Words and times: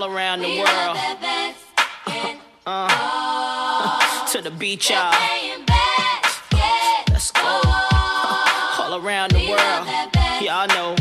all 0.00 0.14
around 0.14 0.40
the 0.40 0.58
world. 0.58 0.96
Uh, 2.66 4.26
to 4.26 4.40
the 4.40 4.50
beach, 4.50 4.90
y'all. 4.90 5.12
Let's 7.10 7.30
go. 7.32 7.60
All 8.78 9.04
around 9.04 9.32
the 9.32 9.48
world. 9.48 9.86
Y'all 10.42 10.68
know 10.68 10.94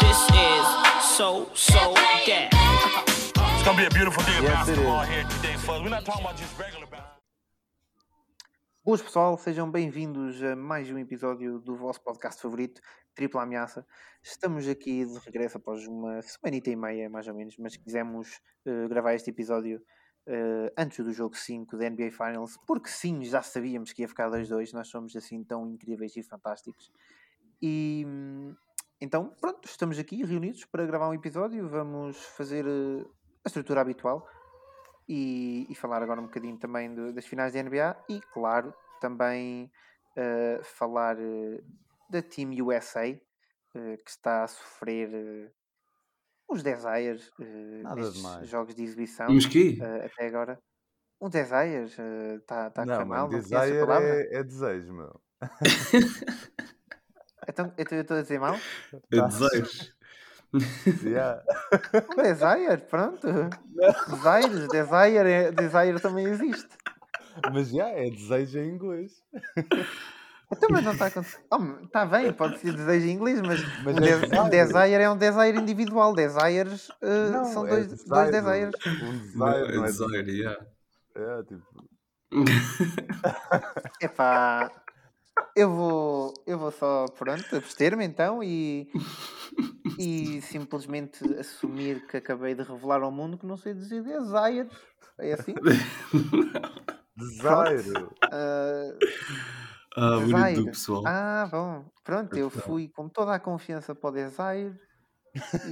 this 0.00 0.20
is 0.30 0.66
so, 1.16 1.50
so 1.54 1.94
that. 1.94 2.48
It's 3.36 3.62
gonna 3.64 3.78
be 3.78 3.84
a 3.84 3.90
beautiful 3.90 4.22
day 4.24 4.38
of 4.38 4.44
Yes, 4.44 4.68
it 4.68 4.76
basketball 4.76 5.02
here 5.02 5.24
today, 5.24 5.54
fellas. 5.56 5.82
We're 5.82 5.88
not 5.90 6.04
talking 6.04 6.24
about 6.24 6.36
just 6.36 6.58
regular 6.58 6.86
basketball. 6.86 7.21
Boas 8.84 9.00
pessoal, 9.00 9.38
sejam 9.38 9.70
bem-vindos 9.70 10.42
a 10.42 10.56
mais 10.56 10.90
um 10.90 10.98
episódio 10.98 11.60
do 11.60 11.76
vosso 11.76 12.02
podcast 12.02 12.42
favorito, 12.42 12.80
Tripla 13.14 13.44
Ameaça. 13.44 13.86
Estamos 14.20 14.66
aqui 14.66 15.06
de 15.06 15.18
regresso 15.20 15.56
após 15.56 15.86
uma 15.86 16.20
semanita 16.20 16.68
e 16.68 16.74
meia, 16.74 17.08
mais 17.08 17.28
ou 17.28 17.34
menos, 17.34 17.56
mas 17.58 17.76
quisemos 17.76 18.40
eh, 18.66 18.88
gravar 18.88 19.14
este 19.14 19.30
episódio 19.30 19.80
eh, 20.26 20.72
antes 20.76 20.98
do 21.04 21.12
jogo 21.12 21.36
5 21.36 21.76
da 21.76 21.88
NBA 21.88 22.10
Finals, 22.10 22.58
porque 22.66 22.88
sim, 22.88 23.22
já 23.22 23.40
sabíamos 23.40 23.92
que 23.92 24.02
ia 24.02 24.08
ficar 24.08 24.28
2-2, 24.28 24.72
nós 24.72 24.88
somos 24.88 25.14
assim 25.14 25.44
tão 25.44 25.64
incríveis 25.68 26.16
e 26.16 26.22
fantásticos. 26.24 26.90
E 27.62 28.04
então, 29.00 29.32
pronto, 29.40 29.64
estamos 29.64 29.96
aqui 29.96 30.24
reunidos 30.24 30.64
para 30.64 30.84
gravar 30.84 31.08
um 31.08 31.14
episódio, 31.14 31.68
vamos 31.68 32.16
fazer 32.36 32.66
eh, 32.66 33.06
a 33.44 33.48
estrutura 33.48 33.80
habitual 33.80 34.26
e, 35.08 35.66
e 35.70 35.74
falar 35.74 36.02
agora 36.02 36.20
um 36.20 36.26
bocadinho 36.26 36.58
também 36.58 36.94
do- 36.94 37.12
das 37.12 37.26
finais 37.26 37.52
da 37.52 37.60
NBA 37.60 37.96
e, 38.08 38.20
claro, 38.32 38.74
também 39.00 39.70
eh, 40.16 40.60
falar 40.64 41.18
eh, 41.20 41.62
da 42.10 42.22
Team 42.22 42.50
USA 42.64 43.06
eh, 43.06 43.96
que 43.98 44.10
está 44.10 44.44
a 44.44 44.48
sofrer 44.48 45.52
uns 46.50 46.62
desires 46.62 47.28
uh, 47.40 47.86
nestes 47.92 48.10
demais. 48.12 48.50
jogos 48.50 48.74
de 48.74 48.82
exibição 48.84 49.42
até 50.04 50.26
agora. 50.26 50.62
Um 51.20 51.30
desires 51.30 51.98
está 52.40 52.70
tá 52.70 52.82
a 52.84 52.86
correr 52.86 53.04
Não, 53.04 53.06
mal, 53.06 53.30
mano, 53.30 53.48
não 53.50 53.60
a 53.60 53.62
desire 53.62 53.76
palavra? 53.76 54.22
é, 54.32 54.38
é 54.40 54.44
desejo, 54.44 54.92
meu. 54.92 55.22
Então, 57.48 57.74
eu 57.76 58.00
estou 58.02 58.16
a 58.18 58.22
dizer 58.22 58.38
mal? 58.40 58.62
É 59.12 59.20
Tá. 59.20 59.28
desejos. 59.28 59.94
Yeah. 61.02 61.42
Um 62.16 62.22
desire, 62.22 62.78
pronto. 62.88 63.26
Desires, 64.08 64.68
desire, 64.68 65.28
é- 65.30 65.50
desire 65.52 66.00
também 66.00 66.26
existe. 66.26 66.68
Mas 67.52 67.68
já, 67.70 67.88
é 67.88 68.10
desejo 68.10 68.58
em 68.58 68.68
inglês. 68.74 69.12
Então, 70.52 70.68
mas 70.70 70.84
não 70.84 70.92
está 70.92 71.06
acontecendo. 71.06 71.42
Oh, 71.50 71.84
está 71.86 72.04
bem, 72.04 72.30
pode 72.32 72.58
ser 72.58 72.72
desejo 72.74 73.06
em 73.06 73.10
inglês, 73.12 73.40
mas, 73.40 73.60
Mas 73.82 73.96
um, 73.96 74.04
é 74.04 74.18
de- 74.18 74.38
um 74.40 74.48
desire. 74.50 75.02
é 75.02 75.10
um 75.10 75.16
desire 75.16 75.58
individual. 75.58 76.14
Desires 76.14 76.90
eh, 77.00 77.30
Não, 77.30 77.44
são 77.46 77.66
é 77.66 77.70
dois, 77.70 78.04
dois 78.04 78.30
desire. 78.30 78.30
desires. 78.30 78.74
Um 79.00 79.18
desire, 79.18 79.38
Não, 79.38 79.84
é 79.84 79.88
é 79.88 79.90
desire, 79.90 80.30
yeah. 80.30 80.66
É, 81.14 81.42
tipo, 81.44 81.66
Epá, 84.00 84.70
eu 85.56 85.70
vou, 85.70 86.34
eu 86.46 86.58
vou 86.58 86.70
só, 86.72 87.06
pronto, 87.18 87.56
abster-me 87.56 88.04
então 88.04 88.42
e, 88.42 88.90
e 89.98 90.40
simplesmente 90.42 91.24
assumir 91.38 92.06
que 92.06 92.16
acabei 92.16 92.54
de 92.54 92.62
revelar 92.62 93.02
ao 93.02 93.10
mundo 93.10 93.36
que 93.38 93.46
não 93.46 93.56
sei 93.56 93.74
dizer 93.74 94.02
desire. 94.02 94.68
É 95.18 95.32
assim? 95.34 95.54
desire. 97.16 98.08
Ah, 98.30 98.92
Ah, 99.94 100.18
Desire. 100.20 100.54
do 100.56 100.64
pessoal. 100.66 101.02
ah, 101.06 101.46
bom. 101.50 101.84
Pronto, 102.02 102.34
eu 102.36 102.48
fui 102.48 102.88
com 102.88 103.08
toda 103.10 103.34
a 103.34 103.38
confiança 103.40 103.94
para 103.94 104.08
o 104.08 104.12
desire 104.12 104.80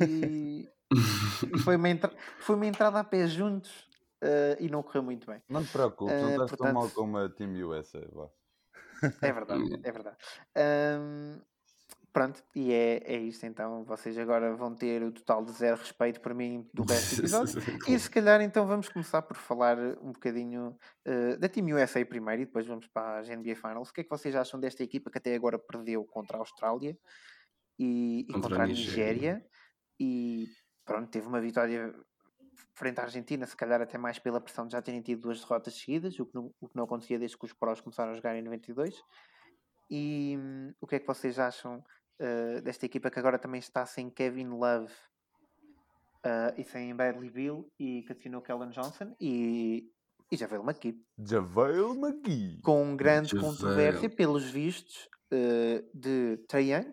e, 0.02 0.68
e 1.54 1.58
foi, 1.60 1.76
uma 1.76 1.88
entra- 1.88 2.12
foi 2.38 2.54
uma 2.56 2.66
entrada 2.66 3.00
a 3.00 3.04
pé 3.04 3.26
juntos 3.26 3.88
ah, 4.22 4.56
e 4.60 4.68
não 4.68 4.82
correu 4.82 5.02
muito 5.02 5.26
bem. 5.26 5.40
Não 5.48 5.64
te 5.64 5.72
preocupes, 5.72 6.14
Eh, 6.14 6.20
não 6.36 6.44
estás 6.44 6.50
tão 6.52 6.66
mal 6.72 6.82
portanto- 6.82 6.94
como 6.96 7.16
a 7.18 7.28
Team 7.30 7.52
USA. 7.66 8.06
Vá. 8.12 8.28
É 9.22 9.32
verdade, 9.32 9.80
é 9.82 9.90
verdade. 9.92 10.16
Ahm, 10.54 11.40
pronto, 12.12 12.42
e 12.54 12.72
é, 12.72 13.02
é 13.04 13.16
isto 13.18 13.44
então. 13.46 13.84
Vocês 13.84 14.16
agora 14.18 14.54
vão 14.54 14.74
ter 14.74 15.02
o 15.02 15.12
total 15.12 15.44
de 15.44 15.52
zero 15.52 15.76
respeito 15.76 16.20
para 16.20 16.34
mim 16.34 16.68
do 16.72 16.82
resto 16.82 17.16
do 17.16 17.20
episódio. 17.22 17.62
E 17.88 17.98
se 17.98 18.10
calhar 18.10 18.40
então 18.40 18.66
vamos 18.66 18.88
começar 18.88 19.22
por 19.22 19.36
falar 19.36 19.78
um 20.02 20.12
bocadinho 20.12 20.76
eh, 21.04 21.36
da 21.36 21.48
Team 21.48 21.66
USA 21.74 22.04
primeiro 22.04 22.42
e 22.42 22.46
depois 22.46 22.66
vamos 22.66 22.86
para 22.88 23.20
as 23.20 23.28
NBA 23.28 23.56
Finals. 23.56 23.90
O 23.90 23.92
que 23.92 24.02
é 24.02 24.04
que 24.04 24.10
vocês 24.10 24.34
acham 24.34 24.58
desta 24.58 24.82
equipa 24.82 25.10
que 25.10 25.18
até 25.18 25.34
agora 25.34 25.58
perdeu 25.58 26.04
contra 26.04 26.36
a 26.36 26.40
Austrália 26.40 26.96
e, 27.78 28.26
e 28.28 28.32
Contra 28.32 28.58
a 28.58 28.62
a 28.64 28.66
Nigéria. 28.66 29.12
Nigéria? 29.12 29.46
E 29.98 30.48
pronto, 30.84 31.10
teve 31.10 31.26
uma 31.26 31.40
vitória 31.40 31.94
frente 32.74 32.98
à 32.98 33.04
Argentina, 33.04 33.46
se 33.46 33.56
calhar 33.56 33.80
até 33.80 33.98
mais 33.98 34.18
pela 34.18 34.40
pressão 34.40 34.66
de 34.66 34.72
já 34.72 34.82
terem 34.82 35.02
tido 35.02 35.22
duas 35.22 35.40
derrotas 35.40 35.74
seguidas, 35.74 36.18
o 36.18 36.26
que 36.26 36.34
não, 36.34 36.54
o 36.60 36.68
que 36.68 36.76
não 36.76 36.84
acontecia 36.84 37.18
desde 37.18 37.38
que 37.38 37.44
os 37.44 37.52
prós 37.52 37.80
começaram 37.80 38.12
a 38.12 38.14
jogar 38.14 38.36
em 38.36 38.42
92. 38.42 38.94
E 39.90 40.36
hum, 40.38 40.72
o 40.80 40.86
que 40.86 40.96
é 40.96 41.00
que 41.00 41.06
vocês 41.06 41.38
acham 41.38 41.84
eh, 42.20 42.60
desta 42.60 42.84
equipa 42.84 43.10
que 43.10 43.18
agora 43.18 43.38
também 43.38 43.58
está 43.58 43.86
sem 43.86 44.10
Kevin 44.10 44.48
Love 44.48 44.92
eh, 46.22 46.54
e 46.58 46.64
sem 46.64 46.94
Bradley 46.94 47.30
Bill 47.30 47.72
e 47.78 48.02
Catino 48.02 48.42
Kellen 48.42 48.68
Johnson 48.68 49.16
e, 49.18 49.90
e 50.30 50.36
Javel 50.36 50.62
McKee 50.62 51.02
Javel 51.18 51.94
McGee. 51.94 52.60
com 52.62 52.94
grande 52.94 53.30
Javel. 53.30 53.48
controvérsia 53.48 54.10
pelos 54.10 54.44
vistos 54.50 55.08
eh, 55.30 55.82
de 55.94 56.36
Trae 56.46 56.74
Young 56.74 56.92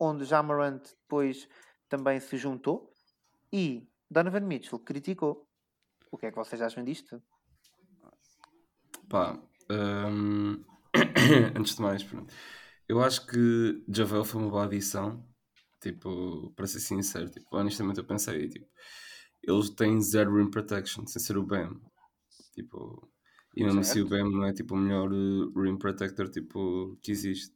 onde 0.00 0.24
Jamarant 0.24 0.82
depois 1.02 1.46
também 1.86 2.18
se 2.18 2.38
juntou 2.38 2.90
e 3.52 3.86
Donovan 4.10 4.40
Mitchell 4.40 4.78
criticou 4.78 5.46
o 6.10 6.16
que 6.16 6.24
é 6.24 6.30
que 6.30 6.38
vocês 6.38 6.62
acham 6.62 6.82
disto? 6.82 7.22
Pá, 9.10 9.38
hum, 9.70 10.64
antes 11.54 11.76
de 11.76 11.82
mais, 11.82 12.02
pronto. 12.02 12.32
Eu 12.88 13.02
acho 13.02 13.26
que 13.26 13.84
Javel 13.88 14.24
foi 14.24 14.40
uma 14.40 14.50
boa 14.50 14.64
adição. 14.64 15.24
Tipo, 15.80 16.50
para 16.56 16.66
ser 16.66 16.80
sincero, 16.80 17.30
tipo, 17.30 17.46
honestamente 17.52 17.98
eu 17.98 18.04
pensei, 18.04 18.48
tipo, 18.48 18.66
eles 19.42 19.70
têm 19.70 20.00
zero 20.02 20.36
rim 20.36 20.50
protection, 20.50 21.06
sem 21.06 21.22
ser 21.22 21.36
o 21.38 21.44
Bam. 21.44 21.80
Tipo, 22.52 23.08
e 23.56 23.62
mesmo 23.62 23.80
assim 23.80 24.00
o. 24.00 24.08
Bam 24.08 24.28
não 24.28 24.44
é 24.44 24.52
tipo 24.52 24.74
o 24.74 24.78
melhor 24.78 25.10
eh, 25.12 25.60
rim 25.62 25.76
protector 25.78 26.28
tipo, 26.28 26.98
que 27.02 27.12
existe. 27.12 27.54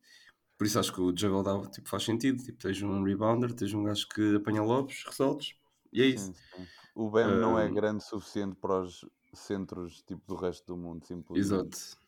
Por 0.56 0.66
isso 0.66 0.78
acho 0.78 0.92
que 0.92 1.00
o 1.00 1.16
Javel 1.16 1.42
dá, 1.42 1.60
tipo, 1.71 1.88
faz 1.88 2.04
sentido. 2.04 2.42
Tipo, 2.42 2.59
tens 2.59 2.81
um 2.82 3.03
rebounder, 3.03 3.53
tens 3.53 3.75
um 3.75 3.82
gajo 3.82 4.06
que 4.09 4.37
apanha 4.37 4.62
lobos, 4.62 5.04
resolves, 5.04 5.54
e 5.92 6.03
é 6.03 6.06
isso. 6.06 6.26
Sim, 6.26 6.34
sim. 6.34 6.66
O 6.94 7.10
Ben 7.10 7.26
não 7.26 7.59
é 7.59 7.69
grande 7.69 8.04
o 8.04 8.06
suficiente 8.06 8.54
para 8.54 8.81
os 8.82 9.04
centros 9.34 10.03
tipo, 10.03 10.22
do 10.26 10.37
resto 10.37 10.66
do 10.66 10.76
mundo, 10.76 11.04
simplesmente. 11.04 11.41
Exato. 11.41 12.02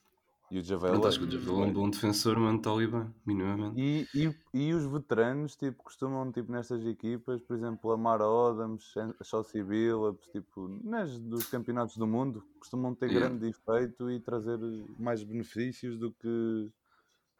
E 0.51 0.59
o 0.59 0.63
Javel 0.63 0.93
Pronto, 0.93 1.07
é 1.07 1.09
acho 1.09 1.19
que 1.19 1.25
o 1.25 1.31
Javel 1.31 1.65
é 1.65 1.67
um 1.67 1.73
bom 1.73 1.91
defensor, 1.91 2.39
mano, 2.39 2.59
está 2.59 2.71
ali 2.71 2.87
bem, 2.87 3.13
minimamente. 3.27 3.81
E, 3.81 4.07
e, 4.15 4.67
e 4.69 4.75
os 4.75 4.85
veteranos, 4.85 5.57
tipo, 5.57 5.83
costumam, 5.83 6.31
tipo, 6.31 6.53
nestas 6.53 6.85
equipas, 6.85 7.41
por 7.43 7.57
exemplo, 7.57 7.91
Lamar 7.91 8.21
Odams, 8.21 8.93
Chelsea 9.23 9.65
Billups, 9.65 10.27
tipo, 10.29 10.69
nas, 10.85 11.19
dos 11.19 11.49
campeonatos 11.49 11.97
do 11.97 12.07
mundo, 12.07 12.45
costumam 12.59 12.95
ter 12.95 13.11
Yeah. 13.11 13.29
grande 13.29 13.49
efeito 13.49 14.11
e 14.11 14.21
trazer 14.21 14.59
mais 14.99 15.25
benefícios 15.25 15.99
do 15.99 16.13
que, 16.13 16.71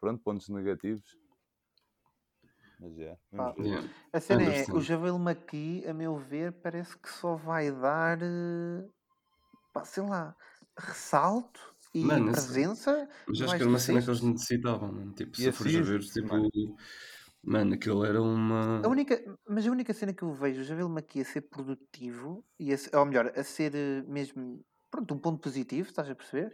pronto, 0.01 0.21
pontos 0.23 0.49
negativos. 0.49 1.17
Mas, 2.79 2.93
vamos 3.31 3.55
Ah. 3.57 3.63
Yeah. 3.63 3.89
A 4.11 4.19
cena 4.19 4.43
é, 4.43 4.65
o. 4.73 4.81
Javel 4.81 5.17
McKee, 5.17 5.87
a 5.87 5.93
meu 5.93 6.17
ver, 6.17 6.51
parece 6.53 6.97
que 6.97 7.09
só 7.09 7.35
vai 7.35 7.71
dar, 7.71 8.19
eh, 8.21 8.89
pá, 9.73 9.85
sei 9.85 10.03
lá, 10.03 10.35
ressalto 10.77 11.74
e 11.95 12.03
Mano, 12.03 12.31
esse- 12.31 12.45
presença. 12.45 13.09
Mas 13.27 13.41
acho 13.41 13.55
que 13.55 13.61
era 13.61 13.69
uma 13.69 13.79
cena 13.79 14.01
que 14.01 14.09
eles 14.09 14.21
necessitavam, 14.21 14.91
mano. 14.91 15.13
Tipo, 15.13 15.31
E 15.39 15.41
se 15.41 15.51
fores 15.51 15.75
a 15.75 15.81
ver, 15.81 15.99
tipo, 16.01 16.27
mano. 16.27 16.49
mano, 17.43 17.73
aquilo 17.75 18.05
era 18.05 18.21
uma. 18.21 18.81
A 18.83 18.87
única, 18.87 19.21
mas 19.47 19.65
a 19.67 19.71
única 19.71 19.93
cena 19.93 20.13
que 20.13 20.23
eu 20.23 20.33
vejo 20.33 20.61
o 20.61 20.63
Javel 20.63 20.89
McKee 20.89 21.21
a 21.21 21.25
ser 21.25 21.41
produtivo, 21.41 22.43
e 22.59 22.73
a, 22.73 22.77
ou 22.99 23.05
melhor, 23.05 23.31
a 23.35 23.43
ser 23.43 23.73
eh, 23.75 24.03
mesmo, 24.07 24.63
pronto, 24.91 25.13
um 25.13 25.19
ponto 25.19 25.39
positivo, 25.39 25.87
estás 25.89 26.09
a 26.09 26.15
perceber? 26.15 26.51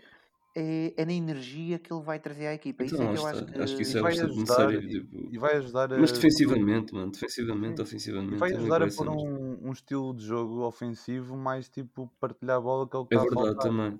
É, 0.54 0.94
é 0.98 1.06
na 1.06 1.14
energia 1.14 1.80
que 1.80 1.94
ele 1.94 2.04
vai 2.04 2.20
trazer 2.20 2.48
à 2.48 2.54
equipa. 2.54 2.84
Isso 2.84 2.96
Então, 2.96 3.08
é 3.08 3.10
lá 3.12 3.14
que 3.14 3.20
eu 3.22 3.28
acho 3.28 3.46
que... 3.46 3.62
Acho 3.62 3.76
que 3.78 3.82
isso 3.84 3.96
e 3.96 4.00
é 4.00 4.02
vai 4.02 4.12
bastante 4.12 4.32
ajudar, 4.32 4.68
necessário. 4.68 4.82
e, 4.84 4.90
Tipo... 4.90 5.30
e 5.34 5.38
vai 5.38 5.56
ajudar 5.56 5.94
a... 5.94 5.98
Mas 5.98 6.12
defensivamente, 6.12 6.94
mano, 6.94 7.10
defensivamente, 7.12 7.82
ofensivamente. 7.82 8.36
vai 8.36 8.52
é 8.52 8.56
ajudar 8.58 8.84
a 8.84 8.88
pôr 8.88 9.08
um, 9.10 9.60
um 9.70 9.72
estilo 9.72 10.14
de 10.14 10.26
jogo 10.26 10.66
ofensivo 10.68 11.38
mais, 11.38 11.70
tipo, 11.70 12.12
partilhar 12.20 12.58
a 12.58 12.62
bola 12.62 12.86
que 12.86 12.96
é 12.98 13.00
o 13.00 13.06
que 13.06 13.16
É 13.16 13.18
está 13.18 13.32
a 13.32 13.34
verdade 13.34 13.56
faltar. 13.56 13.72
também. 13.72 14.00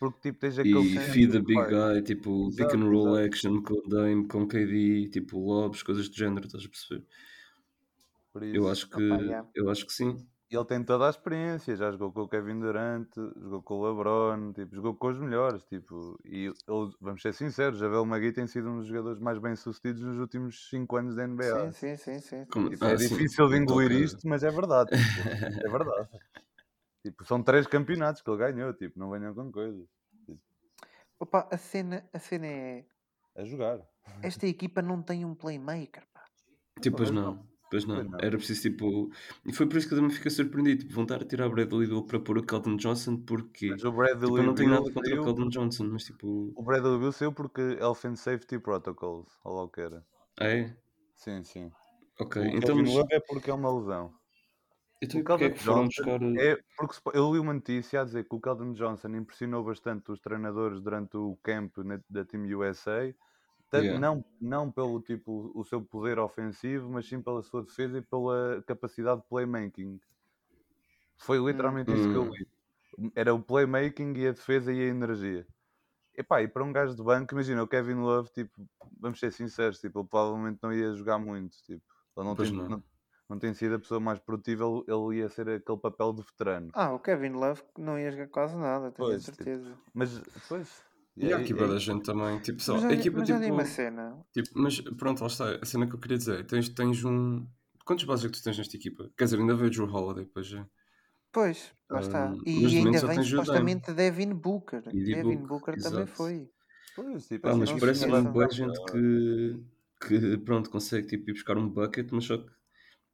Porque, 0.00 0.20
tipo, 0.22 0.40
tens 0.40 0.58
aquele 0.58 0.84
E 0.84 0.98
feed 1.12 1.30
the 1.32 1.40
big 1.40 1.66
guy, 1.68 2.02
tipo, 2.02 2.48
pick 2.56 2.72
Exato, 2.72 2.74
and 2.74 2.88
roll 2.90 3.16
exato. 3.16 3.26
action 3.26 3.62
com 3.62 3.88
Dame, 3.88 4.26
com 4.26 4.46
KD, 4.48 5.08
tipo, 5.10 5.38
lobs, 5.38 5.82
coisas 5.82 6.08
do 6.08 6.16
género, 6.16 6.46
estás 6.46 6.64
a 6.64 6.68
perceber? 6.68 7.04
Por 8.32 8.42
Eu 8.52 8.62
isso, 8.62 8.68
acho 8.68 8.88
que, 8.88 9.00
Opa, 9.14 9.22
yeah. 9.22 9.48
eu 9.54 9.68
acho 9.70 9.86
que 9.86 9.92
sim. 9.92 10.26
ele 10.50 10.64
tem 10.64 10.82
toda 10.84 11.06
a 11.06 11.10
experiência, 11.10 11.76
já 11.76 11.92
jogou 11.92 12.12
com 12.12 12.22
o 12.22 12.28
Kevin 12.28 12.58
Durant, 12.58 13.08
jogou 13.40 13.62
com 13.62 13.74
o 13.78 13.88
LeBron, 13.88 14.52
tipo, 14.52 14.74
jogou 14.74 14.96
com 14.96 15.08
os 15.08 15.18
melhores, 15.18 15.62
tipo, 15.64 16.18
e 16.24 16.46
ele, 16.46 16.90
vamos 17.00 17.22
ser 17.22 17.32
sinceros, 17.32 17.78
Javel 17.78 18.04
McGee 18.04 18.32
tem 18.32 18.46
sido 18.48 18.68
um 18.68 18.78
dos 18.78 18.86
jogadores 18.88 19.20
mais 19.20 19.38
bem 19.38 19.54
sucedidos 19.54 20.02
nos 20.02 20.18
últimos 20.18 20.68
5 20.68 20.96
anos 20.96 21.14
da 21.14 21.22
NBA. 21.24 21.70
Sim, 21.70 21.72
sim, 21.72 21.96
sim, 21.96 22.20
sim. 22.20 22.46
Como- 22.50 22.68
Tipo, 22.68 22.84
ah, 22.84 22.92
é 22.92 22.96
sim, 22.98 23.08
difícil 23.08 23.48
de 23.48 23.56
engolir 23.58 23.92
isto, 23.92 24.26
mas 24.28 24.42
é 24.42 24.50
verdade, 24.50 24.90
tipo, 24.92 25.20
é 25.62 25.68
verdade. 25.70 26.08
Tipo, 27.02 27.24
são 27.24 27.42
três 27.42 27.66
campeonatos 27.66 28.20
que 28.22 28.30
ele 28.30 28.38
ganhou, 28.38 28.72
tipo, 28.74 28.98
não 28.98 29.10
venham 29.10 29.34
com 29.34 29.50
coisas. 29.50 29.86
Opa, 31.18 31.48
a 31.50 31.56
cena, 31.56 32.04
a 32.12 32.18
cena 32.18 32.46
é. 32.46 32.84
A 33.36 33.44
jogar. 33.44 33.80
Esta 34.22 34.46
equipa 34.46 34.82
não 34.82 35.02
tem 35.02 35.24
um 35.24 35.34
playmaker, 35.34 36.02
pá. 36.12 36.24
Tipo, 36.80 36.98
pois 36.98 37.10
não. 37.10 37.46
Pois 37.70 37.84
não. 37.84 38.02
Não. 38.02 38.18
Era 38.20 38.36
preciso 38.36 38.62
tipo. 38.62 39.10
E 39.46 39.52
foi 39.52 39.66
por 39.66 39.76
isso 39.76 39.86
que 39.86 39.94
eu 39.94 39.98
também 39.98 40.12
fiquei 40.14 40.30
surpreendido. 40.30 40.80
Tipo, 40.82 40.94
vão 40.94 41.04
estar 41.04 41.22
a 41.22 41.24
tirar 41.24 41.46
o 41.46 41.50
Bradley 41.50 41.86
Bill 41.86 42.02
para 42.04 42.18
pôr 42.18 42.38
o 42.38 42.42
Calvin 42.44 42.76
Johnson 42.76 43.16
porque. 43.18 43.68
Mas 43.70 43.84
o 43.84 43.92
Bradley 43.92 44.26
Tipo, 44.26 44.38
eu 44.38 44.42
não 44.42 44.54
tenho 44.54 44.70
nada 44.70 44.82
contra 44.82 45.00
o 45.00 45.04
saiu- 45.06 45.24
Calvin 45.24 45.48
Johnson, 45.50 45.84
mas 45.84 46.04
tipo. 46.04 46.52
O 46.56 46.62
Bradley 46.64 46.98
Bill 46.98 47.12
saiu 47.12 47.32
porque 47.32 47.60
Health 47.60 48.00
and 48.06 48.16
Safety 48.16 48.58
Protocols, 48.58 49.38
ou 49.44 49.54
lá 49.56 49.62
o 49.62 49.68
que 49.68 49.80
era. 49.82 50.04
Ah, 50.40 50.48
é? 50.48 50.76
Sim, 51.14 51.44
sim. 51.44 51.70
Ok. 52.18 52.42
o 52.42 52.46
Então, 52.56 52.74
mas, 52.76 52.90
é 53.10 53.20
porque 53.20 53.50
é 53.50 53.54
uma 53.54 53.72
lesão. 53.72 54.12
Então 55.02 55.20
o 55.20 55.24
Calvin 55.24 55.50
Johnson 55.54 55.84
buscar. 55.86 56.20
É 56.36 56.56
porque 56.76 56.96
eu 57.14 57.32
li 57.32 57.38
uma 57.38 57.52
notícia 57.54 58.00
a 58.00 58.04
dizer 58.04 58.24
que 58.28 58.34
o 58.34 58.40
Calvin 58.40 58.72
Johnson 58.72 59.08
impressionou 59.16 59.64
bastante 59.64 60.10
os 60.12 60.20
treinadores 60.20 60.80
durante 60.80 61.16
o 61.16 61.36
camp 61.42 61.76
da 62.08 62.24
Team 62.24 62.44
USA, 62.58 63.14
tanto 63.70 63.90
Yeah. 63.90 63.98
não, 63.98 64.24
não 64.40 64.70
pelo 64.72 65.00
tipo 65.02 65.52
o 65.54 65.64
seu 65.64 65.82
poder 65.84 66.18
ofensivo, 66.18 66.90
mas 66.90 67.06
sim 67.08 67.22
pela 67.22 67.42
sua 67.42 67.62
defesa 67.64 67.98
e 67.98 68.02
pela 68.02 68.62
capacidade 68.66 69.22
de 69.22 69.28
playmaking. 69.28 70.00
Foi 71.18 71.38
literalmente 71.38 71.94
isso 71.94 72.08
que 72.08 72.16
eu 72.16 72.24
Hum. 72.24 72.30
li. 72.30 72.46
Era 73.14 73.34
o 73.34 73.42
playmaking 73.42 74.14
e 74.16 74.28
a 74.28 74.32
defesa 74.32 74.72
e 74.72 74.80
a 74.82 74.86
energia. 74.86 75.46
Epá, 76.16 76.42
e 76.42 76.48
para 76.48 76.64
um 76.64 76.72
gajo 76.72 76.96
de 76.96 77.02
banco, 77.02 77.34
imagina, 77.34 77.62
o 77.62 77.68
Kevin 77.68 77.94
Love, 77.96 78.30
tipo, 78.32 78.68
vamos 79.00 79.20
ser 79.20 79.32
sinceros, 79.32 79.80
tipo, 79.80 80.00
ele 80.00 80.08
provavelmente 80.08 80.60
não 80.62 80.72
ia 80.72 80.94
jogar 80.94 81.18
muito, 81.18 81.56
tipo, 81.62 81.82
ele 82.16 82.26
não 82.26 82.36
Pois 82.36 82.50
tem, 82.50 82.52
não. 82.52 82.68
não, 82.68 82.84
não 83.30 83.38
tem 83.38 83.54
sido 83.54 83.76
a 83.76 83.78
pessoa 83.78 84.00
mais 84.00 84.18
produtiva, 84.18 84.64
ele- 84.86 85.18
ia 85.18 85.28
ser 85.28 85.48
aquele 85.48 85.78
papel 85.78 86.12
de 86.12 86.22
veterano. 86.22 86.68
Ah, 86.74 86.92
o 86.92 86.98
Kevin 86.98 87.30
Love 87.30 87.62
não 87.78 87.98
ia 87.98 88.10
jogar 88.10 88.26
quase 88.28 88.56
nada, 88.56 88.90
tenho 88.90 89.08
a 89.08 89.10
Pois, 89.12 89.24
tipo, 89.24 89.36
certeza. 89.36 89.72
Mas, 89.94 90.20
pois, 90.48 90.68
E 91.16 91.30
é- 91.30 91.34
aqui 91.34 91.52
é- 91.52 91.56
boa 91.56 91.68
da 91.68 91.78
gente 91.78 92.04
também. 92.04 92.38
Tipo, 92.40 92.60
só. 92.62 92.74
Mas 92.74 92.84
A 92.84 92.92
equipa 92.92 93.18
mas 93.18 93.28
tipo. 93.28 93.52
uma 93.52 93.64
cena. 93.64 94.18
Tipo, 94.32 94.48
mas 94.54 94.80
pronto, 94.80 95.20
lá 95.20 95.26
está. 95.28 95.54
A 95.62 95.64
cena 95.64 95.86
que 95.86 95.94
eu 95.94 95.98
queria 95.98 96.18
dizer. 96.18 96.44
Tens, 96.46 96.68
tens 96.68 97.04
um. 97.04 97.46
Quantos 97.84 98.04
bases 98.04 98.24
é 98.26 98.28
que 98.28 98.38
tu 98.38 98.42
tens 98.44 98.58
nesta 98.58 98.76
equipa? 98.76 99.10
Quer 99.16 99.24
dizer, 99.24 99.38
ainda 99.38 99.54
veio 99.54 99.68
o 99.68 99.70
Drew 99.70 99.86
Holiday, 99.92 100.26
pois 100.26 100.46
já. 100.46 100.66
Pois, 101.32 101.72
lá 101.88 102.00
está. 102.00 102.32
E 102.44 102.60
mas 102.62 102.70
de 102.72 102.78
momento 102.78 102.94
ainda 102.96 103.06
vem 103.14 103.22
supostamente 103.24 103.92
Devin 103.92 104.34
Booker. 104.34 104.82
E 104.92 104.98
de 105.04 105.14
Devin 105.14 105.36
Book, 105.36 105.48
Booker 105.48 105.82
também 105.82 106.06
foi. 106.06 106.50
Pois, 106.96 107.28
tipo, 107.28 107.42
Pá, 107.42 107.50
assim, 107.50 107.60
mas 107.60 107.72
parece 107.72 108.06
uma 108.06 108.20
boa 108.22 108.48
gente 108.50 108.76
que, 108.90 109.62
que 110.08 110.38
pronto, 110.38 110.68
consegue 110.70 111.06
tipo, 111.06 111.30
ir 111.30 111.34
buscar 111.34 111.56
um 111.56 111.68
bucket, 111.68 112.08
mas 112.10 112.24
só 112.24 112.36
que 112.38 112.50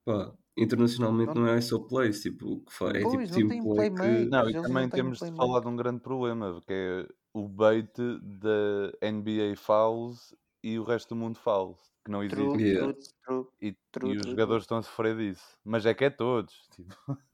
pá, 0.07 0.33
internacionalmente 0.57 1.35
Não- 1.35 1.43
não 1.43 1.49
é 1.49 1.61
só 1.61 1.79
plays, 1.81 2.23
tipo, 2.23 2.47
o 2.55 2.61
que 2.65 2.73
fa- 2.73 2.91
é 2.95 3.03
Pois, 3.03 3.29
tipo 3.29 3.41
não 3.41 3.49
team 3.49 3.49
tem 3.49 3.63
play 3.63 3.91
playmaker. 3.91 4.25
que. 4.25 4.31
Não, 4.31 4.51
e 4.51 4.53
não 4.55 4.63
também 4.63 4.89
têm 4.89 5.03
temos 5.03 5.19
de 5.19 5.31
falar 5.37 5.61
de 5.61 5.69
um 5.69 5.77
grande 5.77 6.01
problema, 6.01 6.61
que 6.67 6.73
é 6.73 7.09
o 7.35 7.49
bait 7.49 7.93
da 8.23 8.93
NBA 9.13 9.57
fouls 9.57 10.35
e 10.63 10.79
o 10.79 10.85
resto 10.85 11.11
do 11.11 11.17
mundo 11.17 11.39
fouls, 11.39 11.79
que 12.05 12.11
não 12.11 12.23
existe. 12.25 12.37
True, 12.37 12.63
Yeah. 12.63 12.93
true, 12.95 13.05
true. 13.27 13.47
E, 13.61 13.77
True, 13.93 14.15
e 14.15 14.19
os 14.19 14.27
jogadores 14.31 14.63
estão 14.65 14.79
a 14.79 14.83
sofrer 14.83 15.17
disso. 15.17 15.59
Mas 15.65 15.85
é 15.87 15.95
que 15.95 16.05
é 16.05 16.11
todos. 16.11 16.69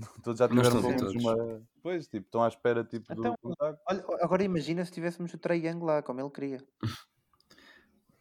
Tipo. 0.00 0.22
todos 0.22 0.38
já 0.38 0.48
Não 0.48 0.62
tiveram 0.62 0.82
todos. 0.96 1.14
uma. 1.14 1.62
Pois, 1.82 2.08
tipo, 2.08 2.26
estão 2.26 2.42
à 2.42 2.48
espera 2.48 2.84
tipo, 2.84 3.12
Então, 3.12 3.34
do. 3.42 3.54
Olha, 3.88 4.04
agora 4.22 4.42
imagina 4.42 4.84
se 4.84 4.92
tivéssemos 4.92 5.32
o 5.34 5.38
Trae 5.38 5.66
Young 5.66 5.84
lá, 5.84 6.02
como 6.02 6.20
ele 6.20 6.30
queria. 6.30 6.66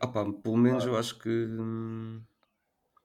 Ah 0.01 0.07
pá, 0.07 0.23
pelo 0.43 0.57
menos 0.57 0.85
eu 0.85 0.97
acho 0.97 1.19
que. 1.19 1.29
hum, 1.29 2.21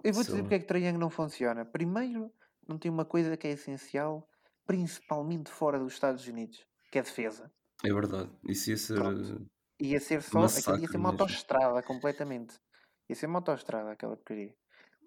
Eu 0.05 0.13
vou 0.13 0.23
dizer 0.23 0.43
porque 0.43 0.55
é 0.55 0.59
que 0.61 0.75
Young 0.79 0.99
não 0.99 1.09
funciona. 1.11 1.65
Primeiro, 1.65 2.31
não 2.69 2.79
tem 2.79 2.91
uma 2.91 3.05
coisa 3.07 3.37
que 3.37 3.47
é 3.49 3.53
essencial, 3.53 4.29
principalmente 4.67 5.51
fora 5.51 5.79
dos 5.79 5.95
Estados 5.95 6.27
Unidos, 6.29 6.65
que 6.93 6.99
é 6.99 7.03
defesa. 7.03 7.51
É 7.83 7.93
verdade. 7.93 8.31
Isso 8.47 8.71
ia 8.71 8.77
ser. 8.77 8.95
Pronto. 8.95 9.35
uh, 9.35 9.51
Ia 9.81 9.99
ser 10.01 10.23
só, 10.23 10.41
Massacre 10.43 10.83
ia 10.83 10.89
ser 10.89 10.97
uma 10.99 11.11
mesmo. 11.11 11.23
autoestrada 11.23 11.83
completamente. 11.83 12.61
Ia 13.09 13.17
ser 13.17 13.27
uma 13.27 13.39
autoestrada 13.39 13.91
aquela 13.91 14.17
porcaria. 14.17 14.55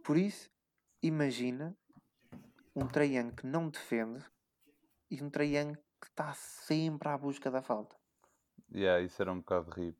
Por 0.04 0.18
isso, 0.18 0.50
imagina 1.02 1.78
um 2.76 2.88
Young 3.02 3.32
que 3.32 3.48
não 3.48 3.70
defende 3.70 4.24
e 5.10 5.22
um 5.24 5.30
Young 5.42 5.74
que 6.02 6.08
está 6.08 6.34
sempre 6.34 7.08
à 7.08 7.18
busca 7.18 7.50
da 7.50 7.62
falta. 7.62 7.96
Yeah, 8.74 9.02
isso 9.02 9.22
era 9.22 9.32
um 9.32 9.40
bocado 9.40 9.72
rip. 9.72 9.98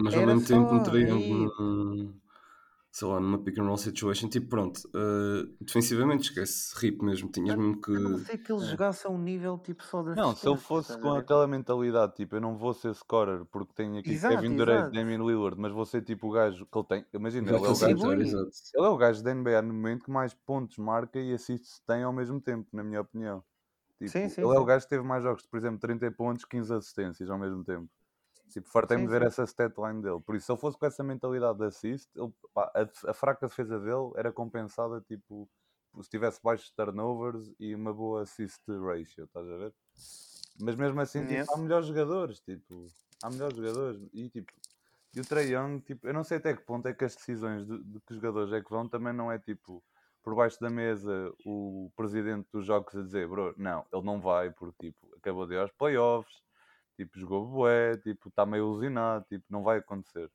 Mas 0.00 0.14
ao 0.14 0.22
Era 0.22 0.34
mesmo 0.34 0.46
tempo 0.46 0.74
um 0.74 0.78
num, 0.78 2.20
sei 2.92 3.06
lá, 3.06 3.20
numa 3.20 3.38
pick 3.38 3.58
and 3.58 3.64
roll 3.64 3.76
situation, 3.76 4.28
tipo, 4.28 4.48
pronto, 4.48 4.78
uh, 4.88 5.46
defensivamente 5.60 6.30
esquece, 6.30 6.74
rip 6.76 7.04
mesmo, 7.04 7.30
tinhas 7.30 7.56
mesmo 7.56 7.80
que. 7.80 7.94
A 7.94 8.00
não 8.00 8.18
ser 8.18 8.38
que 8.38 8.52
ele 8.52 8.64
jogasse 8.64 9.06
a 9.06 9.10
um 9.10 9.18
nível 9.18 9.58
tipo 9.58 9.84
só 9.84 10.02
de 10.02 10.16
Não, 10.16 10.34
se 10.34 10.48
ele 10.48 10.56
fosse 10.56 10.98
com 11.00 11.12
aquela 11.12 11.46
mentalidade, 11.46 12.14
tipo, 12.14 12.36
eu 12.36 12.40
não 12.40 12.56
vou 12.56 12.74
ser 12.74 12.92
scorer 12.94 13.44
porque 13.46 13.72
tenho 13.74 13.98
aqui 13.98 14.10
Exato, 14.10 14.34
Kevin 14.34 14.56
Durant. 14.56 14.92
Damian 14.92 15.24
Lillard, 15.24 15.58
mas 15.58 15.72
vou 15.72 15.86
ser 15.86 16.02
tipo 16.02 16.28
o 16.28 16.32
gajo 16.32 16.66
que 16.66 16.78
ele 16.78 16.86
tem. 16.86 17.06
Imagina, 17.14 17.48
ele 17.48 17.56
é 17.56 17.60
o 17.60 17.62
gajo 17.62 18.12
exato. 18.20 18.50
Ele 18.74 18.86
é 18.86 18.88
o 18.88 18.96
gajo 18.96 19.22
da 19.22 19.34
NBA 19.34 19.62
no 19.62 19.72
momento 19.72 20.04
que 20.04 20.10
mais 20.10 20.34
pontos 20.34 20.76
marca 20.76 21.20
e 21.20 21.32
assists 21.32 21.80
tem 21.86 22.02
ao 22.02 22.12
mesmo 22.12 22.40
tempo, 22.40 22.68
na 22.72 22.82
minha 22.82 23.00
opinião. 23.00 23.42
Tipo, 23.98 24.10
Sim, 24.10 24.28
sim, 24.28 24.40
ele 24.40 24.50
é 24.50 24.58
o 24.58 24.60
sim. 24.60 24.66
gajo 24.66 24.84
que 24.84 24.90
teve 24.90 25.04
mais 25.04 25.22
jogos, 25.22 25.46
por 25.46 25.58
exemplo, 25.58 25.78
30 25.78 26.10
pontos, 26.12 26.44
15 26.44 26.74
assistências 26.74 27.30
ao 27.30 27.38
mesmo 27.38 27.62
tempo. 27.62 27.88
Tipo, 28.50 28.68
fartei-me 28.68 29.04
de 29.04 29.10
ver 29.10 29.22
essa 29.22 29.44
statline 29.44 30.02
dele. 30.02 30.20
Por 30.20 30.34
isso, 30.36 30.46
se 30.46 30.52
ele 30.52 30.60
fosse 30.60 30.78
com 30.78 30.86
essa 30.86 31.02
mentalidade 31.04 31.58
de 31.58 31.64
assist, 31.66 32.10
ele- 32.16 32.32
pá, 32.52 32.70
a, 32.74 33.10
a 33.10 33.14
fraca 33.14 33.46
defesa 33.48 33.78
dele 33.78 34.12
era 34.16 34.32
compensada, 34.32 35.00
tipo, 35.00 35.48
se 36.02 36.08
tivesse 36.10 36.40
baixos 36.42 36.70
turnovers 36.72 37.52
e 37.58 37.74
uma 37.74 37.92
boa 37.92 38.22
assist 38.22 38.60
ratio, 38.68 39.24
estás 39.24 39.48
a 39.48 39.56
ver? 39.56 39.74
Mas 40.60 40.74
mesmo 40.76 41.00
assim, 41.00 41.20
tipo, 41.26 41.54
há 41.54 41.58
melhores 41.58 41.86
jogadores, 41.86 42.40
tipo, 42.40 42.86
há 43.22 43.30
melhores 43.30 43.56
jogadores. 43.56 44.00
E 44.12 44.28
tipo, 44.28 44.52
e 45.14 45.20
o 45.20 45.24
Trae 45.24 45.52
Young, 45.52 45.80
tipo, 45.80 46.06
eu 46.06 46.14
não 46.14 46.22
sei 46.22 46.36
até 46.38 46.54
que 46.54 46.62
ponto 46.62 46.86
é 46.86 46.94
que 46.94 47.04
as 47.04 47.16
decisões 47.16 47.66
de, 47.66 47.82
de 47.82 48.00
que 48.00 48.14
jogadores 48.14 48.52
é 48.52 48.60
que 48.62 48.70
vão 48.70 48.88
também 48.88 49.12
não 49.12 49.30
é 49.32 49.38
tipo 49.38 49.82
por 50.22 50.34
baixo 50.34 50.60
da 50.60 50.68
mesa 50.68 51.32
o 51.46 51.90
presidente 51.96 52.46
dos 52.52 52.66
jogos 52.66 52.94
a 52.94 53.02
dizer, 53.02 53.26
bro, 53.26 53.54
não, 53.56 53.86
ele 53.92 54.02
não 54.04 54.20
vai 54.20 54.50
porque 54.50 54.90
tipo, 54.90 55.08
acabou 55.16 55.46
de 55.46 55.54
ir 55.54 55.58
aos 55.58 55.72
playoffs, 55.72 56.42
tipo, 57.00 57.18
jogou 57.18 57.46
bué, 57.46 57.96
tipo, 57.96 58.28
está 58.28 58.44
meio 58.44 58.64
ilusionado, 58.64 59.24
tipo, 59.24 59.44
não 59.48 59.62
vai 59.62 59.78
acontecer. 59.78 60.30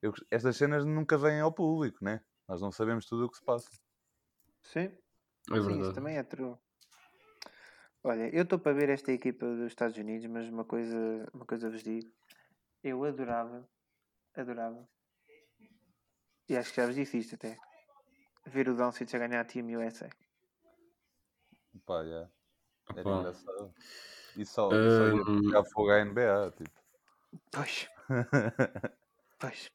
Eu 0.00 0.12
estas 0.30 0.56
cenas 0.56 0.84
nunca 0.84 1.18
vêm 1.18 1.40
ao 1.40 1.52
público, 1.52 2.04
né? 2.04 2.20
Nós 2.48 2.60
não 2.60 2.70
sabemos 2.70 3.06
tudo 3.06 3.24
o 3.24 3.30
que 3.30 3.36
se 3.38 3.44
passa. 3.44 3.68
Sim, 4.62 4.80
É 4.80 4.90
sim, 4.90 5.54
isso 5.54 5.62
verdade. 5.66 5.94
também 5.94 6.16
é 6.16 6.22
true. 6.22 6.56
Olha, 8.04 8.28
eu 8.34 8.42
estou 8.42 8.58
para 8.58 8.74
ver 8.74 8.90
esta 8.90 9.10
equipa 9.12 9.46
dos 9.46 9.66
Estados 9.66 9.96
Unidos, 9.96 10.26
mas 10.26 10.48
uma 10.48 10.64
coisa, 10.64 10.96
uma 11.32 11.44
coisa 11.46 11.70
vos 11.70 11.82
digo. 11.82 12.12
Eu 12.82 13.02
adorava, 13.02 13.66
adorava, 14.36 14.86
e 16.48 16.56
acho 16.56 16.70
que 16.70 16.76
já 16.76 16.86
vos 16.86 16.94
disse 16.94 17.18
isto 17.18 17.34
até, 17.34 17.58
ver 18.46 18.68
o 18.68 18.76
Doncic 18.76 19.12
a 19.14 19.18
ganhar 19.18 19.40
a 19.40 19.44
Team 19.44 19.66
USA. 19.68 20.10
Pá, 21.86 22.02
yeah. 22.02 22.30
Era 22.90 23.00
Opa. 23.00 23.18
engraçado. 23.18 23.74
E 24.36 24.44
só, 24.44 24.68
e 24.72 24.90
só 24.90 25.06
ia 25.16 25.24
pegar 25.42 25.64
fogo 25.64 25.90
à 25.90 26.04
NBA, 26.04 26.52
tipo. 26.56 26.70
Pois, 27.52 27.88
pois. 29.38 29.70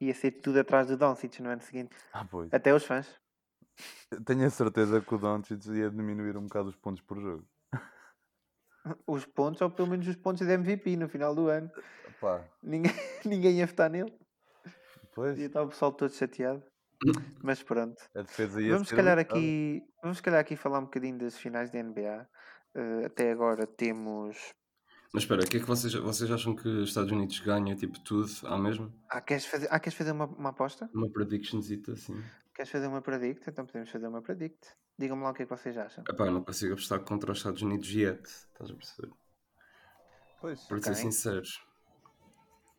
Ia 0.00 0.14
ser 0.14 0.30
tudo 0.32 0.60
atrás 0.60 0.86
do 0.86 0.96
Doncic 0.96 1.40
no 1.40 1.50
ano 1.50 1.60
seguinte. 1.62 1.96
ah, 2.12 2.24
pois. 2.24 2.52
Até 2.52 2.72
os 2.72 2.84
fãs. 2.84 3.18
Tenho 4.24 4.46
a 4.46 4.50
certeza 4.50 5.00
que 5.00 5.14
o 5.14 5.18
Doncic 5.18 5.64
ia 5.66 5.90
diminuir 5.90 6.36
um 6.36 6.44
bocado 6.44 6.68
os 6.68 6.76
pontos 6.76 7.00
por 7.02 7.20
jogo. 7.20 7.44
Os 9.06 9.26
pontos, 9.26 9.60
ou 9.60 9.70
pelo 9.70 9.88
menos 9.88 10.06
os 10.08 10.16
pontos 10.16 10.46
de 10.46 10.52
MVP 10.52 10.96
no 10.96 11.08
final 11.08 11.34
do 11.34 11.48
ano. 11.48 11.70
Pá, 12.20 12.42
Ninguém, 12.62 12.92
ninguém 13.24 13.58
ia 13.58 13.66
votar 13.66 13.90
nele. 13.90 14.12
pois, 15.14 15.38
Ia 15.38 15.46
estar 15.46 15.62
o 15.62 15.68
pessoal 15.68 15.92
todo 15.92 16.10
chateado. 16.12 16.64
Mas 17.42 17.62
pronto. 17.62 18.02
Vamos 18.14 18.88
se 18.88 18.96
calhar 18.96 19.18
aqui, 19.18 19.82
vamos 20.02 20.20
calhar 20.20 20.40
aqui 20.40 20.56
falar 20.56 20.78
um 20.80 20.84
bocadinho 20.84 21.18
das 21.18 21.38
finais 21.38 21.70
da 21.70 21.80
NBA. 21.82 22.28
Eh, 22.74 23.06
até 23.06 23.30
agora 23.32 23.66
temos. 23.66 24.36
Mas 25.12 25.22
espera, 25.22 25.42
o 25.42 25.46
que 25.46 25.56
é 25.56 25.60
que 25.60 25.66
vocês, 25.66 25.94
vocês 25.94 26.30
acham 26.30 26.54
que 26.54 26.68
os 26.68 26.90
Estados 26.90 27.10
Unidos 27.10 27.38
ganham 27.40 27.74
tipo 27.76 27.98
tudo 28.00 28.30
à 28.44 28.58
mesma? 28.58 28.92
Ah, 29.08 29.20
queres 29.20 29.46
fazer, 29.46 29.66
ah, 29.70 29.80
queres 29.80 29.96
fazer 29.96 30.12
uma, 30.12 30.26
uma 30.26 30.50
aposta? 30.50 30.88
Uma 30.92 31.10
predictionzita 31.10 31.92
assim? 31.92 32.22
Queres 32.54 32.70
fazer 32.70 32.86
uma 32.88 33.00
predict? 33.00 33.48
Então 33.48 33.64
podemos 33.64 33.90
fazer 33.90 34.06
uma 34.06 34.20
predict. 34.20 34.58
Digam-me 34.98 35.22
lá 35.22 35.30
o 35.30 35.34
que 35.34 35.44
é 35.44 35.46
que 35.46 35.56
vocês 35.56 35.76
acham. 35.78 36.04
Epá, 36.08 36.26
eu 36.26 36.32
não 36.32 36.42
consigo 36.42 36.74
apostar 36.74 37.00
contra 37.00 37.32
os 37.32 37.38
Estados 37.38 37.62
Unidos 37.62 37.88
yet, 37.88 38.22
estás 38.26 38.70
a 38.70 38.74
perceber? 38.74 39.12
Pois, 40.40 40.62
Para 40.64 40.78
ser 40.82 40.90
Ok. 40.90 40.94
sinceros. 41.02 41.64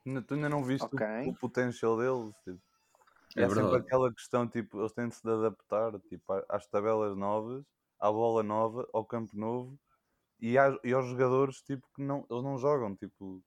ainda- 0.05 0.21
tu 0.21 0.33
ainda 0.33 0.49
não 0.49 0.63
viste 0.63 0.83
o- 0.83 0.87
Ok. 0.95 1.05
o, 1.27 1.33
potential 1.35 1.97
deles. 1.97 2.35
Tipo. 2.43 2.59
É 3.35 3.43
É, 3.43 3.47
sempre 3.47 3.61
verdade. 3.63 3.83
aquela 3.85 4.13
questão, 4.13 4.47
tipo, 4.47 4.79
eles 4.81 4.91
têm 4.93 5.07
de 5.07 5.15
se 5.15 5.27
adaptar 5.29 5.99
tipo, 6.09 6.33
às 6.49 6.65
tabelas 6.67 7.15
novas, 7.17 7.63
à 7.99 8.11
bola 8.11 8.43
nova, 8.43 8.87
ao 8.93 9.05
campo 9.05 9.37
novo 9.37 9.79
e, 10.39 10.57
às- 10.57 10.79
e 10.83 10.93
aos 10.93 11.07
jogadores 11.07 11.61
tipo, 11.61 11.87
que 11.95 12.01
não, 12.03 12.25
eles 12.29 12.43
não 12.43 12.57
jogam. 12.57 12.95
Tipo, 12.95 13.43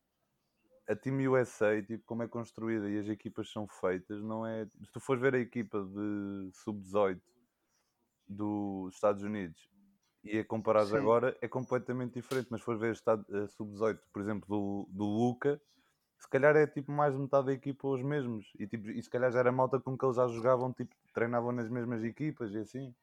a 0.88 0.96
Team 0.96 1.18
USA, 1.30 1.82
tipo, 1.82 2.04
como 2.06 2.22
é 2.22 2.28
construída 2.28 2.90
e 2.90 2.98
as 2.98 3.08
equipas 3.08 3.50
são 3.50 3.66
feitas, 3.68 4.22
não 4.22 4.46
é. 4.46 4.66
Se 4.66 4.92
tu 4.92 5.00
fores 5.00 5.22
ver 5.22 5.34
a 5.34 5.38
equipa 5.38 5.82
de 5.84 6.50
sub-18 6.54 7.22
dos 8.28 8.94
Estados 8.94 9.22
Unidos 9.22 9.70
e 10.24 10.38
a 10.38 10.44
comparares 10.44 10.90
Sim. 10.90 10.98
agora 10.98 11.36
é 11.40 11.48
completamente 11.48 12.14
diferente. 12.14 12.48
Mas 12.50 12.60
se 12.60 12.64
for 12.66 12.78
ver 12.78 12.92
estado 12.92 13.24
eh, 13.30 13.48
sub-18, 13.48 14.02
por 14.12 14.22
exemplo, 14.22 14.48
do, 14.48 14.88
do 14.90 15.04
Luca, 15.04 15.60
se 16.18 16.28
calhar 16.28 16.56
é 16.56 16.66
tipo 16.66 16.92
mais 16.92 17.14
de 17.14 17.20
metade 17.20 17.46
da 17.46 17.52
equipa 17.52 17.88
os 17.88 18.02
mesmos. 18.02 18.52
E, 18.58 18.66
tipo, 18.66 18.88
e 18.90 19.02
se 19.02 19.10
calhar 19.10 19.30
já 19.32 19.40
era 19.40 19.52
malta 19.52 19.80
com 19.80 19.96
que 19.98 20.04
eles 20.04 20.16
já 20.16 20.28
jogavam, 20.28 20.72
tipo, 20.72 20.94
treinavam 21.14 21.52
nas 21.52 21.68
mesmas 21.68 22.04
equipas 22.04 22.52
e 22.52 22.58
assim. 22.58 22.94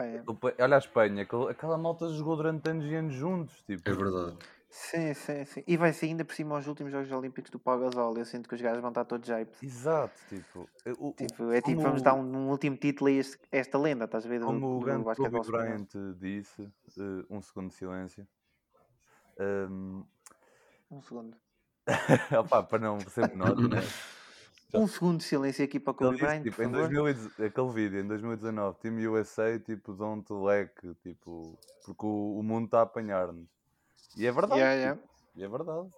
Pá, 0.00 0.06
é. 0.06 0.22
Opa, 0.26 0.54
Olha 0.58 0.76
a 0.76 0.78
Espanha, 0.78 1.22
aquela, 1.22 1.76
malta 1.76 2.08
jogou 2.08 2.34
durante 2.34 2.70
anos 2.70 2.86
e 2.86 2.94
anos 2.94 3.12
juntos. 3.14 3.62
Tipo, 3.64 3.90
É 3.90 3.92
verdade. 3.92 4.38
Sim, 4.70 5.12
sim, 5.12 5.44
sim. 5.44 5.64
E 5.66 5.76
vai 5.76 5.92
ser 5.92 6.06
ainda 6.06 6.24
por 6.24 6.34
cima 6.34 6.56
aos 6.56 6.66
últimos 6.66 6.90
Jogos 6.92 7.10
Olímpicos 7.12 7.50
do 7.50 7.58
Pau 7.58 7.78
Gasol. 7.78 8.16
Eu 8.16 8.24
sinto 8.24 8.48
que 8.48 8.54
os 8.54 8.60
gajos 8.62 8.80
vão 8.80 8.90
estar 8.90 9.04
todos 9.04 9.28
hyped. 9.28 9.54
Exato, 9.62 10.14
tipo, 10.28 10.68
o- 10.98 11.08
o- 11.08 11.12
Tipo, 11.12 11.50
é 11.50 11.60
tipo, 11.60 11.82
vamos 11.82 12.00
dar 12.00 12.14
um, 12.14 12.22
um 12.22 12.48
último 12.48 12.76
título 12.76 13.10
a 13.10 13.12
este- 13.12 13.38
esta 13.52 13.76
lenda, 13.76 14.04
estás 14.06 14.24
a 14.24 14.28
ver? 14.28 14.38
Do, 14.38 14.46
Como 14.46 14.76
o 14.76 14.78
do 14.78 14.86
grande 14.86 15.04
Kobe. 15.16 15.40
Bryant 15.50 15.88
disse, 16.18 16.62
eh, 16.62 17.26
um 17.28 17.42
segundo 17.42 17.68
de 17.68 17.74
silêncio. 17.74 18.26
Ehm, 19.38 20.02
Um 20.90 21.02
segundo. 21.02 21.36
opá, 22.40 22.62
para 22.62 22.78
não 22.78 22.98
ser 23.00 23.28
menor, 23.28 23.56
né? 23.68 23.82
Um 24.74 24.86
segundo 24.86 25.18
de 25.18 25.24
silêncio 25.24 25.64
aqui 25.64 25.80
para 25.80 25.90
o 25.90 25.94
Kobe 25.94 26.18
Bryant, 26.18 26.42
tipo, 26.42 26.62
em 26.62 26.70
favor. 26.70 26.88
2010 26.88 27.40
aquele 27.40 27.70
vídeo, 27.72 28.00
em 28.00 28.06
2019, 28.06 28.78
Team 28.78 28.96
USA, 29.12 29.58
tipo, 29.58 29.92
don't 29.94 30.32
leque, 30.32 30.94
tipo, 31.02 31.58
porque 31.84 32.06
o, 32.06 32.38
o 32.38 32.42
mundo 32.42 32.66
está 32.66 32.78
a 32.80 32.82
apanhar-nos. 32.82 33.48
E 34.16 34.26
é 34.26 34.32
verdade. 34.32 34.60
Yeah, 34.60 34.74
yeah. 34.80 35.00
tipo, 35.00 35.08
e 35.36 35.42
é 35.44 35.48
verdade. 35.48 35.88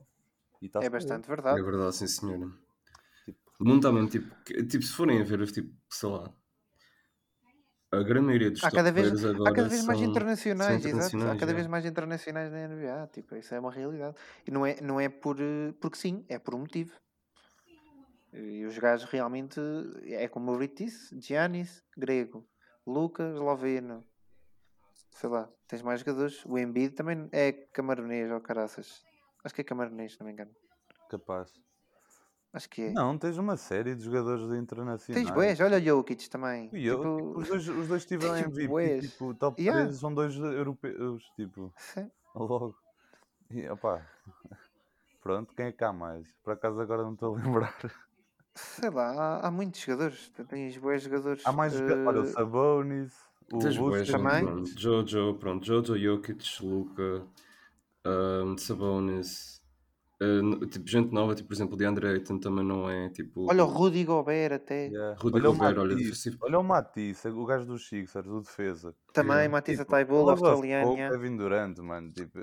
E 0.61 0.69
tá-se 0.69 0.87
É 0.87 0.91
bastante 0.91 1.25
É 1.25 1.29
verdade. 1.29 1.63
verdade, 1.63 1.97
sim 1.97 2.07
senhora. 2.07 2.51
Tipo- 3.25 3.39
O 3.61 3.65
mundo 3.65 3.77
está 3.77 3.93
mesmo, 3.93 4.09
tipo, 4.09 4.35
que- 4.45 4.63
tipo, 4.65 4.85
se 4.85 4.93
forem 4.93 5.21
a 5.21 5.25
ver, 5.25 5.47
tipo, 5.51 5.71
sei 5.91 6.09
lá, 6.09 6.33
a 7.91 8.03
grande 8.03 8.27
maioria 8.27 8.51
dos 8.51 8.65
Há 8.65 8.71
cada, 8.71 8.91
vez, 8.91 9.07
players 9.11 9.25
há 9.27 9.31
agora 9.37 9.55
cada 9.55 9.69
vez 9.69 9.85
mais 9.85 9.99
são- 9.99 10.09
internacionais, 10.09 10.67
são 10.69 10.77
exato. 10.77 10.87
Há 10.87 11.07
internacionais, 11.09 11.41
cada 11.41 11.53
já. 11.53 11.57
vez 11.57 11.67
mais 11.67 11.85
internacionais 11.85 12.51
na 12.53 12.59
NBA. 12.69 13.07
Tipo, 13.13 13.37
isso 13.37 13.55
é 13.55 13.61
uma 13.61 13.71
realidade. 13.71 14.17
E 14.47 14.51
não 14.51 14.65
é, 14.65 14.81
não 14.81 14.99
é 14.99 15.09
por, 15.11 15.37
eh, 15.41 15.75
porque 15.81 15.99
sim, 15.99 16.25
é 16.29 16.39
por 16.39 16.55
um 16.55 16.61
motivo. 16.61 16.93
E 18.33 18.65
os 18.65 18.79
gajos 18.79 19.09
realmente, 19.11 19.61
é 20.05 20.27
como 20.27 20.53
o 20.53 20.57
Rito 20.57 20.85
disse: 20.85 21.19
Giannis, 21.21 21.83
grego, 21.97 22.47
Lucas, 22.87 23.35
esloveno. 23.35 24.05
Sei 25.11 25.29
lá, 25.29 25.49
tens 25.69 25.83
mais 25.83 26.01
jogadores. 26.01 26.45
O 26.47 26.59
Embiid 26.59 26.95
também 26.95 27.29
é 27.31 27.53
camaronês 27.53 28.31
ou 28.31 28.41
caraças. 28.41 29.05
Acho 29.45 29.55
que 29.55 29.61
é 29.61 29.65
camaronês, 29.65 30.15
se 30.15 30.21
não 30.21 30.27
me 30.27 30.33
engano. 30.33 30.51
Capaz. 31.11 31.53
Acho 32.53 32.69
que 32.69 32.83
é. 32.83 32.93
Não, 32.93 33.17
tens 33.17 33.39
uma 33.39 33.57
série 33.57 33.95
de 33.95 34.05
jogadores 34.05 34.45
internacionais. 34.53 35.25
Tens 35.25 35.31
bués, 35.35 35.59
olha 35.61 35.79
o 35.79 35.81
Jokic 35.81 36.29
também. 36.29 36.69
Eu, 36.73 36.97
Tipo, 36.97 37.17
tipo, 37.17 37.41
os, 37.41 37.49
dois, 37.49 37.69
os 37.69 37.89
dois 37.89 38.05
tiveram 38.05 38.37
MVP, 38.37 39.01
tipo, 39.01 39.35
top 39.35 39.61
Yeah. 39.61 39.85
13 39.85 39.99
são 39.99 40.15
dois 40.15 40.37
europeus, 40.37 41.25
tipo, 41.35 41.73
sim. 41.79 42.11
logo. 42.35 42.77
E, 43.51 43.69
opá, 43.69 44.07
pronto, 45.23 45.55
quem 45.55 45.67
é 45.67 45.85
há 45.85 45.93
mais? 45.93 46.27
Por 46.43 46.53
acaso 46.53 46.81
agora 46.81 47.03
não 47.03 47.15
estou 47.15 47.35
a 47.35 47.39
lembrar. 47.39 47.75
Sei 48.55 48.91
lá, 48.91 49.11
há, 49.13 49.47
há 49.47 49.51
muitos 49.51 49.81
jogadores. 49.81 50.31
Tens 50.49 50.77
bués 50.77 51.03
jogadores. 51.03 51.43
Há 51.45 51.53
mais 51.53 51.73
jogadores, 51.73 52.07
olha, 52.07 52.21
o 52.21 52.25
eh, 52.25 52.27
Sabonis, 52.27 53.13
o 53.53 53.59
Também. 54.11 54.67
Jojo, 54.77 55.35
pronto, 55.35 55.65
Jojo, 55.65 55.97
Jokic, 55.99 56.45
Luca, 56.63 57.27
um, 58.07 58.57
Sabonis, 58.59 59.63
uh, 60.23 60.67
tipo, 60.67 60.87
gente 60.89 61.13
nova, 61.13 61.35
tipo, 61.35 61.49
por 61.49 61.55
exemplo, 61.55 61.75
o 61.75 61.77
DeAndre 61.77 62.09
Ayton 62.09 62.39
também 62.39 62.65
não 62.65 62.89
é, 62.91 63.09
tipo... 63.11 63.47
Olha 63.49 63.65
o 63.65 63.69
Rudy 63.69 64.05
Gobert 64.05 64.53
até. 64.55 64.87
Yeah. 64.89 65.17
Rudy 65.19 65.37
olha, 65.37 65.51
o 65.51 65.53
Gobert, 65.53 65.79
olha, 65.79 65.95
Matisse, 65.95 66.05
defensivo. 66.05 66.39
olha 66.43 66.59
o 66.59 66.65
Matisse, 66.65 67.29
o 67.29 67.45
gajo 67.47 67.67
dos 67.67 67.89
Sixers, 67.89 68.27
o 68.27 68.41
defesa. 68.41 68.95
Também, 69.13 69.33
Yeah. 69.37 69.53
Matissa 69.53 69.83
Tipo, 69.83 69.91
Taibola, 69.91 70.33
australiano. 70.33 70.93
o. 70.93 70.97
Kevin 70.97 71.37
Durant, 71.37 71.79
mano, 71.79 72.11
tipo, 72.13 72.39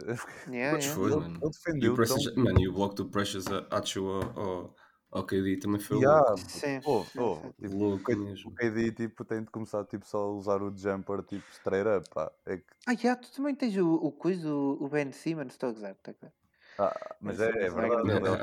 Yeah, 0.48 0.78
yeah. 0.78 0.82
foi, 0.82 1.12
ele, 1.12 1.20
mano. 1.22 1.40
ele 1.42 1.44
E 1.44 1.46
o, 1.46 1.50
defendeu 1.50 1.94
Precious, 1.96 2.34
tão... 2.34 2.44
mano, 2.44 2.60
e 2.62 2.68
o 2.68 2.74
bloco 2.74 2.96
do 2.96 3.06
Precious 3.10 3.46
Achu 3.72 4.08
ao, 4.36 4.76
ao, 5.12 5.20
ao 5.20 5.26
KD 5.26 5.58
também 5.60 5.80
foi 5.82 5.98
Yeah, 5.98 6.22
Sim, 6.48 6.82
pô, 6.82 7.06
sim, 7.12 7.30
pô, 7.32 7.54
tipo, 7.60 7.76
louco 7.78 8.12
o 8.44 8.52
mesmo. 8.52 8.52
KD 8.52 8.92
tipo, 8.94 9.26
tem 9.26 9.44
de 9.44 9.52
começar 9.52 9.86
tipo, 9.86 10.06
só 10.06 10.20
a 10.20 10.32
usar 10.34 10.62
o 10.64 10.76
jumper 10.76 11.24
tipo 11.24 11.52
straight 11.52 11.88
up, 11.90 12.10
pá. 12.14 12.32
É 12.46 12.58
que, 12.58 12.74
Ah, 12.86 12.94
yeah, 12.94 13.16
tu 13.16 13.32
também 13.32 13.56
tens 13.56 13.76
o, 13.78 13.94
o 13.94 14.12
coisa, 14.12 14.50
o, 14.54 14.84
o 14.84 14.90
Ben 14.90 15.12
Simmons, 15.14 15.54
estou 15.54 15.70
a 15.70 15.74
gozar. 15.74 15.92
Estou 15.94 16.12
a 16.12 16.14
gozar. 16.16 16.34
ah, 16.78 17.16
mas 17.22 17.40
é, 17.40 17.50
é 17.66 17.70
é 17.70 17.70
verdade. 17.70 18.10
é 18.26 18.32
o 18.32 18.38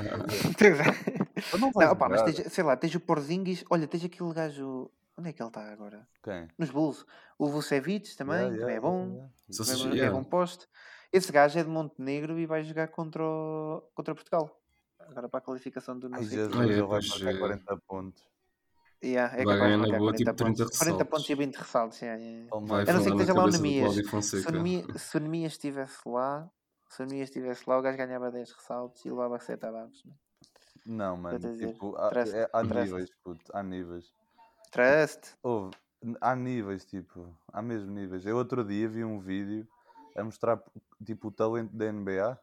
não 1.59 1.69
opá, 1.93 2.09
mas 2.09 2.23
tens, 2.23 2.37
sei 2.53 2.65
lá, 2.65 2.77
tens 2.77 2.95
o 2.95 3.01
Porzingis. 3.01 3.65
Olha, 3.71 3.87
tens 3.89 4.05
aquele 4.05 4.33
gajo. 4.35 4.91
Onde 5.19 5.31
é 5.31 5.33
que 5.33 5.43
ele 5.43 5.49
está 5.49 5.71
agora? 5.73 6.09
Quem? 6.23 6.51
Nos 6.59 6.71
Bulls. 6.71 7.07
O 7.39 7.49
Vucevic 7.49 8.17
também, 8.17 8.57
Yeah, 8.57 8.57
também 8.59 8.77
yeah, 8.77 8.77
é 8.77 8.81
bom. 8.81 9.15
yeah, 9.15 9.29
também 9.65 10.05
é 10.05 10.11
yeah. 10.11 10.11
bom 10.11 10.25
poste. 10.25 10.69
Esse 11.13 11.33
gajo 11.33 11.59
é 11.59 11.63
de 11.65 11.71
Montenegro 11.71 12.39
e 12.39 12.47
vai 12.47 12.63
jogar 12.65 12.89
contra, 12.89 13.23
o- 13.25 13.83
contra 13.95 14.15
Portugal. 14.15 14.61
Agora 15.11 15.29
para 15.29 15.39
a 15.39 15.43
qualificação 15.43 15.99
do 15.99 16.09
Ai, 16.13 16.25
Jesus, 16.25 16.55
ele 16.55 16.83
vai 16.83 17.01
marcar 17.01 17.31
é. 17.35 17.39
40 17.39 17.77
pontos. 17.87 18.23
Yeah, 19.05 19.37
é 19.39 19.45
Vai 19.45 19.59
ganhar 19.59 19.77
na 19.77 19.87
boa, 19.99 20.13
40 20.13 20.17
tipo, 20.17 20.35
30 20.35 20.45
pontos. 20.65 20.79
40 20.79 21.05
ressaltos. 21.05 21.09
pontos 21.11 21.31
e 21.31 21.35
20 21.35 21.55
ressaltos. 21.57 22.03
yeah, 22.03 22.23
yeah, 22.23 22.61
marca 22.61 22.91
A 22.91 22.95
não 22.95 23.03
ser 23.03 23.11
que 23.11 23.17
esteja 23.17 23.35
lá 23.35 23.45
o 23.45 23.51
Nemias. 23.51 23.95
Se 23.95 24.49
o. 24.49 25.21
Nemias- 25.21 25.53
estivesse 25.53 26.09
lá, 26.09 26.51
se 26.89 27.03
o 27.03 27.07
Nemias 27.07 27.29
estivesse 27.29 27.69
lá, 27.69 27.79
o 27.79 27.83
gajo 27.83 27.99
ganhava 27.99 28.31
10 28.31 28.51
ressaltos 28.53 29.05
e 29.05 29.11
levava 29.11 29.39
7 29.39 29.67
abafos. 29.67 30.03
Não, 30.87 31.17
mano, 31.17 31.39
dizer, 31.39 31.73
tipo, 31.73 31.95
há, 31.97 32.11
é- 32.35 32.49
há 32.53 32.65
trust. 32.65 32.75
níveis, 32.85 33.11
puto, 33.23 33.45
há 33.53 33.63
níveis. 33.63 34.15
Trust. 34.71 35.35
Houve, 35.43 35.77
há 36.21 36.35
níveis, 36.37 36.85
tipo, 36.85 37.37
há 37.53 37.61
mesmo 37.61 37.91
níveis. 37.91 38.25
Eu 38.25 38.37
outro 38.37 38.65
dia 38.65 38.89
vi 38.89 39.05
um 39.05 39.19
vídeo 39.21 39.67
a 40.17 40.25
mostrar, 40.25 40.63
tipo, 41.05 41.29
o 41.29 41.31
talento 41.31 41.75
da 41.77 41.87
NBA 41.93 42.39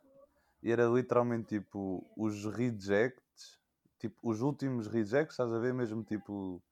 e 0.64 0.72
era 0.72 0.86
literalmente, 0.88 1.60
tipo, 1.60 2.10
os 2.18 2.46
rejects, 2.46 3.60
tipo, 4.00 4.18
os 4.24 4.42
últimos 4.42 4.88
rejects, 4.88 5.34
estás 5.36 5.52
a 5.54 5.60
ver 5.60 5.74
mesmo, 5.74 6.04
tipo, 6.04 6.64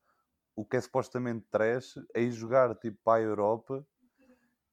o 0.55 0.65
que 0.65 0.77
é 0.77 0.81
supostamente 0.81 1.45
trash, 1.51 1.98
a 2.15 2.19
ir 2.19 2.31
jogar, 2.31 2.75
tipo, 2.77 3.00
para 3.03 3.19
a 3.21 3.24
Europa 3.25 3.86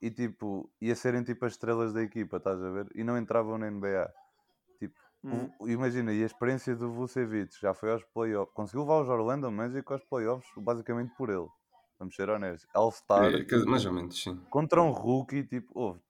e, 0.00 0.10
tipo, 0.10 0.72
ia 0.80 0.94
serem, 0.94 1.24
tipo, 1.24 1.44
as 1.44 1.52
estrelas 1.54 1.92
da 1.92 2.02
equipa, 2.02 2.36
estás 2.38 2.62
a 2.62 2.70
ver? 2.70 2.88
E 2.94 3.02
não 3.04 3.18
entravam 3.18 3.58
na 3.58 3.66
NBA. 3.68 4.12
Tipo, 4.78 4.94
Hum. 5.24 5.50
o- 5.60 5.68
imagina, 5.68 6.12
e 6.12 6.22
a 6.22 6.26
experiência 6.26 6.76
do 6.76 6.92
Vucevic 6.92 7.58
já 7.60 7.74
foi 7.74 7.92
aos 7.92 8.04
playoffs, 8.04 8.54
conseguiu 8.54 8.82
levar 8.82 9.02
os 9.02 9.08
Orlando 9.08 9.50
Magic 9.50 9.90
aos 9.92 10.04
playoffs 10.04 10.48
basicamente 10.56 11.14
por 11.16 11.30
ele. 11.30 11.48
Vamos 11.98 12.14
ser 12.14 12.28
honestos. 12.30 12.68
All-Star 12.74 13.32
É, 13.32 13.66
mais 13.66 13.84
ou 13.84 13.92
menos, 13.92 14.22
sim. 14.22 14.40
contra 14.50 14.82
um 14.82 14.90
rookie, 14.90 15.44
tipo, 15.44 15.72
houve, 15.74 16.00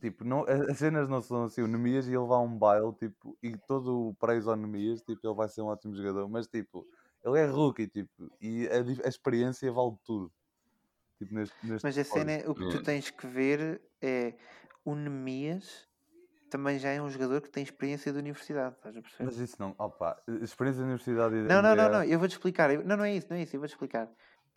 tipo, 0.00 0.24
não, 0.24 0.44
a- 0.44 0.70
as 0.72 0.78
cenas 0.78 1.08
não 1.08 1.20
são 1.22 1.44
assim, 1.44 1.62
o 1.62 1.68
Nemias 1.68 2.08
ia 2.08 2.20
levar 2.20 2.40
um 2.40 2.58
baile, 2.58 2.92
tipo, 2.94 3.36
e 3.42 3.56
todo 3.58 4.08
o 4.10 4.14
praise 4.14 4.48
ao 4.48 4.56
Nemias, 4.56 5.02
tipo, 5.02 5.26
ele 5.26 5.34
vai 5.34 5.48
ser 5.48 5.62
um 5.62 5.66
ótimo 5.66 5.94
jogador, 5.94 6.28
mas 6.28 6.46
tipo, 6.48 6.86
ele 7.24 7.38
é 7.40 7.46
rookie, 7.46 7.88
tipo, 7.88 8.30
e 8.40 8.66
a, 8.68 9.06
a 9.06 9.08
experiência 9.08 9.70
vale 9.72 9.96
tudo. 10.04 10.32
Tipo, 11.18 11.34
neste, 11.34 11.56
neste 11.62 11.84
Mas 11.84 11.96
a 11.98 12.04
cena, 12.04 12.32
é- 12.32 12.48
o 12.48 12.54
que 12.54 12.66
tu 12.66 12.78
tens 12.80 13.10
que 13.10 13.26
ver 13.26 13.82
é 14.00 14.34
o 14.84 14.94
Nemias 14.94 15.88
também 16.50 16.78
já 16.78 16.90
é 16.90 17.02
um 17.02 17.10
jogador 17.10 17.42
que 17.42 17.50
tem 17.50 17.62
experiência 17.64 18.12
de 18.12 18.18
universidade, 18.18 18.76
estás 18.76 18.96
a 18.96 19.02
perceber? 19.02 19.24
Mas 19.24 19.36
isso 19.38 19.56
não, 19.60 19.74
opa, 19.78 20.20
experiência 20.42 20.80
da 20.80 20.86
universidade 20.88 21.36
e 21.36 21.44
da 21.44 21.50
Não, 21.50 21.62
não, 21.62 21.74
não, 21.76 21.88
NBA, 21.88 21.90
não, 21.90 22.04
eu 22.04 22.18
vou-te 22.18 22.32
explicar. 22.32 22.70
Eu- 22.72 22.84
Não, 22.84 22.96
não 22.96 23.04
é 23.04 23.14
isso, 23.14 23.26
não 23.30 23.36
é 23.36 23.42
isso, 23.42 23.56
eu 23.56 23.60
vou-te 23.60 23.72
explicar. 23.72 24.10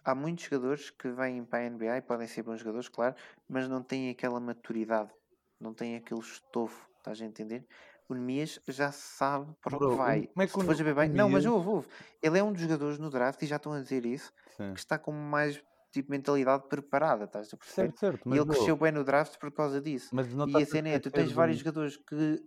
Há 0.04 0.14
muitos 0.16 0.44
jogadores 0.46 0.90
que 0.92 1.10
vêm 1.12 1.46
para 1.46 1.60
a 1.60 1.64
NBA 1.66 1.98
e 1.98 2.02
podem 2.02 2.28
ser 2.28 2.44
bons 2.44 2.60
jogadores, 2.60 2.90
claro, 2.90 3.16
mas 3.48 3.68
não 3.70 3.82
têm 3.82 4.10
aquela 4.10 4.40
maturidade, 4.40 5.12
não 5.60 5.74
têm 5.74 5.96
aquele 5.96 6.20
estofo, 6.22 6.90
estás 6.98 7.22
a 7.22 7.26
entender? 7.26 7.66
O 8.10 8.14
Nemias 8.14 8.60
já 8.68 8.92
sabe 8.92 9.54
para 9.62 9.76
o 9.78 9.80
Bro, 9.80 9.90
que 9.90 9.96
o- 9.96 9.98
vai. 9.98 10.28
como 10.28 10.44
é 10.44 10.48
que 10.48 10.60
o 10.60 10.84
ver 10.84 10.96
bem, 10.96 11.10
o 11.10 11.14
não, 11.14 11.30
mas 11.30 11.46
ouve, 11.46 11.68
ouve. 11.70 11.88
Ele 12.22 12.38
é 12.40 12.44
um 12.44 12.52
dos 12.52 12.62
jogadores 12.62 13.00
no 13.00 13.10
draft 13.10 13.42
e 13.42 13.46
já 13.46 13.56
estão 13.56 13.74
a 13.74 13.80
dizer 13.82 14.06
isso, 14.06 14.32
Sim. 14.58 14.74
que 14.74 14.80
está 14.80 14.98
com 15.00 15.12
mais 15.12 15.62
tipo 15.92 16.12
mentalidade 16.12 16.68
preparada, 16.68 17.26
estás 17.26 17.54
a 17.54 17.58
perceber? 17.58 17.94
Certo, 17.94 18.00
certo, 18.00 18.30
E 18.30 18.30
mas 18.30 18.38
ele 18.38 18.46
cresceu 18.48 18.76
ouve, 18.76 18.84
bem 18.84 18.92
no 18.92 19.04
draft 19.04 19.38
por 19.40 19.52
causa 19.52 19.80
disso. 19.80 20.12
mas 20.12 20.34
não 20.34 20.46
E 20.48 20.62
a 20.62 20.66
cena 20.66 20.90
é, 20.90 21.00
tu 21.00 21.12
tens 21.12 21.32
vários 21.32 21.60
jogadores 21.60 21.98
que 21.98 22.44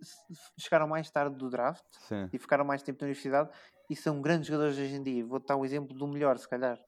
chegaram 0.59 0.89
mais 0.89 1.11
tarde 1.11 1.37
do 1.37 1.49
draft 1.49 1.85
Sim. 2.09 2.31
e 2.33 2.39
ficaram 2.39 2.65
mais 2.65 2.83
tempo 2.83 2.99
na 3.01 3.07
universidade 3.07 3.51
e 3.89 3.97
são 3.97 4.21
grandes 4.21 4.49
jogadores 4.49 4.77
hoje 4.77 4.95
em 4.95 5.03
dia. 5.03 5.25
Vou 5.25 5.39
dar 5.41 5.57
um 5.57 5.65
exemplo 5.65 5.97
do 5.97 6.07
melhor, 6.09 6.37
se 6.39 6.49
calhar. 6.49 6.79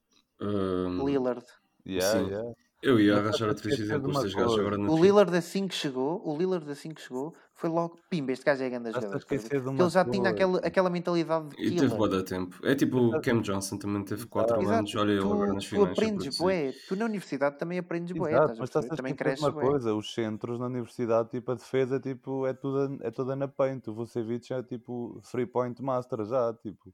Um, 0.41 1.05
Lillard. 1.05 1.45
Yeah, 1.85 2.19
Sim. 2.19 2.29
yeah. 2.29 2.53
Eu 2.81 2.99
ia 2.99 3.17
arranjar 3.17 3.31
estás 3.31 3.41
a 3.47 3.47
outros 3.49 3.65
esquecer 3.67 3.99
de 3.99 4.07
exemplos 4.07 4.15
uma 4.15 4.23
destes 4.23 4.39
gajos 4.41 4.59
agora 4.59 4.77
O. 4.77 5.03
Lillard 5.03 5.35
assim 5.35 5.67
que 5.67 5.75
chegou, 5.75 6.21
o 6.25 6.37
Lillard 6.37 6.69
assim 6.71 6.93
que 6.93 7.01
chegou, 7.01 7.35
foi 7.53 7.69
logo, 7.69 7.99
pimba, 8.09 8.31
este 8.31 8.45
gajo 8.45 8.63
é 8.63 8.69
grande 8.69 8.91
jogador. 8.93 9.25
ele 9.29 9.89
já 9.89 10.05
tinha 10.05 10.29
aquela, 10.29 10.59
aquela 10.59 10.89
mentalidade 10.89 11.49
de 11.49 11.55
E 11.57 11.71
teve 11.71 11.91
killer. 11.91 11.97
bué 11.97 12.09
da 12.09 12.23
tempo. 12.23 12.59
É 12.65 12.75
tipo 12.75 12.97
o 12.97 13.21
Cam 13.21 13.41
Johnson 13.41 13.77
também 13.77 14.03
teve 14.03 14.25
4 14.27 14.61
Exato, 14.61 14.79
anos. 14.79 14.95
Olha 14.95 15.11
ele 15.11 15.29
agora 15.31 15.51
tu, 15.51 15.53
nas 15.53 15.65
tu 15.65 15.69
finais. 15.69 15.89
a 15.89 15.91
aprendes 15.91 16.29
bué, 16.37 16.73
tu 16.87 16.95
na 16.95 17.05
universidade 17.05 17.57
também 17.57 17.77
aprendes 17.79 18.13
bué, 18.15 18.31
Exato, 18.31 18.53
estás 18.53 18.59
a 18.59 18.61
mas 18.61 18.69
estás 18.69 18.85
Também 18.95 19.15
cresces 19.15 19.43
uma 19.43 19.53
coisa, 19.53 19.93
os 19.93 20.13
centros 20.13 20.59
na 20.59 20.65
universidade, 20.67 21.29
tipo, 21.29 21.51
a 21.51 21.55
defesa 21.55 21.99
tipo, 21.99 22.45
é, 22.45 22.53
toda, 22.53 22.97
é 23.05 23.11
toda 23.11 23.35
na 23.35 23.47
paint, 23.47 23.87
o 23.87 23.93
Vucevic 23.93 24.53
é 24.53 24.63
tipo 24.63 25.21
3 25.31 25.49
point 25.51 25.81
master 25.81 26.25
já, 26.25 26.53
tipo, 26.53 26.93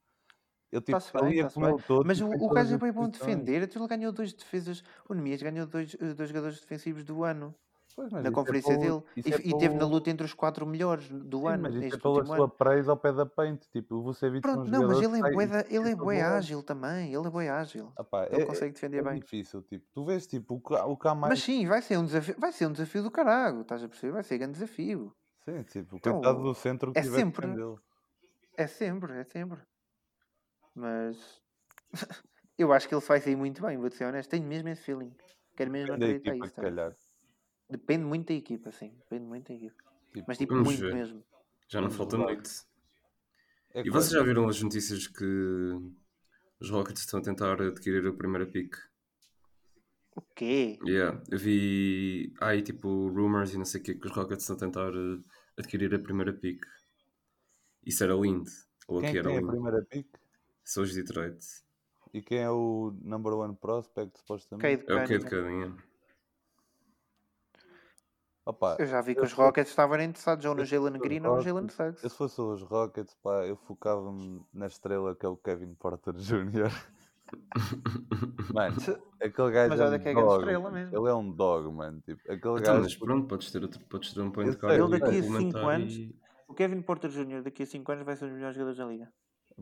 Ele 0.72 0.80
tipo, 0.82 0.98
Está-se 0.98 1.12
bem, 1.12 1.22
ali 1.22 1.32
a 1.40 1.46
está-se 1.46 1.54
comeu 1.54 1.78
todo. 1.86 2.04
Mas 2.06 2.18
tipo, 2.18 2.30
o, 2.30 2.46
o 2.46 2.50
gajo 2.50 2.74
é 2.74 2.78
bem 2.78 2.92
bom 2.92 3.08
defender. 3.08 3.62
Então 3.62 3.82
ele 3.82 3.88
ganhou 3.88 4.12
dois 4.12 4.32
defesas. 4.32 4.82
O 5.08 5.14
Nemias 5.14 5.40
ganhou 5.42 5.66
dois, 5.66 5.96
eh, 6.00 6.14
dois 6.14 6.28
jogadores 6.28 6.60
defensivos 6.60 7.04
do 7.04 7.22
ano 7.24 7.54
Pois, 7.94 8.12
na 8.12 8.20
é 8.20 8.30
conferência 8.30 8.76
pelo- 8.78 9.00
dele. 9.00 9.24
E, 9.24 9.32
é 9.32 9.36
e 9.48 9.54
teve 9.56 9.68
na 9.74 9.78
pelo- 9.78 9.90
luta 9.92 10.10
entre 10.10 10.26
os 10.26 10.34
quatro 10.34 10.66
melhores 10.66 11.08
do 11.08 11.38
Sim, 11.38 11.46
ano, 11.48 11.62
mas 11.62 11.74
isso 11.76 11.96
é 11.96 11.98
pela 11.98 12.24
sua 12.26 12.36
ano. 12.36 12.48
praise 12.50 12.90
ao 12.90 12.96
pé 12.96 13.10
da 13.12 13.24
paint. 13.24 13.62
Tipo, 13.72 13.94
o 13.94 14.02
Vucevic 14.02 14.46
é 14.46 14.50
um 14.50 14.54
Pronto, 14.54 14.70
não, 14.70 14.86
mas 14.88 14.98
ele 14.98 15.16
é 15.16 15.20
sai 15.20 15.32
bué, 15.32 15.44
e 15.44 15.46
da- 15.46 15.64
ele 15.70 15.88
é 15.90 15.94
bolas. 15.94 16.22
ágil 16.22 16.62
também. 16.62 17.14
Ele 17.14 17.26
é 17.26 17.30
bué 17.30 17.48
ágil. 17.48 17.92
Ah 17.96 18.04
pá, 18.04 18.26
Ele 18.30 18.42
é, 18.42 18.44
consegue 18.44 18.74
defender 18.74 18.98
é 18.98 19.02
bem. 19.02 19.20
difícil, 19.20 19.62
tipo, 19.62 19.86
tu 19.94 20.04
vês 20.04 20.26
tipo, 20.26 20.56
o 20.56 20.60
que, 20.60 20.74
o 20.74 20.96
que 20.96 21.08
há 21.08 21.14
mais. 21.14 21.30
Mas 21.30 21.42
sim, 21.42 21.66
vai 21.66 21.80
ser 21.80 21.96
um 21.96 22.04
desafio, 22.04 22.34
vai 22.38 22.52
ser 22.52 22.66
um 22.66 22.72
desafio 22.72 23.02
do 23.02 23.10
caralho, 23.10 23.62
estás 23.62 23.82
a 23.82 23.88
perceber? 23.88 24.12
Vai 24.12 24.22
ser 24.24 24.36
grande 24.36 24.54
desafio. 24.54 25.12
Sim, 25.44 25.62
tipo, 25.62 25.96
Então, 25.96 26.12
coitado 26.14 26.42
do 26.42 26.52
centro 26.54 26.92
que 26.92 26.98
é 26.98 27.02
tiver 27.02 27.16
sempre-. 27.16 27.46
É 28.58 28.66
sempre, 28.66 29.12
é 29.20 29.24
sempre. 29.24 29.60
Mas 30.76 31.42
eu 32.58 32.72
acho 32.72 32.86
que 32.88 32.94
ele 32.94 33.04
vai 33.04 33.20
sair 33.20 33.34
muito 33.34 33.62
bem, 33.62 33.78
vou 33.78 33.90
ser 33.90 34.04
honesto. 34.04 34.30
Tenho 34.30 34.46
mesmo 34.46 34.68
esse 34.68 34.82
feeling. 34.82 35.12
Quero 35.56 35.70
mesmo 35.70 35.94
Depende 35.94 36.22
da 36.22 36.30
acreditar 36.30 36.30
equipa, 36.32 36.46
isso. 36.46 36.54
se 36.54 36.60
calhar. 36.60 36.96
Depende 37.68 38.04
muito 38.04 38.28
da 38.28 38.34
equipa, 38.34 38.70
sim. 38.70 38.94
Depende 38.98 39.24
muito 39.24 39.48
da 39.48 39.54
equipa. 39.54 39.82
Tipo, 40.12 40.24
Mas 40.28 40.38
tipo, 40.38 40.54
muito 40.54 40.80
ver. 40.80 40.94
mesmo. 40.94 41.24
Já 41.68 41.80
não 41.80 41.90
falta 41.90 42.18
muito. 42.18 42.50
é 43.74 43.80
E 43.82 43.90
vocês 43.90 44.12
já 44.12 44.22
viram 44.22 44.48
as 44.48 44.62
notícias 44.62 45.06
que 45.08 45.24
os 46.60 46.70
Rockets 46.70 47.02
estão 47.02 47.20
a 47.20 47.22
tentar 47.22 47.60
adquirir 47.60 48.06
a 48.06 48.12
primeira 48.12 48.46
pick? 48.46 48.76
O 50.14 50.22
quê? 50.34 50.78
Yeah, 50.86 51.22
eu 51.30 51.38
vi. 51.38 52.32
Há 52.40 52.48
aí 52.48 52.62
tipo 52.62 53.08
rumors 53.08 53.52
e 53.52 53.58
não 53.58 53.64
sei 53.64 53.80
o 53.80 53.84
que 53.84 53.94
que 53.94 54.06
os 54.06 54.12
Rockets 54.12 54.42
estão 54.42 54.56
a 54.56 54.58
tentar 54.58 54.90
eh, 54.94 55.20
adquirir 55.58 55.94
a 55.94 55.98
primeira 55.98 56.32
pick. 56.32 56.64
Isso 57.84 58.04
era 58.04 58.14
lindo. 58.14 58.50
Ou 58.88 59.00
Quem 59.00 59.08
aqui 59.10 59.18
é 59.18 59.22
que 59.22 59.28
era 59.28 59.28
tem 59.28 59.36
a 59.36 59.40
lindo. 59.40 59.52
primeira 59.52 59.82
pick? 59.84 60.06
São 60.66 60.82
os 60.82 60.92
Detroit. 60.92 61.38
E 62.12 62.20
quem 62.20 62.38
é 62.38 62.50
o 62.50 62.92
number 63.00 63.32
one 63.34 63.54
prospect, 63.54 64.18
supostamente? 64.18 64.84
Cade 64.84 64.84
É 65.00 65.04
o 65.04 65.06
que 65.06 65.14
é 65.14 65.18
de 65.18 65.24
Cunningham. 65.26 65.76
Opa, 68.44 68.76
Eu 68.78 68.86
já 68.86 69.00
vi 69.00 69.14
que 69.14 69.20
os 69.20 69.32
Rockets 69.32 69.70
estavam 69.70 70.00
interessados 70.00 70.44
ou 70.44 70.54
no 70.54 70.64
Jalen 70.64 70.98
Green 70.98 71.24
ou 71.26 71.36
no 71.36 71.42
Jalen. 71.42 71.68
Suggs. 71.68 72.00
se 72.00 72.10
fosse 72.10 72.40
os 72.40 72.62
Rockets, 72.62 73.14
pá, 73.22 73.44
eu 73.44 73.56
focava-me 73.56 74.44
na 74.52 74.66
estrela 74.66 75.14
que 75.16 75.24
é 75.24 75.28
o 75.28 75.36
Kevin 75.36 75.74
Porter 75.74 76.14
Jr. 76.14 76.70
Mano, 78.54 78.76
aquele 79.20 79.50
gajo 79.50 79.68
Mas 79.70 79.80
é 79.80 79.84
olha 79.84 79.96
um 79.96 80.00
que 80.00 80.08
é 80.08 80.12
grande 80.14 80.28
dog. 80.28 80.38
estrela 80.40 80.70
mesmo. 80.70 80.96
Ele 80.96 81.08
é 81.08 81.14
um 81.14 81.30
dog, 81.32 81.72
mano. 81.74 82.00
Tipo, 82.00 82.20
aquele 82.22 82.36
Então, 82.38 82.60
gajo. 82.60 82.80
mas 82.82 82.96
pronto, 82.96 83.26
podes 83.28 83.50
ter, 83.50 83.62
outro, 83.62 83.80
podes 83.86 84.12
ter 84.14 84.20
um 84.20 84.30
point 84.30 84.56
guard 84.56 84.78
ele 84.80 84.90
daqui 84.98 85.04
a 85.18 85.22
cinco 85.22 85.26
complementar 85.32 85.64
anos- 85.70 85.92
e- 85.94 86.16
O 86.48 86.54
Kevin 86.54 86.82
Porter 86.82 87.10
Jr. 87.10 87.42
daqui 87.42 87.64
a 87.64 87.66
5 87.66 87.90
anos 87.92 88.04
vai 88.04 88.14
ser 88.16 88.24
um 88.26 88.28
dos 88.28 88.36
melhores 88.36 88.54
jogadores 88.56 88.78
da 88.78 88.84
liga. 88.86 89.12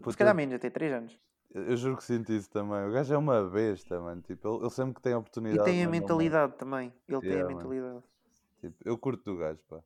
Puta, 0.00 0.10
Se 0.12 0.16
calhar 0.16 0.34
menos, 0.34 0.54
até 0.54 0.70
3 0.70 0.92
anos. 0.92 1.18
eu, 1.54 1.76
juro 1.76 1.96
que 1.96 2.04
sinto 2.04 2.32
isso 2.32 2.50
também. 2.50 2.86
O 2.88 2.92
gajo 2.92 3.14
é 3.14 3.18
uma 3.18 3.42
besta, 3.48 4.00
mano. 4.00 4.20
Tipo, 4.22 4.48
ele, 4.48 4.64
ele 4.64 4.70
sempre 4.70 4.94
que 4.94 5.02
tem 5.02 5.12
E 5.12 5.16
oportunidade. 5.18 5.64
tem 5.70 5.84
a 5.84 5.88
mentalidade 5.88 6.54
também. 6.56 6.92
Ele 7.08 7.20
tem 7.22 7.30
a 7.30 7.34
Yeah, 7.34 7.54
mentalidade. 7.54 8.02
Tipo, 8.60 8.76
eu 8.84 8.98
curto 8.98 9.22
do 9.24 9.36
gajo, 9.38 9.60
pá. 9.68 9.80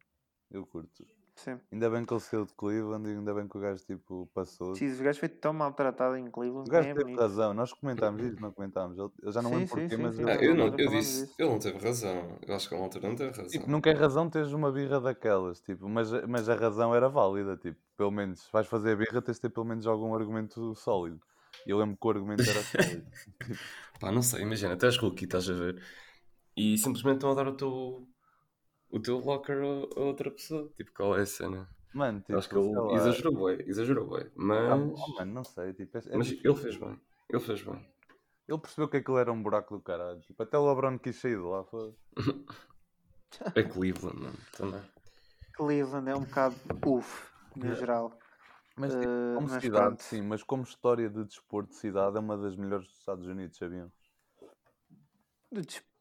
Eu 0.51 0.65
curto. 0.67 1.05
Sim. 1.45 1.61
Ainda 1.73 1.91
bem 1.91 2.05
que 2.05 2.13
ele 2.13 2.21
saiu 2.21 2.45
de 2.47 2.55
Cleveland 2.55 3.09
e 3.09 3.13
ainda 3.13 3.35
bem 3.35 3.47
que 3.49 3.57
o 3.57 3.61
gajo 3.61 3.85
tipo, 3.85 4.27
passou. 4.35 4.75
Sim, 4.75 4.93
o 4.93 5.03
gajo 5.03 5.21
foi 5.21 5.29
tão 5.29 5.53
maltratado 5.53 6.17
em 6.17 6.31
Cleveland. 6.31 6.69
O 6.69 6.71
gajo 6.73 6.89
é 6.89 6.95
teve 6.95 7.05
bonito. 7.05 7.21
razão. 7.21 7.55
Nós 7.55 7.73
comentámos 7.73 8.23
isso, 8.23 8.41
não 8.41 8.53
comentámos. 8.53 8.99
Eu 8.99 9.33
já 9.33 9.43
não 9.43 9.51
Sim, 9.51 9.57
lembro 9.57 9.71
porquê, 9.71 9.97
mas 9.97 10.15
sim, 10.17 10.25
Ah, 10.25 10.35
sim. 10.35 10.45
eu, 10.45 10.55
não, 10.55 10.67
eu 10.79 10.89
disse, 10.89 11.27
disso. 11.27 11.35
ele 11.39 11.49
não 11.49 11.59
teve 11.59 11.79
razão. 11.79 12.39
Eu 12.47 12.55
acho 12.55 12.69
que 12.69 12.75
ele 12.75 12.83
altura 12.83 13.09
não 13.09 13.17
teve 13.17 13.31
razão. 13.31 13.61
Tipo, 13.61 13.71
nunca 13.71 13.91
é 13.91 13.95
razão 13.95 14.29
teres 14.29 14.53
uma 14.53 14.71
birra 14.71 15.01
daquelas, 15.01 15.61
tipo, 15.61 15.89
mas, 15.89 16.11
mas 16.27 16.49
a 16.49 16.55
razão 16.55 16.95
era 16.95 17.09
válida, 17.09 17.57
tipo, 17.57 17.79
pelo 17.97 18.11
menos, 18.11 18.47
vais 18.53 18.67
fazer 18.67 18.93
a 18.93 18.97
birra, 18.97 19.23
tens 19.23 19.37
de 19.37 19.43
ter 19.43 19.51
pelo 19.51 19.65
menos 19.67 19.87
algum 19.87 20.15
argumento 20.15 20.75
sólido. 20.75 21.21
E 21.67 21.71
eu 21.71 21.79
lembro 21.79 21.97
que 21.97 22.07
o 22.07 22.11
argumento 22.11 22.49
era 22.51 22.63
sólido. 22.63 23.07
Pá, 24.01 24.13
não 24.13 24.23
sei, 24.23 24.43
imagina, 24.43 24.75
até 24.75 24.87
as 24.87 24.97
rookie 24.99 25.25
estás 25.25 25.49
a 25.51 25.55
ver 25.55 25.83
e 26.57 26.79
simplesmente 26.79 27.17
estão 27.17 27.33
a 27.33 27.35
dar 27.35 27.49
o 27.49 27.57
teu, 27.57 28.08
o 28.91 29.01
teu 29.01 29.19
locker 29.19 29.59
a, 29.63 30.01
outra 30.01 30.31
pessoa. 30.31 30.69
Tipo, 30.77 30.93
qual 30.93 31.19
é 31.19 31.23
a 31.23 31.27
cena? 31.27 31.69
Mano, 31.93 32.21
tipo, 32.21 32.39
Acho 32.39 32.49
que 32.49 32.55
ele 32.57 32.69
lá. 32.75 32.97
exagerou 32.97 33.47
bem, 33.47 33.69
exagerou 33.69 34.07
bem. 34.11 34.27
Ah, 34.27 34.35
Mas, 34.37 34.93
oh, 34.95 35.15
mano, 35.15 35.33
não 35.35 35.45
sei, 35.45 35.73
tipo, 35.73 35.97
é- 35.97 36.01
é 36.01 36.17
mas 36.17 36.27
difícil. 36.27 36.51
ele 36.51 36.57
fez 36.57 36.77
bem. 36.77 37.01
Ele 37.31 37.41
fez 37.41 37.63
bem. 37.63 37.87
Ele 38.49 38.59
percebeu 38.59 38.89
que 38.89 38.97
aquilo 38.99 39.19
era 39.19 39.33
um 39.33 39.43
buraco 39.43 39.77
do 39.77 39.83
caralho. 39.83 40.21
Tipo, 40.21 40.43
até 40.43 40.57
o 40.59 40.69
LeBron 40.69 40.99
quis 40.99 41.17
sair 41.17 41.37
de 41.37 41.43
lá. 41.43 41.65
Foi. 41.65 41.95
É 43.55 43.63
Cleveland, 43.63 44.21
mano, 44.21 44.39
também. 44.57 44.83
Cleveland 45.55 46.09
é 46.11 46.15
um 46.17 46.25
bocado 46.25 46.57
uff, 46.87 47.29
no 47.57 47.75
geral. 47.75 48.13
Mas 48.77 48.95
tipo, 48.95 49.13
Eh, 49.13 49.35
como 49.35 49.49
mas 49.49 49.63
cidade, 49.63 49.91
pronto. 49.91 50.03
sim, 50.03 50.23
mas 50.23 50.43
como 50.43 50.63
história 50.63 51.11
de 51.11 51.25
desporto 51.25 51.71
de 51.71 51.77
cidade 51.77 52.17
é 52.17 52.21
uma 52.21 52.37
das 52.39 52.57
melhores 52.57 52.87
dos 52.87 52.99
Estados 52.99 53.27
Unidos, 53.27 53.59
sabiam? 53.59 53.91
De 55.53 55.61
desporto. 55.63 55.98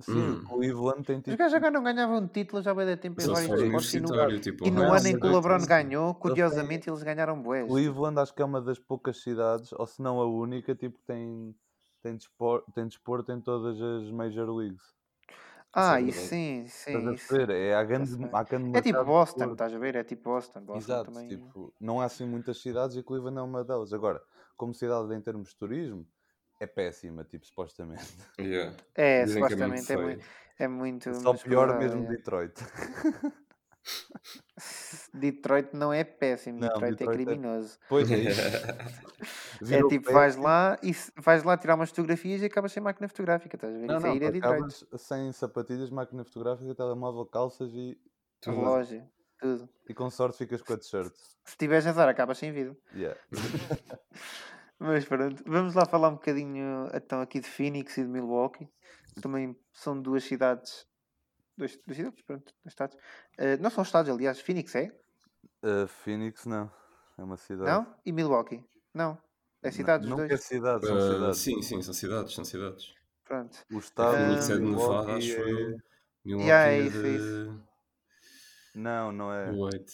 Sim, 0.00 0.12
Hum. 0.12 0.44
Cleveland 0.44 1.02
tem 1.02 1.18
Os 1.18 1.24
tipo. 1.24 1.36
gajos 1.36 1.54
agora 1.54 1.72
não 1.72 1.82
ganhavam 1.82 2.26
títulos 2.28 2.64
já 2.64 2.72
vai 2.72 2.86
dar 2.86 2.96
tempo 2.96 3.20
em 3.20 3.26
vários 3.26 3.50
esportes 3.60 3.94
e 3.94 4.00
no, 4.00 4.40
tipo, 4.40 4.66
e 4.66 4.70
no 4.70 4.82
ano 4.92 5.08
em 5.08 5.18
que 5.18 5.26
o 5.26 5.30
LeBron 5.34 5.54
mas- 5.54 5.66
ganhou, 5.66 6.14
curiosamente 6.14 6.88
eles 6.88 7.02
ganharam 7.02 7.42
bués. 7.42 7.66
Cleveland 7.66 8.20
acho 8.20 8.32
que 8.32 8.40
é 8.40 8.44
uma 8.44 8.60
das 8.62 8.78
poucas 8.78 9.20
cidades, 9.20 9.72
ou 9.72 9.84
se 9.86 10.00
não 10.00 10.20
a 10.20 10.26
única, 10.26 10.74
tipo, 10.76 10.98
que 10.98 11.04
tem, 11.04 11.52
tem, 12.00 12.14
desporto, 12.16 12.70
tem 12.72 12.86
desporto 12.86 13.32
em 13.32 13.40
todas 13.40 13.80
as 13.80 14.08
Major 14.12 14.48
Leagues. 14.54 14.82
Ah, 15.72 16.00
é 16.00 16.04
isso 16.04 16.20
verdade. 16.20 16.28
sim, 16.28 16.62
Estás 16.64 17.02
sim. 17.02 17.08
a 17.08 17.12
isso. 17.12 17.28
perceber? 17.28 17.52
É, 17.54 17.74
há 17.74 17.84
grande, 17.84 18.10
há 18.32 18.42
grande 18.44 18.78
É 18.78 18.80
tipo 18.80 19.04
Boston, 19.04 19.52
estás 19.52 19.74
a 19.74 19.78
ver? 19.78 19.96
É 19.96 20.04
tipo 20.04 20.30
Boston. 20.30 20.60
Boston 20.60 20.78
Exato, 20.78 21.10
também. 21.12 21.28
tipo, 21.28 21.74
não 21.80 22.00
há 22.00 22.04
assim 22.04 22.24
muitas 22.24 22.62
cidades 22.62 22.96
e 22.96 23.02
Cleveland 23.02 23.38
é 23.38 23.42
uma 23.42 23.64
delas. 23.64 23.92
Agora, 23.92 24.22
como 24.56 24.72
cidade 24.72 25.12
em 25.14 25.20
termos 25.20 25.50
de 25.50 25.56
turismo, 25.56 26.06
é 26.60 26.66
péssima, 26.66 27.24
tipo, 27.24 27.46
supostamente. 27.46 28.04
Yeah. 28.38 28.74
É, 28.94 29.24
Dizem 29.24 29.36
é 29.36 29.40
muito 29.40 29.52
supostamente 29.52 29.92
é 29.92 29.96
muito. 29.96 30.20
feio. 30.20 30.30
É 30.58 30.68
muito. 30.68 31.14
Só 31.14 31.34
pior 31.34 31.68
verdade, 31.68 31.84
mesmo 31.96 32.04
é. 32.04 32.16
Detroit. 32.16 32.54
Detroit 35.14 35.70
não 35.72 35.92
é 35.92 36.04
péssimo, 36.04 36.58
Não, 36.58 36.68
Detroit, 36.68 36.96
Detroit 36.96 37.18
é 37.18 37.22
é- 37.22 37.24
criminoso. 37.26 37.78
Pois 37.88 38.10
é 38.10 38.16
isso. 38.18 38.40
É 38.40 39.64
Virou 39.64 39.88
tipo, 39.88 40.12
vais 40.12 40.36
lá 40.36 40.78
e 40.82 40.92
vais 41.16 41.42
lá 41.42 41.56
tirar 41.56 41.74
umas 41.76 41.90
fotografias 41.90 42.42
e 42.42 42.46
acabas 42.46 42.72
sem 42.72 42.82
máquina 42.82 43.08
fotográfica, 43.08 43.56
estás 43.56 43.74
a 43.74 43.78
ver? 43.78 43.86
Não, 43.86 44.00
não, 44.00 44.14
é 44.14 44.26
acabas 44.38 44.84
sem 44.96 45.32
sapatilhas, 45.32 45.90
máquina 45.90 46.24
fotográfica, 46.24 46.74
telemóvel, 46.74 47.24
calças 47.26 47.70
e, 47.72 47.98
A 48.40 48.44
Tudo. 48.44 48.60
loja, 48.60 49.08
tudo. 49.40 49.68
e 49.88 49.94
com 49.94 50.10
sorte 50.10 50.36
ficas 50.38 50.60
com 50.60 50.72
a 50.74 50.76
t-shirt. 50.76 51.14
Se 51.44 51.56
tiveres 51.56 51.86
azar, 51.86 52.08
acabas 52.08 52.36
sem 52.38 52.52
vida. 52.52 52.76
Yeah. 52.94 53.18
Mas 54.80 55.04
pronto, 55.04 55.42
vamos 55.46 55.74
lá 55.74 55.84
falar 55.86 56.08
um 56.08 56.14
bocadinho 56.14 56.88
então 56.94 57.20
aqui 57.20 57.40
de 57.40 57.48
Phoenix 57.48 57.96
e 57.98 58.02
de 58.02 58.08
Milwaukee. 58.08 58.68
Também 59.20 59.56
são 59.72 60.00
duas 60.00 60.24
cidades. 60.24 60.86
Duas, 61.58 61.76
duas 61.86 61.96
cidades, 61.98 62.22
pronto, 62.24 62.46
dois 62.64 62.72
estados. 62.72 62.96
Eh, 63.38 63.56
não 63.58 63.70
são 63.70 63.82
estados, 63.84 64.10
aliás, 64.12 64.40
Phoenix 64.40 64.74
é? 64.76 64.92
Uh, 65.62 65.86
Phoenix 65.86 66.46
não, 66.46 66.70
é 67.16 67.22
uma 67.22 67.36
cidade. 67.36 67.80
Não? 67.80 67.94
E 68.04 68.10
Milwaukee? 68.12 68.64
Não. 68.94 69.16
É 69.62 69.70
cidade 69.70 70.04
dos 70.04 70.10
Nunca 70.10 70.34
é 70.34 70.36
dois. 70.36 70.38
cidade, 70.38 70.86
são 70.86 70.98
Ah, 70.98 71.00
cidades. 71.00 71.42
sim, 71.42 71.62
sim, 71.62 71.82
são 71.82 71.94
cidades, 71.94 72.34
são 72.34 72.44
cidades. 72.44 72.94
Pronto. 73.24 73.58
O 73.70 73.78
estado 73.78 74.16
Phoenix 74.16 74.50
é 74.50 74.56
de 74.58 74.64
Milwaukee 74.64 75.10
Nevada, 75.10 75.16
acho 75.16 75.40
é- 75.40 75.50
eu. 75.50 75.76
Milwaukee 76.24 76.46
Yeah, 76.46 76.70
é 76.70 76.72
é 76.72 76.80
isso, 76.80 77.06
é 77.06 77.18
de... 77.18 77.60
Não, 78.74 79.12
não 79.12 79.32
é. 79.32 79.58
Wait. 79.58 79.90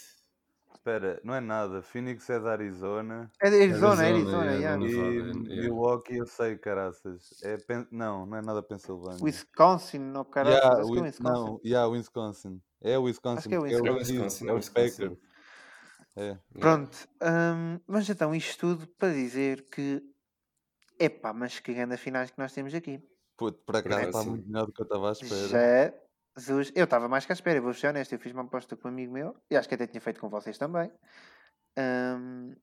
Espera, 0.84 1.18
não 1.24 1.34
é 1.34 1.40
nada. 1.40 1.80
Phoenix 1.80 2.28
é 2.28 2.38
da 2.38 2.52
Arizona. 2.52 3.30
É 3.40 3.48
de 3.48 3.56
Arizona, 3.62 4.04
é 4.04 4.08
Arizona, 4.12 4.50
Arizona, 4.50 4.52
é, 4.52 4.56
yeah. 4.58 4.76
de 4.76 4.84
E 4.84 4.96
Nevada, 4.96 5.48
yeah. 5.48 5.62
Milwaukee 5.62 6.16
eu 6.18 6.26
sei, 6.26 6.58
caraças. 6.58 7.42
É 7.42 7.56
Pen- 7.56 7.88
Não, 7.90 8.26
não 8.26 8.36
é 8.36 8.42
nada 8.42 8.62
Pensilvânia. 8.62 9.24
Wisconsin, 9.24 9.98
no 9.98 10.26
caralho. 10.26 10.56
Yeah, 10.56 10.80
acho 10.82 10.92
que 10.92 10.98
é 10.98 11.02
Wis- 11.02 11.14
Wisconsin. 11.14 11.22
Não, 11.22 11.60
yeah, 11.64 11.88
Wisconsin. 11.88 12.60
É 12.82 12.98
Wisconsin. 12.98 13.38
Acho 13.38 13.48
que 13.48 13.54
é 13.54 13.58
Wisconsin. 13.58 13.82
o 13.82 13.86
É 13.86 13.92
Wisconsin, 13.92 14.12
Wisconsin, 14.12 14.46
é 14.46 14.50
é 14.50 14.52
os 14.52 14.66
Wisconsin. 14.66 15.18
É. 16.16 16.20
Yeah. 16.20 16.42
Pronto, 16.60 17.08
hum, 17.22 17.80
mas 17.86 18.08
então 18.10 18.34
isto 18.34 18.58
tudo 18.60 18.86
para 18.98 19.12
dizer 19.14 19.68
que 19.70 20.02
epá, 21.00 21.32
mas 21.32 21.60
que 21.60 21.72
grande 21.72 21.96
finais 21.96 22.30
que 22.30 22.38
nós 22.38 22.52
temos 22.52 22.74
aqui. 22.74 23.00
Puto, 23.38 23.58
por 23.64 23.76
acaso 23.76 23.96
acaso, 24.02 24.18
está 24.18 24.22
muito 24.30 24.46
melhor 24.46 24.66
do 24.66 24.72
que 24.72 24.82
eu 24.82 24.84
estava 24.84 25.08
à 25.08 25.12
espera. 25.12 25.48
Já, 25.48 25.94
Jesus, 26.36 26.72
eu 26.74 26.84
estava 26.84 27.08
mais 27.08 27.24
que 27.26 27.32
à 27.32 27.34
espera, 27.34 27.60
vou 27.60 27.72
ser 27.74 27.88
honesto, 27.88 28.12
eu 28.12 28.18
fiz 28.18 28.32
uma 28.32 28.42
aposta 28.42 28.76
com 28.76 28.88
um 28.88 28.90
amigo 28.90 29.12
meu, 29.12 29.36
e 29.50 29.56
acho 29.56 29.68
que 29.68 29.74
até 29.74 29.86
tinha 29.86 30.00
feito 30.00 30.20
com 30.20 30.28
vocês 30.28 30.58
também, 30.58 30.90
hum, 31.78 32.54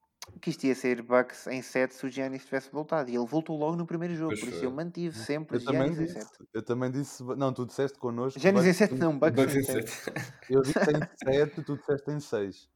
que 0.41 0.49
isto 0.49 0.63
ia 0.65 0.75
ser 0.75 1.01
Bucks 1.01 1.47
em 1.47 1.61
7 1.61 1.93
se 1.93 2.05
o 2.05 2.09
Giannis 2.09 2.45
tivesse 2.45 2.69
voltado, 2.71 3.09
e 3.09 3.15
ele 3.15 3.25
voltou 3.25 3.57
logo 3.57 3.75
no 3.75 3.85
primeiro 3.87 4.13
jogo, 4.15 4.29
Pois 4.31 4.39
por 4.41 4.49
isso 4.49 4.57
foi. 4.59 4.67
eu 4.67 4.71
mantive 4.71 5.17
sempre 5.17 5.57
Eu 5.57 5.61
Giannis 5.61 5.99
em 5.99 6.03
disse. 6.05 6.19
7. 6.21 6.29
Eu 6.53 6.61
também 6.63 6.91
disse. 6.91 7.23
Não, 7.23 7.53
tu 7.53 7.65
disseste 7.65 7.97
connosco. 7.97 8.39
Giannis 8.39 8.61
em 8.63 8.67
Bucks 8.67 8.77
7 8.77 8.93
em- 8.93 8.97
não, 8.97 9.17
Bucks 9.17 9.35
Bucks 9.35 9.55
em 9.55 9.59
em 9.59 9.63
7. 9.63 9.89
sete. 9.89 10.33
Eu 10.49 10.61
disse 10.61 10.79
em 10.79 10.99
7, 11.33 11.61
tu 11.63 11.75
disseste 11.77 12.11
em 12.11 12.19
6. 12.19 12.69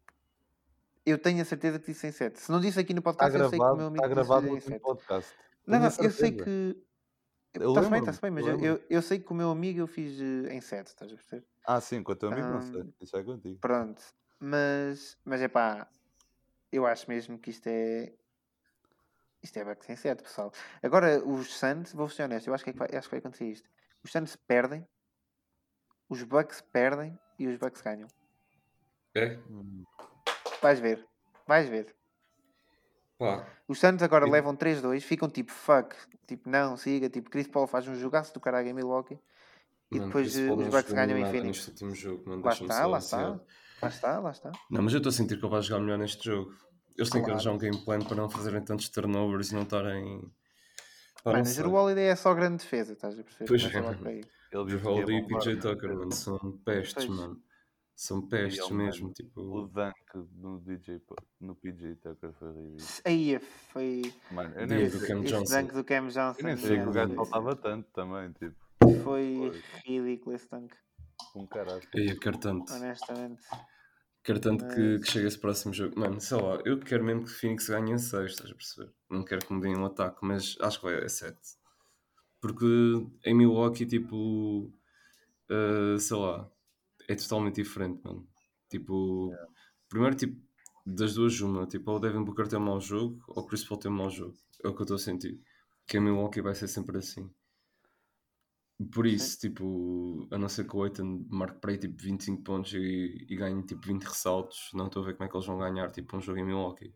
Eu 1.05 1.17
tenho 1.19 1.41
a 1.41 1.45
certeza 1.45 1.77
que 1.77 1.85
disse 1.85 2.07
em 2.07 2.11
7. 2.11 2.39
Se 2.39 2.51
não 2.51 2.59
disse 2.59 2.79
aqui 2.79 2.93
no 2.93 3.01
podcast, 3.01 3.37
eu 3.37 3.49
sei 3.49 3.59
que 3.59 3.63
o 3.63 3.75
gravado, 3.75 3.77
meu 3.77 3.87
amigo 3.87 4.03
está 4.05 4.07
disse 4.07 4.15
gravado 4.27 4.45
em 4.45 4.49
no 4.49 4.55
último 4.55 4.71
7. 4.71 4.81
podcast. 4.81 5.33
Não, 5.67 5.79
não, 5.79 5.85
eu 5.85 6.11
sei 6.11 6.31
que. 6.31 6.77
Eu 7.59 7.69
Está-se 7.69 7.89
bem, 7.89 7.99
está-se 7.99 8.21
bem, 8.21 8.31
mas 8.31 8.45
eu 8.45 8.59
eu, 8.59 8.83
eu, 8.89 9.01
sei 9.01 9.19
que 9.19 9.25
com 9.25 9.33
o 9.33 9.37
meu 9.37 9.49
amigo 9.49 9.79
eu 9.79 9.87
fiz 9.87 10.19
eh, 10.19 10.53
em 10.53 10.61
7, 10.61 10.87
estás 10.87 11.11
a 11.11 11.15
perceber? 11.15 11.45
Ah, 11.65 11.79
sim, 11.79 12.03
com 12.03 12.11
o 12.11 12.15
teu 12.15 12.29
amigo 12.29 12.47
não 12.47 12.59
Hum, 12.59 12.61
sei. 12.61 12.93
Isso 13.01 13.17
é 13.17 13.23
contigo. 13.23 13.59
Pronto, 13.59 14.01
mas, 14.39 15.17
mas 15.23 15.41
é 15.41 15.47
pá, 15.47 15.87
eu 16.71 16.85
acho 16.85 17.09
mesmo 17.09 17.39
que 17.39 17.49
isto 17.49 17.67
é. 17.67 18.13
Isto 19.41 19.59
é 19.59 19.63
Bucks 19.63 19.89
em 19.89 19.95
7, 19.95 20.23
pessoal. 20.23 20.51
Agora, 20.81 21.23
os 21.23 21.53
Suns, 21.53 21.93
vou 21.93 22.09
ser 22.09 22.23
honesto, 22.23 22.47
eu 22.47 22.53
acho 22.53 22.63
que, 22.63 22.71
é 22.71 22.73
que 22.73 22.79
vai, 22.79 22.89
acho 22.93 23.07
que 23.07 23.11
vai 23.11 23.19
acontecer 23.19 23.45
isto. 23.45 23.69
Os 24.03 24.11
Suns 24.11 24.35
perdem, 24.35 24.87
os 26.09 26.23
Bucks 26.23 26.61
perdem 26.61 27.17
e 27.37 27.47
os 27.47 27.57
Bucks 27.57 27.81
ganham. 27.81 28.07
É? 29.15 29.39
Vais 30.61 30.79
ver, 30.79 31.07
vais 31.47 31.69
ver. 31.69 31.95
Pá, 33.17 33.47
Os 33.67 33.79
Suns 33.79 34.01
agora 34.03 34.27
E- 34.27 34.31
levam 34.31 34.55
3-2, 34.55 35.03
ficam 35.03 35.29
tipo 35.29 35.51
fuck, 35.51 35.95
tipo 36.27 36.49
não, 36.49 36.75
siga, 36.77 37.09
tipo 37.09 37.29
Chris 37.29 37.47
Paul 37.47 37.65
faz 37.67 37.87
um 37.87 37.95
jogaço 37.95 38.33
do 38.33 38.39
caralho 38.39 38.67
em 38.67 38.73
Milwaukee 38.73 39.17
e 39.91 39.95
mano, 39.95 40.07
depois 40.07 40.37
eh, 40.37 40.51
os 40.51 40.67
Bucks 40.67 40.91
ganham 40.93 41.17
em 41.17 41.25
Phoenix. 41.25 41.43
neste 41.45 41.69
último 41.69 41.95
jogo, 41.95 42.29
mano. 42.29 42.43
Lá 42.43 42.51
está, 42.51 42.85
lá 42.85 42.97
está, 42.97 43.27
lá 43.81 43.87
está, 43.87 44.19
lá 44.19 44.31
está. 44.31 44.51
Não, 44.69 44.81
mas 44.81 44.93
eu 44.93 44.97
estou 44.97 45.09
a 45.09 45.13
sentir 45.13 45.37
que 45.39 45.45
ele 45.45 45.51
vai 45.51 45.61
jogar 45.61 45.79
melhor 45.81 45.97
neste 45.97 46.25
jogo. 46.25 46.53
Eles 46.97 47.09
têm 47.09 47.21
que 47.21 47.25
Claro. 47.25 47.31
arranjar 47.33 47.51
um 47.53 47.57
game 47.57 47.85
plan 47.85 47.99
para 47.99 48.15
não 48.15 48.29
fazerem 48.29 48.61
tantos 48.61 48.89
turnovers 48.89 49.51
e 49.51 49.55
não 49.55 49.63
estarem. 49.63 50.21
Sei. 51.45 51.63
Drew 51.63 51.73
Holiday 51.73 52.05
é 52.09 52.15
só 52.15 52.33
grande 52.33 52.57
defesa, 52.57 52.93
estás 52.93 53.17
a 53.19 53.23
perceber? 53.23 53.47
Pois 53.47 53.63
é, 53.63 53.79
logo 53.81 54.03
mano. 54.03 54.09
Ele 54.09 54.65
disse 54.65 54.77
que 54.77 54.87
Holiday 54.87 55.17
e 55.17 55.27
PJ 55.27 55.55
bombar, 55.55 55.61
Tucker, 55.75 55.95
mano, 55.95 56.11
são 56.13 56.37
pestes, 56.63 57.05
Pois. 57.05 57.19
mano. 57.19 57.41
São 57.95 58.21
pestes 58.27 58.65
ele, 58.65 58.73
mesmo, 58.73 59.03
mano, 59.03 59.11
O 59.11 59.13
tipo. 59.13 59.67
dunk 59.67 60.29
no 60.35 60.59
DJ, 60.59 61.01
no 61.39 61.55
PJ 61.55 61.95
Tucker 61.95 62.33
foi 62.33 62.51
ridículo. 62.53 62.87
Aí 63.05 63.39
foi 63.39 64.01
Mano, 64.31 64.53
eu 64.55 64.67
nem, 64.67 64.89
do 64.89 64.99
Cam 65.07 65.21
Johnson. 65.23 65.61
dunk 65.61 65.73
do 65.73 65.83
Cam 65.83 66.07
Johnson. 66.07 66.35
eu 66.39 66.45
nem 66.45 66.57
sei 66.57 66.77
que 66.81 66.87
o 66.87 66.91
gajo 66.91 67.15
faltava 67.15 67.55
tanto 67.55 67.89
também, 67.93 68.31
tipo, 68.33 68.55
Foi 69.03 69.51
ridículo 69.85 70.35
esse 70.35 70.49
dunk, 70.49 70.75
um 71.35 71.47
caralho. 71.47 71.81
Aí 71.95 72.07
eu 72.09 72.19
quero 72.19 72.37
tanto. 72.37 72.71
honestamente. 72.73 73.41
Quero 74.23 74.39
tanto 74.39 74.67
que, 74.67 74.79
Mas- 74.81 75.03
que 75.05 75.11
chegue 75.11 75.27
esse 75.27 75.39
próximo 75.39 75.73
jogo. 75.73 75.97
Mano, 75.99 76.19
sei 76.19 76.41
lá, 76.41 76.59
eu 76.65 76.79
quero 76.79 77.03
mesmo 77.03 77.23
que 77.23 77.29
Phoenix 77.29 77.69
ganhe 77.69 77.91
em 77.93 77.97
6, 77.97 78.31
estás 78.31 78.49
a 78.51 78.55
perceber? 78.55 78.91
Não 79.09 79.23
quero 79.23 79.45
que 79.45 79.53
me 79.53 79.61
deem 79.61 79.77
um 79.77 79.85
ataque, 79.85 80.17
mas 80.23 80.57
acho 80.61 80.79
que 80.79 80.85
vai 80.85 80.95
a 81.01 81.07
7. 81.07 81.37
Porque 82.41 82.65
em 83.23 83.33
Milwaukee, 83.35 83.85
tipo, 83.85 84.73
eh, 85.49 85.97
sei 85.99 86.17
lá, 86.17 86.49
é 87.07 87.15
totalmente 87.15 87.55
diferente, 87.55 88.01
mano. 88.03 88.27
Tipo, 88.69 89.33
primeiro, 89.89 90.15
tipo, 90.15 90.41
das 90.85 91.15
duas, 91.15 91.39
uma, 91.41 91.65
tipo, 91.67 91.91
ou 91.91 91.97
o 91.97 91.99
Devin 91.99 92.23
Booker 92.23 92.47
tem 92.47 92.59
um 92.59 92.63
mau 92.63 92.79
jogo, 92.79 93.23
ou 93.27 93.43
o 93.43 93.45
Chris 93.45 93.63
Paul 93.63 93.79
tem 93.79 93.91
um 93.91 93.95
mau 93.95 94.09
jogo. 94.09 94.35
É 94.63 94.67
o 94.67 94.73
que 94.73 94.81
eu 94.81 94.83
estou 94.83 94.95
a 94.95 94.99
sentir. 94.99 95.39
Que 95.87 95.97
em 95.97 96.01
Milwaukee 96.01 96.41
vai 96.41 96.55
ser 96.55 96.67
sempre 96.67 96.97
assim. 96.97 97.29
Por 98.91 99.05
isso, 99.05 99.39
tipo, 99.39 100.27
a 100.31 100.37
não 100.37 100.49
ser 100.49 100.67
que 100.67 100.75
o 100.75 100.83
Aiton 100.83 101.25
marque 101.29 101.59
para 101.59 101.71
aí 101.71 101.77
tipo 101.77 101.95
25 102.01 102.43
pontos 102.43 102.73
e, 102.73 103.25
e 103.29 103.35
ganhe 103.35 103.63
tipo 103.63 103.87
20 103.87 104.03
ressaltos, 104.03 104.69
não 104.73 104.87
estou 104.87 105.01
a 105.01 105.05
ver 105.05 105.13
como 105.13 105.25
é 105.25 105.29
que 105.29 105.37
eles 105.37 105.47
vão 105.47 105.57
ganhar 105.57 105.89
tipo 105.91 106.17
um 106.17 106.21
jogo 106.21 106.39
em 106.39 106.45
Milwaukee. 106.45 106.93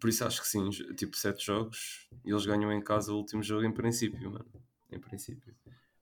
Por 0.00 0.08
isso 0.08 0.24
acho 0.24 0.40
que 0.42 0.48
sim, 0.48 0.68
tipo 0.96 1.16
7 1.16 1.44
jogos 1.46 2.08
e 2.24 2.30
eles 2.30 2.44
ganham 2.44 2.72
em 2.72 2.82
casa 2.82 3.12
o 3.12 3.18
último 3.18 3.42
jogo 3.42 3.64
em 3.64 3.72
princípio, 3.72 4.30
mano. 4.32 4.50
Em 4.90 4.98
princípio. 4.98 5.54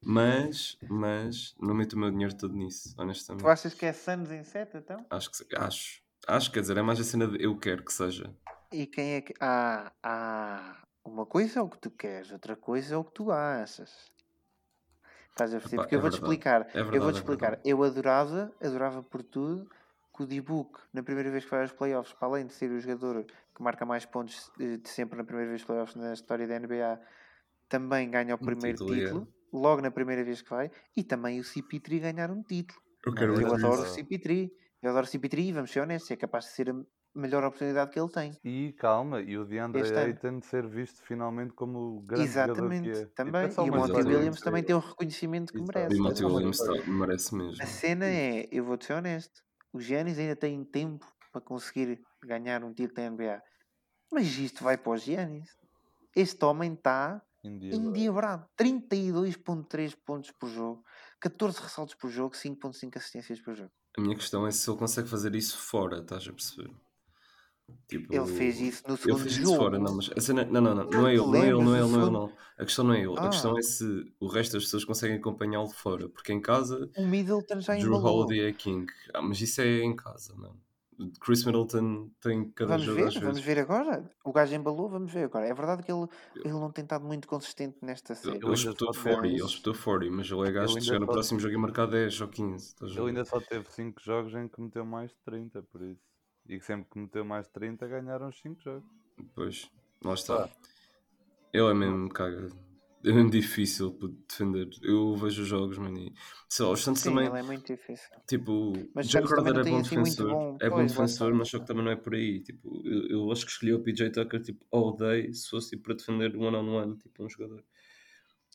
Mas, 0.02 0.78
mas, 0.88 1.54
não 1.60 1.74
meto 1.74 1.92
o 1.92 1.98
meu 1.98 2.10
dinheiro 2.10 2.34
todo 2.36 2.54
nisso, 2.54 2.94
honestamente. 2.98 3.42
Tu 3.42 3.48
achas 3.48 3.74
que 3.74 3.84
é 3.84 3.92
Suns 3.92 4.30
em 4.30 4.42
7 4.42 4.78
então? 4.78 5.04
Acho 5.10 5.30
que 5.30 5.56
acho. 5.56 6.02
Acho, 6.26 6.52
quer 6.52 6.60
dizer, 6.60 6.76
é 6.76 6.82
mais 6.82 7.00
a 7.00 7.04
cena 7.04 7.26
de 7.26 7.42
eu 7.42 7.56
quero 7.58 7.84
que 7.84 7.92
seja. 7.92 8.34
E 8.72 8.86
quem 8.86 9.14
é 9.14 9.20
que. 9.20 9.34
Ah, 9.40 9.92
ah, 10.02 10.86
uma 11.04 11.26
coisa 11.26 11.60
é 11.60 11.62
o 11.62 11.68
que 11.68 11.78
tu 11.78 11.90
queres, 11.90 12.30
outra 12.30 12.56
coisa 12.56 12.94
é 12.94 12.98
o 12.98 13.04
que 13.04 13.12
tu 13.12 13.30
achas. 13.30 14.10
Estás 15.30 15.54
a 15.54 15.58
perceber? 15.58 15.82
Porque 15.82 15.94
eu 15.94 15.98
é 15.98 16.02
vou-te 16.02 16.12
verdade. 16.14 16.32
explicar. 16.32 16.60
É 16.62 16.80
eu 16.80 16.84
verdade, 16.84 17.02
vou-te 17.02 17.16
é 17.16 17.18
explicar. 17.20 17.46
verdade. 17.50 17.68
Eu 17.68 17.82
adorava, 17.82 18.52
adorava 18.62 19.02
por 19.02 19.22
tudo 19.22 19.68
que 20.14 20.22
o 20.22 20.26
D-Book, 20.26 20.80
na 20.92 21.02
primeira 21.02 21.30
vez 21.30 21.44
que 21.44 21.50
vai 21.50 21.62
aos 21.62 21.72
playoffs, 21.72 22.12
para 22.12 22.28
além 22.28 22.46
de 22.46 22.52
ser 22.52 22.70
o 22.70 22.78
jogador 22.78 23.24
que 23.24 23.62
marca 23.62 23.86
mais 23.86 24.04
pontos 24.04 24.50
eh, 24.60 24.76
de 24.76 24.88
sempre 24.88 25.16
na 25.16 25.24
primeira 25.24 25.48
vez 25.48 25.64
playoffs 25.64 25.94
na 25.96 26.12
história 26.12 26.46
da 26.46 26.58
NBA, 26.58 27.00
também 27.68 28.10
ganha 28.10 28.34
o 28.34 28.38
primeiro 28.38 28.76
título, 28.78 28.94
título, 28.94 29.28
logo 29.52 29.80
na 29.82 29.90
primeira 29.90 30.24
vez 30.24 30.42
que 30.42 30.50
vai, 30.50 30.70
e 30.96 31.02
também 31.04 31.40
o 31.40 31.44
CP3 31.44 32.00
ganhar 32.00 32.30
um 32.30 32.42
título. 32.42 32.80
Eu 33.06 33.14
quero 33.14 33.40
Eu 33.40 33.54
adoro 33.54 33.82
o 33.82 33.84
isso. 33.84 33.94
CP3. 33.94 34.50
Eu 34.82 34.90
adoro 34.90 35.06
o 35.06 35.08
CP3 35.08 35.48
e 35.48 35.52
vamos 35.52 35.70
ser 35.70 35.80
honestos, 35.80 36.10
é 36.10 36.16
capaz 36.16 36.44
de 36.46 36.50
ser 36.52 36.70
a 36.70 36.74
melhor 37.14 37.44
oportunidade 37.44 37.90
que 37.90 37.98
ele 38.00 38.10
tem. 38.10 38.32
E 38.44 38.72
calma, 38.74 39.20
e 39.20 39.36
o 39.36 39.44
DeAndre. 39.44 39.82
Ayton 39.96 40.38
de 40.38 40.46
ser 40.46 40.66
visto 40.66 41.02
finalmente 41.02 41.52
como 41.52 41.78
o 41.78 42.00
grande 42.00 42.24
Exatamente, 42.24 42.88
jogador 42.88 43.06
que 43.06 43.10
é. 43.12 43.14
também. 43.14 43.42
É 43.46 43.50
só 43.50 43.66
E 43.66 43.70
o 43.70 43.74
Monty. 43.74 43.92
Williams 43.92 44.40
também 44.40 44.62
tem 44.62 44.74
o 44.74 44.78
reconhecimento 44.78 45.52
que 45.52 45.60
merece. 45.60 45.96
E 45.96 46.00
o 46.00 46.00
é 46.00 46.02
Monty 46.08 46.24
Williams 46.24 46.58
tá- 46.58 46.90
merece 46.90 47.34
mesmo. 47.34 47.62
A 47.62 47.66
cena 47.66 48.06
é, 48.06 48.48
eu 48.50 48.64
vou-te 48.64 48.86
ser 48.86 48.94
honesto, 48.94 49.42
o 49.72 49.80
Giannis 49.80 50.18
ainda 50.18 50.36
tem 50.36 50.64
tempo 50.64 51.06
para 51.32 51.40
conseguir 51.40 52.00
ganhar 52.24 52.64
um 52.64 52.72
título 52.72 52.94
da 52.96 53.02
NBA. 53.02 53.42
Mas 54.12 54.26
isto 54.38 54.64
vai 54.64 54.76
para 54.78 54.90
o 54.92 54.96
Giannis. 54.96 55.50
Este 56.16 56.44
homem 56.44 56.74
está. 56.74 57.22
Endiabrado. 57.44 58.46
32.3 58.56 59.94
pontos 60.04 60.30
por 60.32 60.48
jogo, 60.48 60.84
14 61.20 61.60
ressaltos 61.60 61.94
por 61.94 62.10
jogo, 62.10 62.34
5.5 62.36 62.96
assistências 62.96 63.40
por 63.40 63.54
jogo. 63.54 63.70
A 63.96 64.00
minha 64.00 64.16
questão 64.16 64.46
é 64.46 64.50
se 64.50 64.68
ele 64.70 64.78
consegue 64.78 65.08
fazer 65.08 65.34
isso 65.34 65.58
fora, 65.58 65.98
estás 66.00 66.26
a 66.28 66.32
perceber? 66.32 66.70
Tipo, 67.86 68.12
Ele 68.12 68.26
fez 68.26 68.60
isso 68.60 68.82
no 68.88 68.94
Ele 68.94 69.02
segundo 69.02 69.18
fez 69.22 69.32
isso 69.36 69.42
jogo. 69.42 69.56
fora, 69.56 69.78
não, 69.78 69.94
mas 69.96 70.10
a 70.16 70.20
cena, 70.20 70.44
não, 70.44 70.60
não, 70.60 70.74
não, 70.74 70.84
não, 70.84 70.90
Não 70.90 71.06
é 71.08 71.14
ele, 71.14 71.20
não 71.26 71.34
é 71.36 71.48
ele, 71.48 71.52
não 71.62 71.74
é 71.76 71.78
ele, 71.80 71.88
não 71.88 72.00
é 72.00 72.02
ele, 72.02 72.10
não. 72.10 72.36
A 72.58 72.64
questão 72.64 72.84
não 72.84 72.94
é 72.94 73.00
ele, 73.00 73.18
a 73.20 73.26
Ah. 73.26 73.28
questão 73.28 73.56
é 73.56 73.62
se 73.62 74.12
o 74.18 74.26
resto 74.26 74.52
das 74.54 74.64
pessoas 74.64 74.84
conseguem 74.84 75.16
acompanhá-lo 75.18 75.68
fora, 75.70 76.08
porque 76.08 76.32
em 76.32 76.40
casa 76.40 76.90
O 76.96 77.06
Middleton 77.06 77.60
já 77.60 77.76
Drew 77.76 77.96
embalou. 77.96 78.22
Holiday 78.24 78.40
é 78.48 78.52
King. 78.52 78.92
Ah, 79.14 79.22
mas 79.22 79.40
isso 79.40 79.60
é 79.60 79.82
em 79.82 79.94
casa, 79.94 80.34
mano. 80.34 80.60
Chris 81.20 81.44
Middleton 81.44 82.10
tem 82.20 82.50
cada 82.50 82.72
Vamos 82.72 82.84
jogo 82.86 82.98
ver, 83.00 83.08
às 83.08 83.14
vamos 83.14 83.28
vezes. 83.40 83.44
ver 83.44 83.58
agora. 83.58 84.10
O 84.24 84.32
gajo 84.32 84.54
embalou, 84.54 84.88
vamos 84.88 85.12
ver 85.12 85.24
agora. 85.24 85.46
É 85.46 85.54
verdade 85.54 85.82
que 85.82 85.90
ele, 85.90 86.06
ele 86.36 86.52
não 86.54 86.70
tem 86.70 86.84
estado 86.84 87.04
muito 87.04 87.26
consistente 87.26 87.78
nesta 87.82 88.14
série. 88.14 88.36
Ele 88.36 88.52
espetou 88.52 88.92
só 88.92 89.02
40, 89.02 89.22
tem- 89.22 89.32
ele 89.36 89.44
espetou 89.44 89.74
40, 89.74 90.10
mas 90.16 90.30
ele 90.30 90.48
é 90.48 90.52
gajo 90.52 90.74
de 90.78 90.84
chegar 90.84 91.00
no 91.00 91.06
próximo 91.06 91.40
jogo 91.40 91.54
e 91.54 91.56
marcar 91.56 91.86
10 91.86 92.20
ou 92.20 92.28
15. 92.28 92.66
estás 92.66 92.90
a 92.90 92.94
Ele 92.94 93.02
ver? 93.02 93.08
ainda 93.08 93.24
só 93.24 93.40
teve 93.40 93.70
5 93.70 94.00
jogos 94.02 94.34
em 94.34 94.48
que 94.48 94.60
meteu 94.60 94.84
mais 94.84 95.10
de 95.10 95.16
30, 95.24 95.62
por 95.62 95.82
isso. 95.82 96.00
E 96.48 96.58
que 96.58 96.64
sempre 96.64 96.86
que 96.90 96.98
meteu 96.98 97.24
mais 97.24 97.46
de 97.46 97.52
30 97.52 97.86
ganharam 97.86 98.28
os 98.28 98.40
5 98.40 98.60
jogos. 98.60 98.88
Pois, 99.34 99.70
lá 100.04 100.14
está. 100.14 100.48
Pá. 100.48 100.54
Ele 101.52 101.70
é 101.70 101.74
mesmo, 101.74 102.08
caga. 102.08 102.48
É 103.02 103.12
mesmo 103.12 103.30
difícil 103.30 103.90
de 103.90 104.08
defender. 104.28 104.68
Eu 104.82 105.16
vejo 105.16 105.42
os 105.42 105.48
jogos, 105.48 105.78
mano, 105.78 105.98
e 105.98 106.12
sei 106.48 106.64
lá, 106.66 106.72
os 106.72 106.80
Santos 106.80 107.02
Sim, 107.02 107.10
também, 107.10 107.26
ele 107.28 107.38
é 107.38 107.42
muito 107.42 107.66
difícil. 107.66 108.08
tipo, 108.26 108.72
Mas 108.94 109.08
Jack 109.08 109.26
Crowder 109.26 109.56
é 109.56 109.64
bom 109.64 109.80
assim 109.80 109.94
defensor, 109.94 110.28
bom- 110.28 110.58
é 110.60 110.68
bom 110.68 110.86
defensor, 110.86 111.26
está. 111.28 111.38
mas 111.38 111.48
só 111.48 111.58
que 111.58 111.66
também 111.66 111.84
não 111.84 111.92
é 111.92 111.96
por 111.96 112.14
aí. 112.14 112.40
Tipo, 112.42 112.82
eu, 112.84 113.08
eu 113.08 113.32
acho 113.32 113.46
que 113.46 113.52
escolhi 113.52 113.72
o 113.72 113.82
PJ 113.82 114.10
Tucker, 114.10 114.42
tipo, 114.42 114.64
all 114.70 114.96
day, 114.96 115.32
se 115.32 115.48
fosse 115.48 115.70
tipo, 115.70 115.84
para 115.84 115.94
defender 115.94 116.36
one 116.36 116.56
on 116.56 116.68
one, 116.74 116.96
tipo, 116.98 117.24
um 117.24 117.28
jogador. 117.28 117.64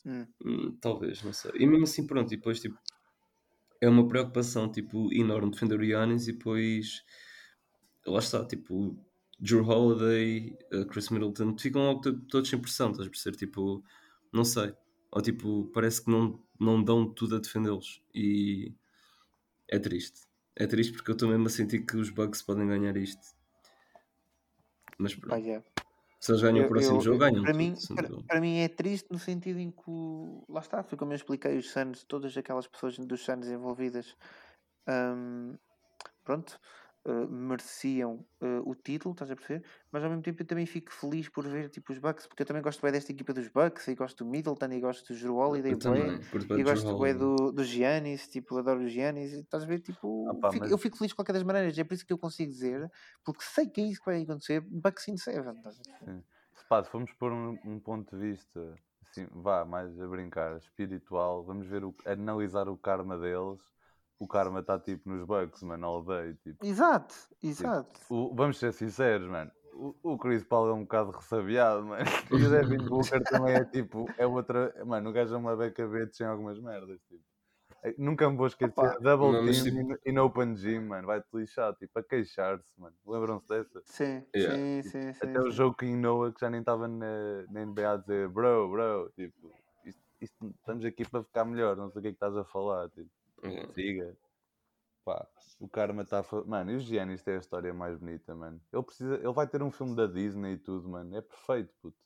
Hum. 0.05 0.27
Hum, 0.43 0.77
talvez, 0.79 1.21
não 1.23 1.33
sei. 1.33 1.51
E 1.55 1.65
mesmo 1.67 1.83
assim, 1.83 2.05
pronto, 2.07 2.33
e 2.33 2.37
depois, 2.37 2.59
tipo, 2.61 2.77
é 3.79 3.87
uma 3.87 4.05
preocupação, 4.07 4.69
tipo, 4.69 5.09
enorme 5.13 5.51
defender 5.51 5.79
o 5.79 5.83
Yannis 5.85 6.27
e 6.27 6.33
depois, 6.33 7.03
lá 8.05 8.19
está, 8.19 8.45
tipo, 8.45 8.97
Drew 9.39 9.63
Holiday, 9.67 10.57
uh, 10.73 10.85
Chris 10.87 11.09
Middleton, 11.09 11.57
ficam 11.57 11.81
logo 11.83 12.01
to- 12.01 12.19
todos 12.27 12.49
sem 12.49 12.59
pressão, 12.59 12.91
estás 12.91 13.07
a 13.07 13.11
perceber? 13.11 13.37
Tipo, 13.37 13.83
não 14.35 14.43
sei. 14.45 14.73
Ou 15.11 15.21
tipo, 15.21 15.65
parece 15.73 16.03
que 16.03 16.11
não, 16.11 16.39
não 16.59 16.83
dão 16.83 17.07
tudo 17.11 17.35
a 17.37 17.39
defendê-los. 17.39 18.03
E 18.13 18.73
é 19.67 19.79
triste. 19.79 20.21
É 20.55 20.67
triste 20.67 20.93
porque 20.93 21.11
eu 21.11 21.13
estou 21.13 21.29
mesmo 21.29 21.47
a 21.47 21.49
sentir 21.49 21.85
que 21.85 21.97
os 21.97 22.09
Bucks 22.09 22.41
podem 22.41 22.67
ganhar 22.67 22.95
isto. 22.97 23.35
Mas 24.97 25.15
pronto. 25.15 25.43
yeah. 25.43 25.65
Se 26.19 26.31
eles 26.31 26.41
ganham 26.41 26.59
Eu- 26.59 26.65
o 26.65 26.69
próximo 26.69 26.97
eu- 26.97 27.01
jogo, 27.01 27.19
ganham. 27.19 27.43
Para 27.43 27.51
tudo, 27.51 27.57
mim, 27.61 27.75
sem 27.75 27.95
para, 27.95 28.09
para 28.23 28.41
mim 28.41 28.57
é 28.57 28.67
triste 28.67 29.07
no 29.11 29.19
sentido 29.19 29.59
em 29.59 29.69
que 29.71 29.83
lá 30.49 30.59
está, 30.61 30.83
foi 30.83 30.97
como 30.97 31.11
eu 31.11 31.15
expliquei, 31.15 31.57
os 31.57 31.69
Suns, 31.69 32.03
todas 32.03 32.35
aquelas 32.35 32.67
pessoas 32.67 32.97
dos 32.97 33.23
Suns 33.23 33.47
envolvidas 33.47 34.15
hum, 34.87 35.55
pronto, 36.23 36.59
eh, 37.05 37.27
mereciam 37.27 38.25
eh, 38.41 38.59
o 38.65 38.73
título, 38.75 39.13
estás 39.13 39.29
a 39.31 39.35
perceber? 39.35 39.65
Mas 39.91 40.03
ao 40.03 40.09
mesmo 40.09 40.23
tempo 40.23 40.41
eu 40.41 40.45
também 40.45 40.65
fico 40.65 40.91
feliz 40.91 41.29
por 41.29 41.47
ver 41.47 41.69
tipo, 41.69 41.91
os 41.93 41.99
Bucks, 41.99 42.27
porque 42.27 42.43
eu 42.43 42.47
também 42.47 42.61
gosto 42.61 42.81
bem 42.81 42.91
desta 42.91 43.11
equipa 43.11 43.33
dos 43.33 43.47
Bucks, 43.47 43.87
e 43.87 43.95
gosto 43.95 44.23
do 44.23 44.29
Middleton, 44.29 44.71
e 44.71 44.79
gosto 44.81 45.13
do 45.13 45.19
Drew 45.19 45.35
Holiday, 45.37 45.73
Eu 45.73 45.77
bué, 45.77 46.07
também. 46.07 46.59
e 46.59 46.63
gosto 46.63 46.97
bem 46.99 47.15
do, 47.15 47.51
do 47.51 47.63
Giannis, 47.63 48.27
tipo, 48.27 48.57
adoro 48.57 48.81
o 48.81 48.87
Giannis, 48.87 49.33
e 49.33 49.39
estás 49.41 49.63
a 49.63 49.65
ver, 49.67 49.79
tipo, 49.79 50.27
Ah 50.29 50.33
pá, 50.35 50.51
fico- 50.51 50.63
mas- 50.63 50.71
eu 50.71 50.77
fico 50.77 50.97
feliz 50.97 51.09
de 51.11 51.15
qualquer 51.15 51.33
das 51.33 51.43
maneiras, 51.43 51.77
é 51.77 51.83
por 51.83 51.93
isso 51.93 52.05
que 52.05 52.13
eu 52.13 52.17
consigo 52.17 52.51
dizer, 52.51 52.89
porque 53.23 53.43
sei 53.43 53.67
que 53.67 53.81
é 53.81 53.85
isso 53.85 53.99
que 53.99 54.05
vai 54.05 54.21
acontecer, 54.21 54.61
Bucks 54.61 55.07
in 55.07 55.17
Seven, 55.17 55.55
estás 55.57 55.79
a? 55.79 56.35
Se, 56.55 56.65
pá, 56.69 56.83
se 56.83 56.89
formos 56.89 57.11
pôr 57.13 57.31
um, 57.33 57.59
um 57.65 57.79
ponto 57.79 58.15
de 58.15 58.21
vista, 58.31 58.79
assim, 59.09 59.27
vá, 59.31 59.65
mais 59.65 59.99
a 59.99 60.07
brincar, 60.07 60.57
espiritual, 60.57 61.43
vamos 61.43 61.67
ver, 61.67 61.83
o, 61.83 61.93
analisar 62.05 62.69
o 62.69 62.77
karma 62.77 63.17
deles. 63.17 63.74
O 64.17 64.27
karma 64.27 64.59
está 64.61 64.79
tipo 64.79 65.09
nos 65.09 65.25
Bucks, 65.25 65.61
mano, 65.63 65.85
all 65.87 66.03
day. 66.03 66.33
Tipo. 66.43 66.65
Exato, 66.65 67.13
exato. 67.43 67.99
O- 68.09 68.33
vamos 68.33 68.57
ser 68.57 68.71
sinceros, 68.73 69.27
mano. 69.29 69.51
O, 69.73 69.93
o 70.03 70.17
Chris 70.17 70.41
Paul 70.43 70.69
é 70.69 70.73
um 70.73 70.83
bocado 70.83 71.11
ressabiado, 71.11 71.83
mano. 71.85 72.05
E 72.31 72.45
o 72.45 72.49
Devin 72.49 72.77
Booker 72.87 73.21
também 73.25 73.55
é 73.55 73.65
tipo, 73.65 74.05
é 74.17 74.25
outra. 74.25 74.73
Mano, 74.85 75.09
o 75.09 75.13
gajo 75.13 75.33
é 75.35 75.37
uma 75.37 75.55
beca 75.55 75.85
bitch 75.85 76.21
em 76.21 76.25
algumas 76.25 76.57
merdas. 76.59 76.97
Tipo. 77.09 77.21
Nunca 77.99 78.27
me 78.31 78.37
vou 78.37 78.47
esquecer. 78.47 78.71
Opa. 78.79 78.97
Double 78.99 79.33
Não, 79.33 79.43
mas, 79.43 79.61
team 79.61 79.97
e 80.05 80.11
no 80.13 80.23
Open 80.25 80.55
Gym, 80.55 80.79
mano. 80.87 81.05
Vai-te 81.07 81.27
lixar, 81.33 81.75
tipo, 81.75 81.99
a 81.99 82.03
queixar-se, 82.03 82.79
mano. 82.79 82.95
Lembram-se 83.05 83.47
dessa? 83.49 83.81
Sim, 83.85 84.23
Yeah. 84.33 84.55
sim, 84.55 84.81
sim, 84.89 85.13
sim. 85.13 85.27
Até 85.29 85.39
o 85.41 85.43
sim. 85.43 85.51
jogo 85.51 85.75
em 85.83 85.95
Noah 85.97 86.31
que 86.33 86.39
já 86.39 86.49
nem 86.49 86.61
estava 86.61 86.87
na, 86.87 87.43
na 87.51 87.65
NBA 87.65 87.91
a 87.91 87.97
dizer 87.97 88.29
bro, 88.29 88.69
bro, 88.71 89.11
tipo, 89.15 89.51
isto, 89.85 90.01
isto- 90.21 90.47
estamos 90.57 90.85
aqui 90.85 91.07
para 91.07 91.21
ficar 91.23 91.43
melhor, 91.45 91.75
não 91.75 91.91
sei 91.91 91.99
o 91.99 92.01
que 92.01 92.07
é 92.07 92.11
que 92.11 92.15
estás 92.15 92.35
a 92.37 92.45
falar, 92.45 92.89
tipo, 92.89 93.09
Yeah. 93.43 93.73
siga. 93.73 94.17
Pá, 95.05 95.27
o 95.59 95.67
Karma 95.69 96.01
está. 96.03 96.23
Mano, 96.45 96.71
e 96.71 96.75
o 96.75 96.79
Giannis 96.79 97.21
tem 97.21 97.35
a 97.35 97.39
história 97.39 97.73
mais 97.73 97.97
bonita, 97.97 98.33
mano. 98.35 98.59
Ele 98.73 98.83
precisa, 98.83 99.15
ele 99.15 99.33
vai 99.33 99.47
ter 99.47 99.61
um 99.61 99.71
filme 99.71 99.95
da 99.95 100.07
Disney 100.07 100.53
e 100.53 100.57
tudo, 100.57 100.89
mano. 100.89 101.15
É 101.15 101.21
perfeito, 101.21 101.73
puto. 101.81 101.97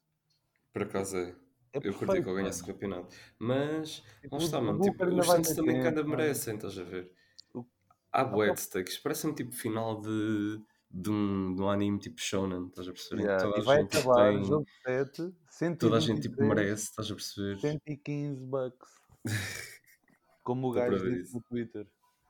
Por 0.73 0.83
acaso 0.83 1.17
é. 1.17 1.35
É 1.71 1.77
Eu 1.77 1.81
curti 1.93 1.99
perfeito, 1.99 2.23
que 2.23 2.29
eu 2.29 2.35
ganhasse 2.35 2.63
o 2.63 2.65
campeonato. 2.65 3.15
Mas, 3.37 4.03
Tipo, 4.21 4.35
lá 4.37 4.43
está, 4.43 4.59
mano. 4.59 4.81
Tipo, 4.81 5.05
os 5.05 5.27
ter 5.47 5.55
também 5.55 5.81
tempo, 5.83 5.95
mano. 5.95 6.09
merecem, 6.09 6.55
estás 6.55 6.77
a 6.79 6.83
ver? 6.83 7.11
O- 7.53 7.65
Há 8.11 8.23
bué 8.23 8.51
de 8.53 8.67
takes. 8.69 8.97
Parece-me 8.97 9.35
tipo 9.35 9.51
final 9.53 10.01
de, 10.01 10.59
de, 10.89 11.09
um, 11.11 11.53
de 11.55 11.61
um 11.61 11.69
anime 11.69 11.99
tipo 11.99 12.19
Shonen, 12.19 12.67
estás 12.67 12.87
a 12.87 12.91
perceber? 12.91 13.21
Yeah, 13.21 13.43
Toda 13.43 13.57
E 13.59 13.61
a 13.61 13.63
vai 13.63 13.81
gente 13.81 13.97
acabar 13.97 14.31
tem. 14.33 14.43
jogo 14.45 14.65
7, 14.83 15.15
123, 15.47 15.77
Toda 15.77 15.97
a 15.97 15.99
gente 15.99 16.21
tipo 16.21 16.43
merece, 16.43 16.83
estás 16.85 17.11
a 17.11 17.13
perceber? 17.13 17.59
115 17.59 18.45
bucks. 18.45 18.89
Como 20.55 20.67
o 20.69 20.71
gajo 20.71 20.97
disse 20.97 21.21
isso. 21.21 21.35
no 21.37 21.43
Twitter. 21.43 21.87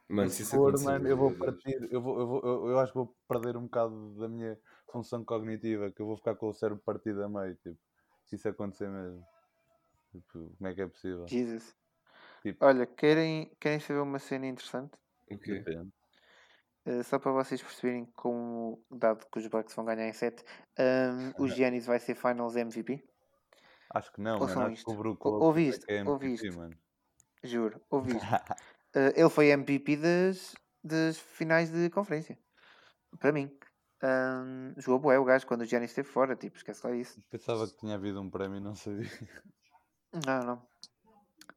Mano, 0.10 0.30
se 0.30 0.42
isso 0.42 0.56
for, 0.56 0.74
mano, 0.84 1.08
eu 1.08 1.16
vou 1.16 1.32
partir, 1.38 1.88
eu, 1.92 2.02
vou, 2.02 2.20
eu, 2.20 2.28
vou, 2.28 2.42
eu, 2.44 2.68
eu 2.70 2.80
acho 2.80 2.92
que 2.92 2.98
vou 2.98 3.16
perder 3.28 3.56
um 3.56 3.64
bocado 3.64 4.16
da 4.16 4.28
minha 4.28 4.60
função 4.92 5.24
cognitiva, 5.24 5.92
que 5.92 6.02
eu 6.02 6.06
vou 6.08 6.18
ficar 6.18 6.36
com 6.36 6.48
o 6.50 6.54
cérebro 6.54 6.82
partido 6.84 7.24
a 7.24 7.30
meio, 7.30 7.56
tipo, 7.58 7.78
se 8.26 8.36
isso 8.36 8.50
acontecer 8.50 8.90
mesmo. 8.90 9.24
Tipo, 10.12 10.52
como 10.58 10.68
é 10.68 10.74
que 10.74 10.82
é 10.82 10.88
possível? 10.88 11.28
Jesus. 11.28 11.76
Tipo- 12.42 12.66
Olha, 12.66 12.86
querem, 12.88 13.56
querem 13.60 13.80
saber 13.80 14.00
uma 14.00 14.18
cena 14.20 14.48
interessante? 14.48 14.94
O 15.30 15.38
quê? 15.38 15.60
Depende. 15.60 15.90
Uh, 16.88 17.04
só 17.04 17.20
para 17.20 17.32
vocês 17.32 17.62
perceberem 17.62 18.06
como, 18.16 18.84
dado 18.90 19.28
que 19.32 19.38
os 19.40 19.46
Bucks 19.48 19.76
vão 19.76 19.86
ganhar 19.86 20.08
em 20.08 20.14
7, 20.14 20.44
o 21.38 21.48
Giannis 21.48 21.86
vai 21.86 22.00
ser 22.00 22.16
Finals 22.16 22.56
MVP. 22.56 23.04
Acho 23.94 24.12
que 24.12 24.22
não, 24.22 24.40
Ouçam 24.40 24.56
mano. 24.56 24.62
Acho 24.68 24.74
isto. 24.74 24.86
que 24.86 24.92
o 24.92 24.98
Brook 24.98 25.28
Ou- 25.28 25.34
Lopes 25.38 25.80
é 25.88 26.04
Ouviste? 26.04 26.48
MVP, 26.48 26.58
mano. 26.58 26.76
Juro, 27.44 27.82
ouvi 27.90 28.16
isto. 28.16 28.26
Uh, 28.90 29.14
ele 29.16 29.30
foi 29.30 29.50
MVP 29.50 29.98
das, 29.98 30.56
das 30.84 31.16
finais 31.16 31.70
de 31.70 31.92
conferência. 31.92 32.36
Para 33.20 33.32
mim. 33.32 33.56
Um, 34.02 34.74
jogou 34.78 34.98
bué 34.98 35.20
o 35.20 35.26
gajo 35.26 35.46
quando 35.46 35.62
o 35.62 35.66
Giannis 35.66 35.92
esteve 35.92 36.08
fora, 36.08 36.36
tipo, 36.36 36.58
esquece 36.58 36.88
lá 36.88 36.96
isso. 36.96 37.22
Pensava 37.30 37.68
que 37.68 37.78
tinha 37.78 37.94
havido 37.94 38.20
um 38.20 38.30
prémio 38.32 38.58
e 38.58 38.62
não 38.62 38.76
sabia. 38.76 39.08
Não, 40.26 40.44
não. 40.44 40.68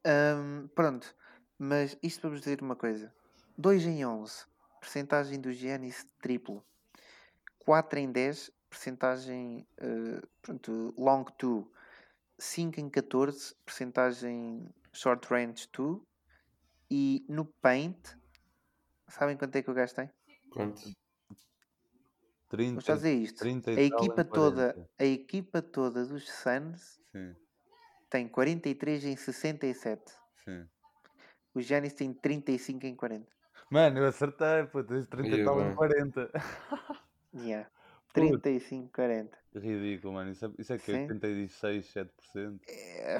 Um, 0.05 0.67
pronto. 0.75 1.15
Mas 1.57 1.97
isto 2.03 2.21
para 2.21 2.29
vos 2.31 2.39
dizer 2.39 2.61
uma 2.61 2.75
coisa. 2.75 3.11
2 3.57 3.85
em 3.85 4.05
11. 4.05 4.45
Percentagem 4.79 5.39
do 5.39 5.51
Giannis 5.51 6.05
triplo. 6.21 6.63
4 7.59 7.99
em 7.99 8.11
10. 8.11 8.51
Percentagem 8.69 9.65
uh, 9.81 10.27
pronto, 10.41 10.93
long 10.97 11.25
2. 11.39 11.65
5 12.37 12.79
em 12.79 12.89
14. 12.89 13.55
Percentagem 13.65 14.69
short 14.93 15.27
range 15.29 15.67
2. 15.73 16.01
E 16.91 17.25
no 17.27 17.45
paint. 17.45 18.15
Sabem 19.07 19.35
quanto 19.37 19.55
é 19.55 19.61
que 19.63 19.69
o 19.71 19.73
gajo 19.73 19.93
tem? 19.95 20.09
Quanto? 20.51 20.81
30, 22.49 22.73
Vou 22.73 22.81
já 22.81 22.95
dizer 22.95 23.13
isto. 23.13 23.39
30 23.39 23.71
A 23.71 23.73
e 23.73 23.87
equipa 23.87 24.23
toda, 24.23 24.73
40. 24.73 24.89
a 24.99 25.05
equipa 25.05 25.61
toda 25.61 26.05
dos 26.05 26.29
Suns 26.29 26.99
Sim, 27.11 27.35
tem 28.09 28.27
43 28.27 29.05
em 29.05 29.15
67. 29.15 30.11
sim. 30.45 30.67
O 31.55 31.61
Giannis 31.61 31.93
tem 31.93 32.13
35 32.13 32.85
em 32.85 32.95
40. 32.95 33.31
Mano, 33.71 33.99
eu 33.99 34.05
acertei, 34.07 34.65
pô, 34.71 34.83
tens 34.83 35.07
30 35.07 35.35
e 35.35 35.43
tal 35.43 35.59
em 35.61 35.65
bem. 35.65 35.75
40. 35.75 36.31
Yeah. 37.35 37.67
Puta. 38.13 38.37
35, 38.37 38.91
40. 38.93 39.35
Ridículo, 39.55 40.13
mano. 40.13 40.29
Isso 40.29 40.45
é, 40.45 40.51
isso 40.59 40.71
é 40.73 40.77
que 40.77 40.85
Sim. 40.85 41.07
86, 41.07 41.91
7%. 41.91 42.59
É, 42.67 43.17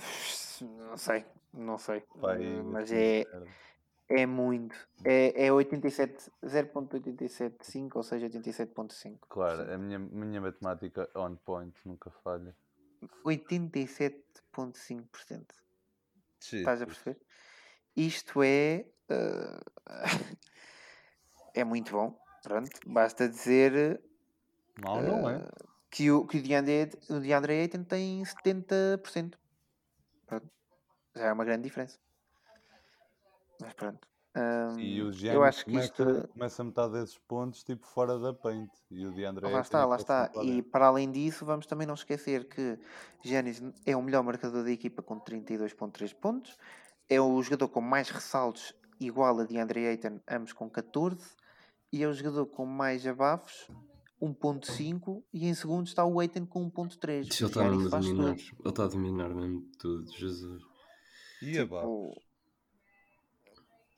não 0.62 0.96
sei, 0.98 1.26
não 1.54 1.78
sei. 1.78 1.98
Eh, 1.98 2.04
aí, 2.28 2.64
mas 2.64 2.92
é, 2.92 3.24
é 4.10 4.26
muito. 4.26 4.76
É, 5.06 5.46
é 5.46 5.54
87, 5.54 6.32
0.875, 6.44 7.92
ou 7.96 8.04
seja, 8.04 8.28
87.5. 8.30 9.20
Claro, 9.30 9.72
a 9.72 9.78
minha, 9.78 10.00
minha 10.00 10.42
matemática 10.42 11.08
on 11.16 11.36
point 11.36 11.74
nunca 11.86 12.10
falha. 12.24 12.56
87.5%. 13.26 15.46
Estás 16.40 16.82
a 16.82 16.86
perceber? 16.86 17.18
Isto 17.96 18.44
é. 18.44 18.86
eh, 19.10 19.60
é 21.54 21.64
muito 21.64 21.92
bom. 21.92 22.18
Pronto, 22.42 22.70
basta 22.86 23.30
dizer 23.30 24.02
Mal 24.82 25.02
não 25.02 25.30
é? 25.30 25.36
eh, 25.36 25.50
que 25.90 26.12
o, 26.12 26.26
que 26.26 26.40
o 26.40 26.44
DeAndre, 26.44 26.90
o 27.10 27.20
DeAndre 27.20 27.54
Ayton 27.54 27.84
tem 27.84 28.24
70%. 28.24 29.36
Pronto. 30.26 30.50
Já 31.16 31.26
é 31.28 31.34
uma 31.34 31.46
grande 31.46 31.64
diferença. 31.64 31.98
Mas 33.62 33.74
pronto. 33.74 34.08
E 34.36 34.40
Hum, 34.40 35.06
o 35.06 35.08
eu 35.10 35.12
Giannis 35.12 35.42
acho 35.44 35.66
que 35.66 35.72
começa, 35.72 35.86
isto. 36.04 36.28
começa 36.30 36.64
metade 36.64 36.94
desses 36.94 37.18
pontos 37.20 37.64
tipo 37.64 37.86
fora 37.86 38.18
da 38.18 38.34
paint. 38.34 38.72
E 38.90 39.06
o 39.06 39.12
DeAndre 39.14 39.48
Lá 39.48 39.62
está, 39.62 39.84
é 39.84 39.96
está. 39.96 40.24
sempre 40.26 40.38
lá 40.40 40.44
E 40.44 40.48
dentro. 40.56 40.72
para 40.72 40.88
além 40.88 41.12
disso, 41.12 41.46
vamos 41.46 41.68
também 41.68 41.86
não 41.86 41.94
esquecer 41.94 42.46
que 42.50 42.80
Giannis 43.24 43.62
é 43.86 43.96
o 43.96 44.02
melhor 44.02 44.24
marcador 44.24 44.64
da 44.64 44.72
equipa 44.72 45.04
com 45.04 45.20
32.3 45.20 46.16
pontos. 46.16 46.58
É 47.08 47.22
o 47.22 47.40
jogador 47.44 47.68
com 47.70 47.80
mais 47.82 48.10
ressaltos, 48.10 48.74
igual 49.00 49.40
a 49.40 49.44
DeAndre 49.44 49.86
Ayton, 49.86 50.20
ambos 50.28 50.52
com 50.52 50.68
14. 50.68 51.36
E 51.92 52.02
é 52.02 52.08
o 52.08 52.14
jogador 52.14 52.48
com 52.48 52.66
mais 52.66 53.06
abafos, 53.06 53.70
1.5. 54.20 55.24
E 55.32 55.48
em 55.48 55.54
segundo 55.54 55.86
está 55.86 56.04
o 56.06 56.20
Ayton 56.20 56.48
com 56.48 56.72
1.3. 56.72 57.22
Isto 57.28 57.44
ele 57.44 57.52
está 57.86 57.98
a 57.98 58.00
dominar. 58.00 58.30
Ele 58.36 58.70
está 58.70 58.84
a 58.86 58.88
dominar 58.88 59.30
mesmo 59.30 59.62
tudo, 59.78 60.12
Jesus. 60.12 60.64
E 61.44 61.60
a 61.60 61.66
Bá? 61.66 61.82
Tipo, 61.82 62.22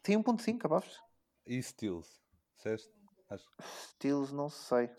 tem 0.01 0.17
1.5 0.17 0.65
abafos. 0.65 0.99
E 1.45 1.61
Steals? 1.61 2.19
Disseste? 2.57 2.91
Acho 3.29 3.45
que 3.45 3.63
Steals, 3.89 4.31
não 4.31 4.49
sei. 4.49 4.89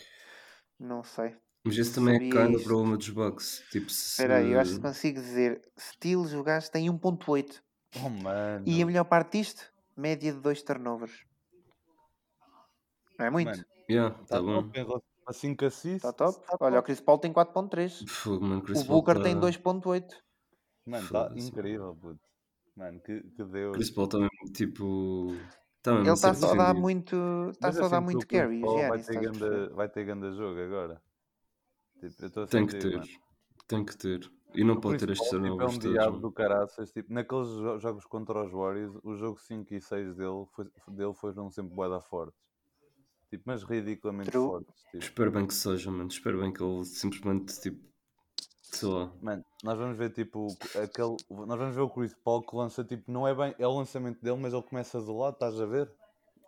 Não 0.79 1.03
sei. 1.03 1.37
Mas 1.65 1.77
esse 1.77 1.95
também 1.95 2.15
é 2.15 2.19
Sabia 2.19 2.31
kind 2.45 2.55
o 2.55 2.59
isto. 2.59 2.65
problema 2.69 2.97
dos 2.97 3.09
Bucks. 3.09 3.65
Tipo, 3.71 3.91
se. 3.91 4.11
Espera 4.11 4.37
aí, 4.39 4.53
eu 4.53 4.61
acho 4.61 4.75
que 4.77 4.81
consigo 4.81 5.21
dizer. 5.21 5.61
Steals, 5.79 6.33
o 6.33 6.43
gajo 6.45 6.71
tem 6.71 6.89
1.8. 6.89 7.63
Oh, 8.05 8.09
mano. 8.09 8.65
E 8.69 8.81
a 8.83 8.87
melhor 8.87 9.05
parte 9.05 9.39
disto? 9.39 9.65
Média 9.97 10.33
de 10.33 10.39
2 10.41 10.63
turnovers. 10.63 11.25
Não 13.19 13.27
é 13.27 13.31
muito. 13.31 13.49
Mano, 13.49 13.65
Yeah, 13.89 14.17
Tá 14.25 14.25
tá 14.37 14.43
bom. 14.43 14.63
top, 14.65 14.79
em 14.79 14.83
relação 14.85 15.03
a 15.27 15.33
5 15.33 15.65
assists. 15.65 15.95
Está 16.05 16.13
top. 16.13 16.45
tá 16.47 16.57
Olha, 16.61 16.81
o 16.81 16.83
Chris 16.83 17.01
Paul 17.01 17.19
tem 17.19 17.33
4.3. 17.33 18.05
Fogo, 18.09 18.45
mano, 18.45 18.63
Chris 18.63 18.81
O 18.81 18.85
Booker 18.85 19.15
tá- 19.17 19.23
tem 19.23 19.39
2.8. 19.39 20.15
Mano, 20.85 21.05
está 21.05 21.23
Foda-se, 21.29 21.49
incrível, 21.49 21.97
puto. 22.01 22.21
Mano, 22.77 23.01
que, 23.01 23.21
que 23.23 23.45
Deus. 23.45 23.75
Chris 23.77 23.91
Paul 23.91 24.09
também, 24.09 24.29
tipo. 24.53 25.29
Mesmo 25.87 26.01
Ele 26.01 26.11
está 26.11 26.35
só 26.35 26.53
a 26.53 26.55
dar 26.57 26.75
muito. 26.75 27.17
Está 27.51 27.73
só 27.73 27.83
a 27.83 27.85
eu 27.85 27.91
dar 27.91 28.01
muito 28.01 28.27
carry. 28.27 28.61
Vai 28.61 29.03
ter, 29.03 29.21
ganda, 29.21 29.69
vai 29.75 29.89
ter 29.89 30.05
ganda 30.05 30.33
jogo 30.33 30.61
agora. 30.61 31.01
Tipo, 32.01 32.47
Tem 32.47 32.67
que 32.67 32.77
ter. 32.79 32.97
mano. 32.97 33.07
Tem 33.69 33.85
que 33.85 33.97
ter. 33.97 34.31
E 34.55 34.65
não 34.65 34.75
O 34.75 34.81
pode 34.81 34.99
ter 34.99 35.11
estes 35.11 35.29
Paul, 35.31 35.41
tipo, 35.43 35.47
é 35.47 35.49
turnovers 35.51 35.77
um 35.77 35.79
todos. 35.79 35.93
diabo 35.93 36.11
mano. 36.13 36.23
do 36.23 36.33
caraças. 36.33 36.93
Tipo, 36.93 37.13
naqueles 37.13 37.49
jo- 37.49 37.79
jogos 37.79 38.05
contra 38.07 38.45
os 38.45 38.53
Warriors, 38.53 38.99
o 39.03 39.15
jogo 39.15 39.39
5 39.41 39.75
e 39.75 39.81
6 39.81 40.15
dele, 40.17 40.45
foi, 40.55 40.65
dele 40.89 41.15
foram 41.15 41.51
sempre 41.51 41.75
boeda 41.75 42.01
fortes. 42.01 42.39
Tipo, 43.31 43.43
mas 43.47 43.63
ridiculamente 43.63 44.31
True. 44.31 44.47
fortes. 44.49 44.83
Tipo. 44.91 44.99
Espero 44.99 45.31
bem 45.31 45.47
que 45.47 45.55
seja, 45.55 45.91
mano. 45.91 46.09
Espero 46.09 46.41
bem 46.41 46.53
que 46.53 46.63
ele 46.63 46.85
simplesmente, 46.85 47.61
tipo. 47.61 47.85
Lá. 48.83 49.11
Mano, 49.23 49.45
nós 49.63 49.79
vamos 49.79 49.97
ver 49.97 50.11
tipo 50.11 50.49
aquele. 50.83 51.17
Nós 51.47 51.59
vamos 51.59 51.75
ver 51.75 51.81
o 51.83 51.89
Chris 51.91 52.15
Paul 52.25 52.43
que 52.43 52.55
lança 52.57 52.85
tipo, 52.85 53.11
não 53.11 53.27
é 53.27 53.35
bem, 53.35 53.55
é 53.59 53.67
o 53.67 53.77
lançamento 53.77 54.21
dele, 54.23 54.37
mas 54.41 54.53
ele 54.53 54.63
começa 54.63 55.01
do 55.01 55.17
lado, 55.17 55.35
estás 55.35 55.61
a 55.61 55.67
ver? 55.67 55.91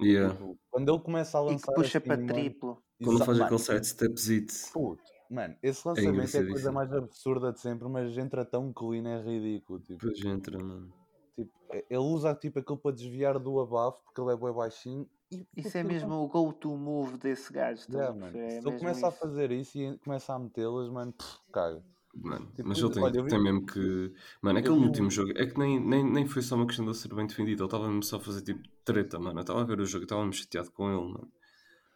Yeah. 0.01 0.33
Tipo, 0.35 0.57
quando 0.71 0.88
ele 0.93 1.03
começa 1.03 1.38
a 1.38 1.43
E 1.43 1.45
lançar. 1.47 1.67
que 1.69 1.75
puxa 1.75 1.99
assim, 1.99 2.07
para 2.07 2.17
mano, 2.17 2.29
triplo. 2.29 2.83
Quando 3.03 3.25
faz 3.25 3.41
aquele 3.41 3.59
side 3.59 3.87
steps 3.87 4.29
it. 4.31 4.53
puto, 4.73 5.03
mano, 5.31 5.57
esse 5.62 5.87
lançamento 5.88 6.37
é 6.37 6.41
a 6.41 6.47
coisa 6.49 6.73
mais 6.73 6.93
absurda 6.93 7.53
de 7.53 7.61
sempre, 7.61 7.88
mas 7.88 8.17
entra 8.19 8.45
tão 8.45 8.73
clean, 8.73 9.09
é 9.09 9.21
ridículo. 9.23 9.81
Tipo, 9.81 10.07
Depois 10.07 10.25
entra, 10.25 10.59
mano. 10.59 10.93
tipo, 11.37 11.51
ele 11.71 11.99
usa 11.99 12.35
tipo 12.35 12.59
aquilo 12.61 12.79
para 12.79 12.95
desviar 12.95 13.38
do 13.38 13.61
abafo, 13.61 14.03
porque 14.05 14.21
ele 14.21 14.33
é 14.33 14.37
bem 14.37 14.53
baixinho. 14.53 15.09
E, 15.31 15.47
Isso 15.57 15.77
é 15.77 15.83
mesmo 15.83 16.14
o 16.14 16.29
go-to 16.29 16.75
move 16.77 17.19
desse 17.19 17.53
gajo. 17.53 17.85
Yeah, 17.93 18.14
a? 18.27 18.29
É 18.38 18.61
Se 18.62 18.69
ele 18.69 18.79
começa 18.79 19.07
a 19.07 19.11
isso. 19.11 19.19
fazer 19.19 19.51
isso 19.53 19.77
e 19.79 19.99
começa 19.99 20.33
a 20.33 20.38
metê-las, 20.38 20.88
mano, 20.88 21.12
pff, 21.12 21.38
caga. 21.53 21.83
Mano, 22.14 22.47
Tipo, 22.57 22.68
mas 22.68 22.79
ele 22.79 22.90
tem, 22.90 23.03
olha, 23.03 23.18
eu 23.18 23.25
vi- 23.25 23.31
tem 23.31 23.42
mesmo 23.42 23.64
que. 23.66 24.12
Mano, 24.42 24.59
eu 24.59 24.61
aquele 24.62 24.79
vi 24.81 24.87
último 24.87 25.11
jogo 25.11 25.33
é 25.37 25.47
que 25.47 25.59
nem, 25.59 25.79
nem, 25.79 26.05
nem 26.05 26.27
foi 26.27 26.42
só 26.42 26.57
uma 26.57 26.66
questão 26.66 26.85
de 26.85 26.90
ele 26.90 26.99
ser 26.99 27.14
bem 27.14 27.27
defendido. 27.27 27.61
Ele 27.62 27.66
estava 27.66 27.87
mesmo 27.87 28.03
só 28.03 28.16
a 28.16 28.21
fazer 28.21 28.42
tipo 28.42 28.66
treta, 28.85 29.18
mano. 29.18 29.38
Eu 29.38 29.42
estava 29.42 29.61
a 29.61 29.64
ver 29.64 29.79
o 29.81 29.87
jogo, 29.87 30.03
eu 30.03 30.07
estava 30.07 30.23
mesmo 30.23 30.33
chateado 30.35 30.71
com 30.73 30.88
ele, 30.90 31.12
mano. 31.12 31.33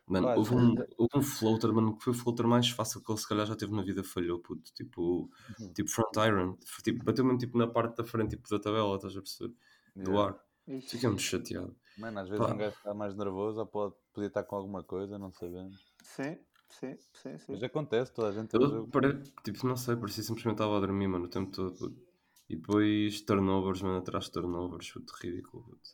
Mano, 0.07 0.27
Pá, 0.27 0.35
houve 0.37 0.55
um, 0.55 0.75
já- 0.77 0.87
houve 0.99 1.17
um 1.19 1.23
floater, 1.23 1.73
mano, 1.73 1.97
que 1.97 2.05
foi 2.05 2.13
o 2.13 2.17
floater 2.17 2.47
mais 2.47 2.69
fácil 2.69 3.01
que 3.03 3.11
ele 3.11 3.19
se 3.19 3.29
calhar 3.29 3.47
já 3.47 3.57
teve 3.57 3.73
na 3.75 3.83
vida, 3.83 4.05
falhou, 4.05 4.39
puto. 4.41 4.73
Tipo, 4.75 5.31
Uhum. 5.61 5.73
tipo 5.73 5.89
front 5.91 6.17
iron. 6.17 6.57
Tipo, 6.85 7.05
bateu 7.05 7.25
mesmo 7.25 7.39
tipo, 7.39 7.57
na 7.59 7.67
parte 7.67 7.97
da 7.97 8.05
frente 8.05 8.31
tipo, 8.31 8.49
da 8.51 8.59
tabela, 8.61 8.95
estás 8.97 9.17
a 9.17 9.21
perceber? 9.21 9.55
Do 9.97 10.11
Yeah. 10.13 10.35
ar. 10.35 10.45
Ixi. 10.69 10.97
Ficamos 10.97 11.23
chateados. 11.23 11.75
Mano, 11.99 12.21
às 12.21 12.29
vezes 12.29 12.45
Pá. 12.47 12.53
um 12.53 12.57
gajo 12.59 12.77
está 12.77 12.95
mais 12.95 13.17
nervoso 13.17 13.61
ou 13.61 13.67
pode, 13.67 13.95
podia 14.13 14.29
estar 14.29 14.45
com 14.45 14.57
alguma 14.57 14.83
coisa, 14.83 15.19
não 15.19 15.33
sabemos. 15.33 15.93
Sim, 16.03 16.39
sim, 16.73 16.99
sim, 17.13 17.39
sim. 17.39 17.53
Mas 17.53 17.63
acontece, 17.63 18.13
toda 18.13 18.29
a 18.29 18.33
gente 18.33 18.55
Eu, 18.55 18.87
pare... 18.89 19.23
Tipo, 19.45 19.67
não 19.67 19.77
sei, 19.77 19.97
parecia 19.97 20.23
simplesmente 20.23 20.55
estava 20.55 20.77
a 20.77 20.81
dormir, 20.81 21.09
mano, 21.09 21.27
o 21.27 21.29
tempo 21.29 21.51
todo. 21.51 21.77
puto. 21.77 22.13
E 22.49 22.57
depois 22.57 23.21
turnovers, 23.23 23.83
mano, 23.83 23.99
atrás 23.99 24.27
de 24.27 24.33
turnovers, 24.33 24.91
puto, 24.93 25.13
ridículo. 25.23 25.65
puto. 25.65 25.91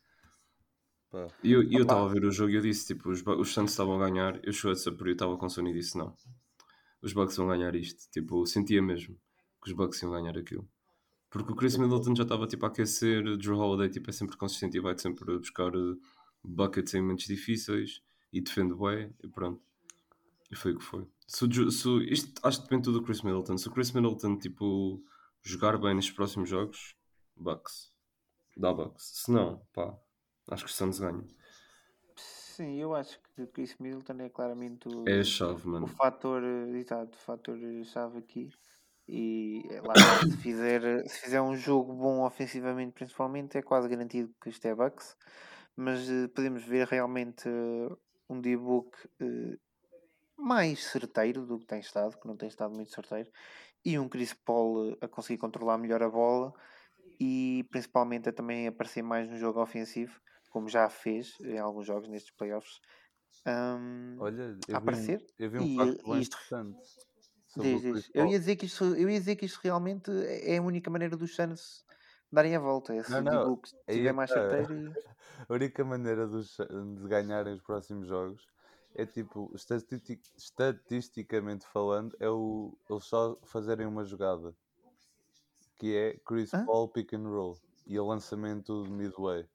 Pá. 1.10 1.26
E 1.42 1.52
eu 1.52 1.62
e 1.62 1.76
estava 1.76 2.04
a 2.04 2.08
ver 2.12 2.24
o 2.24 2.30
jogo 2.30 2.50
e 2.50 2.56
eu 2.56 2.60
disse, 2.60 2.86
tipo, 2.94 3.10
os, 3.10 3.22
os 3.26 3.52
Suns 3.52 3.70
estavam 3.70 4.00
a 4.00 4.08
ganhar, 4.08 4.40
eu 4.44 4.52
cheguei 4.52 4.72
a 4.72 4.76
saber, 4.76 5.06
eu 5.08 5.12
estava 5.12 5.36
com 5.38 5.48
sono 5.48 5.68
e 5.68 5.72
disse, 5.72 5.96
não, 5.96 6.14
os 7.02 7.12
Bucks 7.12 7.36
vão 7.36 7.48
ganhar 7.48 7.74
isto. 7.74 8.10
Tipo, 8.10 8.44
sentia 8.46 8.82
mesmo 8.82 9.16
que 9.62 9.70
os 9.70 9.76
Bucks 9.76 10.02
iam 10.02 10.12
ganhar 10.12 10.36
aquilo. 10.36 10.68
Porque 11.30 11.52
o 11.52 11.56
Chris 11.56 11.76
Middleton 11.76 12.14
já 12.16 12.22
estava, 12.24 12.46
tipo, 12.46 12.64
a 12.66 12.68
aquecer, 12.68 13.26
o 13.26 13.36
Drew 13.36 13.58
Holiday, 13.58 13.90
tipo, 13.90 14.10
é 14.10 14.12
sempre 14.12 14.36
consistente 14.36 14.76
e 14.76 14.80
vai 14.80 14.98
sempre 14.98 15.38
buscar 15.38 15.74
eh, 15.74 15.96
buckets 16.42 16.94
em 16.94 17.02
momentos 17.02 17.26
difíceis 17.26 18.02
e 18.32 18.40
defende 18.40 18.74
bem, 18.74 19.14
e 19.22 19.28
pronto. 19.28 19.62
E 20.50 20.56
foi 20.56 20.72
o 20.72 20.78
que 20.78 20.84
foi. 20.84 21.06
Se, 21.26 21.44
o 21.44 21.70
se 21.70 21.88
o- 21.88 22.02
isto 22.02 22.40
acho 22.46 22.58
que 22.58 22.64
depende 22.64 22.84
tudo 22.84 23.00
do 23.00 23.04
Chris 23.04 23.22
Middleton. 23.22 23.58
Se 23.58 23.68
o 23.68 23.72
Chris 23.72 23.92
Middleton, 23.92 24.38
tipo, 24.38 25.02
jogar 25.42 25.78
bem 25.78 25.94
nestes 25.94 26.14
próximos 26.14 26.48
jogos, 26.48 26.94
Bucks. 27.36 27.92
Dá 28.56 28.72
Bucks. 28.72 29.04
Se 29.24 29.30
não, 29.30 29.62
pá, 29.72 29.96
acho 30.50 30.64
que 30.64 30.70
os 30.70 30.76
Suns 30.76 30.98
ganham. 30.98 31.26
Sim, 32.16 32.74
eu 32.76 32.94
acho 32.94 33.20
que 33.20 33.42
o 33.42 33.46
Chris 33.46 33.76
Middleton 33.78 34.20
é 34.20 34.28
claramente 34.28 34.88
o, 34.88 35.08
É 35.08 35.22
chave, 35.22 35.68
o 35.68 35.86
fator, 35.86 36.42
exato, 36.74 37.16
o 37.16 37.20
fator 37.20 37.56
chave 37.84 38.18
aqui. 38.18 38.50
E 39.06 39.62
eh, 39.70 39.80
lá 39.80 39.94
se 39.94 40.36
fizer, 40.38 40.82
se 41.08 41.20
fizer 41.20 41.40
um 41.40 41.56
jogo 41.56 41.94
bom 41.94 42.24
ofensivamente, 42.26 42.92
principalmente, 42.92 43.56
é 43.56 43.62
quase 43.62 43.88
garantido 43.88 44.34
que 44.42 44.50
isto 44.50 44.66
é 44.66 44.74
Bucks. 44.74 45.16
Mas 45.76 46.08
eh, 46.10 46.28
podemos 46.28 46.64
ver 46.64 46.86
realmente 46.88 47.48
eh, 47.48 47.96
um 48.28 48.40
D-Book 48.40 48.90
eh, 49.20 49.56
mais 50.38 50.84
certeiro 50.84 51.46
do 51.46 51.58
que 51.58 51.66
tem 51.66 51.80
estado, 51.80 52.18
que 52.18 52.26
não 52.28 52.36
tem 52.36 52.48
estado 52.48 52.74
muito 52.74 52.92
certeiro, 52.92 53.30
e 53.84 53.98
um 53.98 54.08
Chris 54.08 54.34
Paul 54.34 54.92
eh, 54.92 54.98
a 55.02 55.08
conseguir 55.08 55.38
controlar 55.38 55.78
melhor 55.78 56.02
a 56.02 56.10
bola 56.10 56.52
e 57.20 57.66
principalmente 57.70 58.28
a 58.30 58.32
também 58.32 58.66
aparecer 58.68 59.02
mais 59.02 59.28
no 59.30 59.38
jogo 59.38 59.62
ofensivo, 59.62 60.20
como 60.50 60.68
já 60.68 60.88
fez 60.90 61.38
em 61.40 61.58
alguns 61.58 61.86
jogos 61.86 62.08
nestes 62.08 62.32
playoffs. 62.36 62.80
Ahm, 63.46 64.24
Olha, 64.24 64.60
eu 64.68 64.76
a 64.76 64.78
vi, 64.78 64.94
um, 64.94 65.10
aparecer 65.10 65.26
eu 65.38 65.50
vi 65.50 65.58
um 65.58 65.66
facto 65.68 66.04
e 66.06 66.20
isto 66.20 66.36
interessante. 66.36 66.78
diz, 67.56 67.82
diz. 67.82 68.10
Eu 68.14 68.26
ia 68.26 68.38
dizer 68.38 68.56
que 68.56 68.66
isto, 68.66 68.84
eu 68.84 69.08
ia 69.10 69.18
dizer 69.18 69.36
que 69.36 69.46
isto 69.46 69.60
realmente 69.62 70.10
é 70.26 70.58
a 70.58 70.62
única 70.62 70.90
maneira 70.90 71.16
dos 71.16 71.34
Suns 71.34 71.84
darem 72.32 72.54
a 72.56 72.60
volta. 72.60 72.94
É 72.94 73.02
se 73.02 73.20
Não, 73.20 73.22
o 73.22 73.22
não, 73.22 73.54
é 73.86 74.12
mais 74.12 74.30
certeiro. 74.32 74.68
e- 74.72 74.96
A 75.48 75.52
única 75.54 75.84
maneira 75.84 76.26
dos, 76.26 76.56
de 76.56 77.08
ganharem 77.08 77.54
os 77.54 77.62
próximos 77.62 78.06
jogos 78.08 78.42
é 78.98 79.06
tipo, 79.06 79.50
estati- 79.54 80.20
estatisticamente 80.36 81.64
falando, 81.68 82.16
é 82.18 82.28
o, 82.28 82.76
eles 82.90 83.04
só 83.04 83.38
fazerem 83.44 83.86
uma 83.86 84.04
jogada 84.04 84.52
que 85.76 85.96
é 85.96 86.18
Chris 86.26 86.52
Hã? 86.52 86.66
Paul 86.66 86.88
pick 86.88 87.14
and 87.14 87.28
roll 87.28 87.56
e 87.86 87.96
o 87.96 88.04
lançamento 88.04 88.82
de 88.82 88.90
midway. 88.90 89.46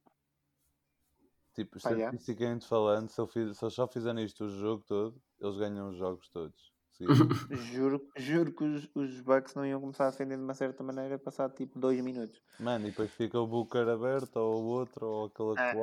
Tipo, 1.54 1.78
yeah. 1.78 2.06
estatisticamente 2.06 2.66
falando, 2.66 3.10
se, 3.10 3.20
eu 3.20 3.28
fiz- 3.28 3.58
se 3.58 3.66
eles 3.66 3.74
só 3.74 3.86
fizerem 3.86 4.24
isto 4.24 4.46
o 4.46 4.50
jogo 4.50 4.82
todo, 4.88 5.22
eles 5.42 5.58
ganham 5.58 5.90
os 5.90 5.98
jogos 5.98 6.30
todos. 6.30 6.72
Juro, 7.74 8.08
juro 8.16 8.54
que 8.54 8.64
os, 8.64 8.90
os 8.96 9.20
Bucks 9.20 9.56
não 9.56 9.66
iam 9.66 9.82
começar 9.82 10.08
a 10.08 10.12
defender 10.12 10.38
de 10.38 10.44
uma 10.44 10.54
certa 10.54 10.84
maneira 10.84 11.20
passado 11.20 11.54
tipo 11.54 11.78
2 11.78 12.00
minutos. 12.02 12.42
Mano, 12.60 12.86
e 12.86 12.92
depois 12.92 13.12
fica 13.12 13.38
o 13.38 13.46
Booker 13.46 13.90
aberto, 13.90 14.38
ou 14.38 14.64
o 14.64 14.66
outro, 14.68 15.06
ou 15.06 15.26
aquele 15.26 15.54
Ah, 15.58 15.74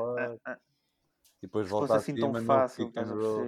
ah, 0.46 0.52
ah. 0.52 0.58
E 1.42 1.46
depois 1.46 1.68
volta 1.68 1.96
assim 1.96 2.14
tão 2.14 2.34
fácil? 2.44 2.92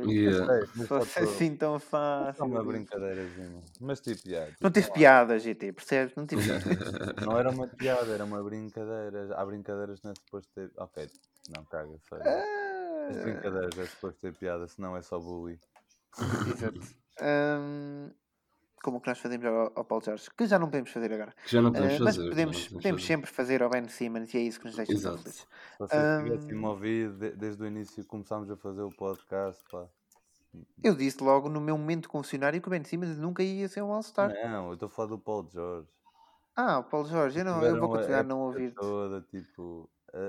Yeah. 0.07 0.67
Se 0.67 0.87
fosse 0.87 1.19
assim 1.19 1.57
tão 1.57 1.77
É 1.77 1.79
fácil. 1.79 2.45
uma 2.47 2.61
disso. 2.61 2.73
brincadeirazinha. 2.73 3.63
Mas 3.81 4.01
tipo, 4.01 4.27
yeah, 4.29 4.51
tipo, 4.51 4.65
Não 4.65 4.71
teve 4.71 4.89
há- 4.89 4.93
piada, 4.93 5.39
GT, 5.39 5.73
percebes? 5.73 6.15
Não 6.17 6.27
teve 6.27 6.43
Não 7.27 7.39
era 7.39 7.51
uma 7.51 7.69
piada, 7.69 8.13
era 8.13 8.25
uma 8.25 8.43
brincadeira. 8.43 9.35
Há 9.37 9.45
brincadeiras 9.45 10.01
que 10.01 10.07
não 10.07 10.13
é 10.13 10.15
suposto 10.15 10.51
ter. 10.55 10.71
Ok, 10.79 11.07
não 11.55 11.65
caga, 11.67 11.99
sei. 12.09 12.19
As 12.21 13.17
Ah, 13.19 13.23
brincadeiras 13.25 13.79
é 13.79 13.85
suposto 13.87 14.21
ter 14.21 14.33
piada, 14.35 14.67
senão 14.69 14.97
é 14.97 15.03
só 15.03 15.19
bullying. 15.19 15.59
Exato. 16.49 16.81
Hum, 17.21 18.11
como 18.83 18.99
o 18.99 19.01
que 19.01 19.09
nós 19.09 19.19
fazemos 19.19 19.47
ao, 19.47 19.73
ao 19.77 19.85
Paulo 19.85 20.05
Jorge, 20.05 20.29
que 20.37 20.47
já 20.47 20.59
não 20.59 20.67
podemos 20.67 20.91
fazer 20.91 21.13
agora. 21.13 21.33
Que 21.45 21.51
já 21.53 21.63
não 21.63 21.71
Ah, 21.71 21.73
podemos 21.73 21.99
mas 22.01 22.17
fazer. 22.17 22.23
já 22.25 22.31
podemos, 22.31 22.57
podemos 22.57 22.73
podemos 22.83 23.03
fazer. 23.03 23.15
sempre 23.15 23.31
fazer 23.31 23.63
ao 23.63 23.71
Ben 23.71 23.89
Simmons 23.89 24.35
e 24.35 24.39
é 24.39 24.41
isso 24.41 24.59
que 24.61 24.67
nos 24.67 24.77
deixa 24.77 24.93
Exato. 24.93 25.19
felizes. 25.19 25.41
Se 25.41 25.79
vocês 25.79 26.23
tivessem 26.25 26.55
Hum. 26.57 26.61
me 26.61 26.67
ouvido 26.67 27.19
de- 27.19 27.31
desde 27.37 27.63
o 27.63 27.67
início 27.67 28.03
que 28.03 28.09
começámos 28.09 28.51
a 28.51 28.57
fazer 28.57 28.83
o 28.83 28.91
podcast, 28.91 29.63
pá. 29.71 29.87
Eu 30.85 30.95
disse 30.95 31.23
logo 31.25 31.49
no 31.49 31.61
meu 31.61 31.79
momento 31.79 32.09
confessionário 32.11 32.61
que 32.61 32.69
o 32.69 32.71
Ben 32.71 32.85
Simmons 32.85 33.17
nunca 33.17 33.43
ia 33.43 33.67
ser 33.69 33.81
um 33.83 33.91
All-Star. 33.93 34.29
Não, 34.51 34.67
eu 34.69 34.75
estou 34.75 34.87
a 34.87 34.91
falar 34.91 35.09
do 35.09 35.19
Paul 35.19 35.49
George. 35.51 35.89
Ah, 36.55 36.81
o 36.81 36.85
Paulo 36.85 37.09
Jorge, 37.09 37.39
eu, 37.39 37.45
não, 37.47 37.63
eu 37.63 37.81
vou 37.81 37.89
continuar 37.89 38.19
a 38.21 38.23
não 38.23 38.41
ouvir. 38.41 38.75
toda, 38.75 39.23
tipo, 39.23 39.89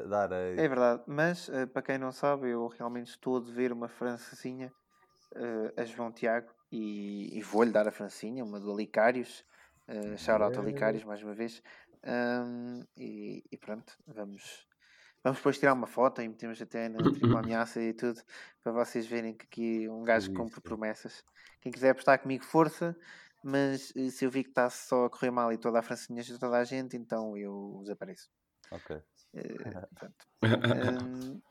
dar 0.09 0.31
areia. 0.31 0.61
É 0.61 0.67
verdade, 0.69 1.03
mas 1.05 1.49
eh, 1.49 1.65
para 1.65 1.81
quem 1.81 1.97
não 1.97 2.13
sabe, 2.13 2.49
eu 2.51 2.65
realmente 2.67 3.09
estou 3.09 3.35
a 3.35 3.39
dever 3.41 3.73
uma 3.73 3.89
francesinha 3.89 4.71
eh, 5.35 5.73
a 5.75 5.83
João 5.83 6.09
Tiago 6.09 6.47
e, 6.73 7.37
e 7.37 7.41
vou-lhe 7.43 7.71
dar 7.71 7.87
a 7.87 7.91
francinha, 7.91 8.43
uma 8.43 8.59
do 8.59 8.71
Alicários. 8.71 9.45
Uh, 9.87 10.17
shout 10.17 10.41
out. 10.41 10.57
Alicários 10.57 11.03
mais 11.03 11.21
uma 11.21 11.35
vez. 11.35 11.61
Ahm, 12.03 12.81
e, 12.97 13.43
e 13.51 13.57
pronto, 13.57 13.93
vamos, 14.07 14.65
vamos 15.23 15.37
depois 15.37 15.59
tirar 15.59 15.73
uma 15.73 15.85
foto 15.85 16.19
e 16.21 16.27
metemos 16.27 16.59
até 16.59 16.89
na 16.89 16.97
tripla 16.97 17.39
ameaça 17.41 17.79
e 17.79 17.93
tudo 17.93 18.19
para 18.63 18.71
vocês 18.71 19.05
verem 19.05 19.35
que 19.35 19.45
aqui 19.45 19.87
um 19.89 20.03
gajo 20.03 20.31
Isso. 20.31 20.35
cumpre 20.35 20.59
promessas. 20.61 21.23
Quem 21.61 21.71
quiser 21.71 21.91
apostar 21.91 22.19
comigo, 22.19 22.43
força. 22.43 22.97
Mas 23.43 23.93
eh, 23.95 24.09
se 24.09 24.25
eu 24.25 24.31
vi 24.31 24.43
que 24.43 24.49
está 24.49 24.69
só 24.69 25.05
a 25.05 25.09
correr 25.09 25.29
mal 25.29 25.51
e 25.53 25.57
toda 25.57 25.77
a 25.77 25.81
francinha 25.83 26.23
de 26.23 26.39
toda 26.39 26.57
a 26.57 26.63
gente, 26.63 26.97
então 26.97 27.37
eu 27.37 27.81
desapareço. 27.83 28.31
Ok. 28.71 28.99
Eh, 29.35 29.57
pronto. 29.93 30.27
Hum, 31.23 31.41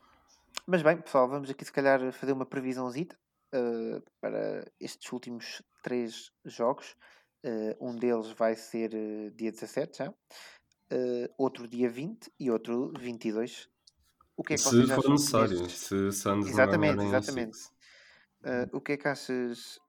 mas 0.67 0.81
bem, 0.81 0.97
pessoal, 0.97 1.27
vamos 1.27 1.49
aqui 1.49 1.65
se 1.65 1.71
calhar 1.71 2.11
fazer 2.11 2.31
uma 2.31 2.45
previsãozita 2.45 3.17
eh, 3.53 4.01
para 4.19 4.65
estes 4.79 5.11
últimos 5.13 5.61
três 5.83 6.31
jogos. 6.43 6.95
Eh, 7.43 7.77
um 7.79 7.95
deles 7.95 8.31
vai 8.31 8.55
ser 8.55 8.93
eh, 8.95 9.29
dia 9.35 9.51
17 9.51 9.97
já, 9.97 10.13
outro 11.37 11.67
dia 11.67 11.89
20 11.89 12.31
e 12.39 12.49
outro 12.49 12.91
22. 12.97 13.69
O 14.35 14.43
que 14.43 14.53
é 14.53 14.55
que 14.55 14.63
Se 14.63 14.87
for 14.87 15.09
necessário, 15.09 15.69
se 15.69 16.11
Suns 16.11 16.47
Exatamente, 16.47 16.95
não 16.95 17.05
o 17.05 17.15
exatamente. 17.15 17.59
Eh, 18.43 18.69
o 18.71 18.81
que 18.81 18.93
é 18.93 18.97
que 18.97 19.07
achas? 19.07 19.79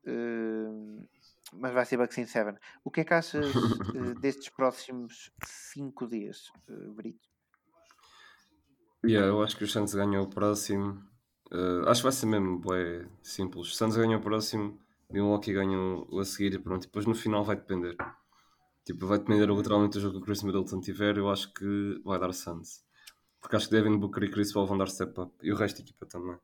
mas 1.53 1.73
vai 1.73 1.85
ser 1.87 2.01
in 2.01 2.27
7. 2.27 2.59
O 2.85 2.91
que 2.91 3.03
é 3.03 3.05
que 3.05 3.15
achas 3.15 3.47
destes 4.21 4.51
próximos 4.51 5.31
5 5.73 6.09
dias, 6.09 6.51
Brito? 6.95 7.29
Yeah, 9.05 9.29
eu 9.29 9.43
acho 9.43 9.57
que 9.57 9.65
os 9.65 9.73
Suns 9.73 9.95
ganham 9.95 10.23
o 10.23 10.29
próximo. 10.29 11.14
Eh, 11.55 11.89
acho 11.89 12.01
que 12.01 12.05
vai 12.05 12.13
ser 12.13 12.27
mesmo 12.27 12.59
bué, 12.59 13.07
simples. 13.23 13.69
Os 13.69 13.77
Suns 13.77 13.97
ganham 13.97 14.19
o 14.19 14.23
próximo, 14.23 14.77
Milwaukee 15.09 15.53
ganham 15.53 16.05
o 16.11 16.19
a 16.19 16.25
seguir 16.25 16.53
e 16.55 16.59
pronto. 16.59 16.83
Depois 16.83 17.07
no 17.07 17.15
final 17.15 17.45
vai 17.45 17.55
depender. 17.55 17.97
Tipo, 18.85 19.07
vai 19.07 19.19
depender 19.19 19.47
literalmente 19.49 19.95
do 19.95 20.01
jogo 20.01 20.17
que 20.17 20.23
o 20.23 20.25
Chris 20.25 20.43
Middleton 20.43 20.81
tiver. 20.81 21.17
Eu 21.17 21.31
acho 21.31 21.53
que 21.55 22.01
vai 22.05 22.19
dar 22.19 22.33
Suns. 22.33 22.85
Porque 23.41 23.55
acho 23.57 23.69
que 23.69 23.75
Devin 23.75 23.97
Booker 23.99 24.25
e 24.25 24.31
Chris 24.31 24.53
Paul 24.53 24.67
vão 24.67 24.77
dar 24.77 24.89
step 24.89 25.19
up. 25.21 25.33
E 25.43 25.53
o 25.53 25.57
resto 25.57 25.77
da 25.77 25.83
equipa 25.85 26.07
também. 26.07 26.37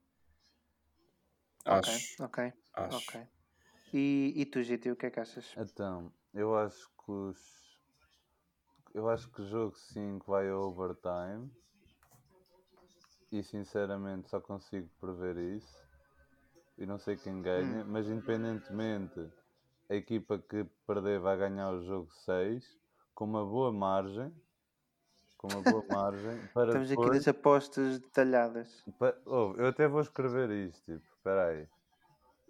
Acho. 1.65 1.91
Ok, 2.25 2.47
ok. 2.47 2.53
Acho. 2.75 2.97
Ok. 2.99 3.21
E, 3.93 4.33
e 4.37 4.47
tu, 4.47 4.63
GT, 4.63 4.93
o 4.93 4.97
que 4.97 5.07
é 5.07 5.11
que 5.11 5.19
achas? 5.19 5.53
Então, 5.57 6.13
eu 6.33 6.57
acho 6.57 6.89
que 7.05 7.11
os. 7.11 7.81
Eu 8.95 9.09
acho 9.09 9.29
que 9.31 9.43
o 9.43 9.49
jogo 9.49 9.77
5 9.77 10.31
vai 10.31 10.51
overtime. 10.53 11.51
E 13.33 13.43
sinceramente 13.43 14.29
só 14.29 14.41
consigo 14.41 14.89
prever 15.01 15.37
isso. 15.37 15.79
E 16.77 16.85
não 16.87 16.99
sei 16.99 17.17
quem 17.17 17.41
ganha, 17.43 17.85
mas 17.85 18.09
independentemente, 18.09 19.21
a 19.89 19.95
equipa 19.95 20.39
que 20.39 20.65
perder 20.87 21.21
vai 21.21 21.37
ganhar 21.37 21.71
o 21.71 21.83
jogo 21.85 22.11
6 22.25 22.79
com 23.15 23.25
uma 23.27 23.45
boa 23.45 23.71
margem. 23.73 24.33
Com 25.37 25.49
uma 25.49 25.63
boa 25.63 25.85
margem 25.89 26.39
para 26.53 26.67
Estamos 26.69 26.91
aqui 26.91 27.01
depois- 27.01 27.17
nas 27.19 27.29
apostas 27.29 27.99
detalhadas. 28.01 28.85
Pa- 28.99 29.17
oh, 29.27 29.55
eu 29.57 29.67
até 29.67 29.87
vou 29.87 30.01
escrever 30.01 30.51
isto, 30.51 30.83
tipo, 30.85 31.07
espera 31.15 31.47
aí. 31.49 31.69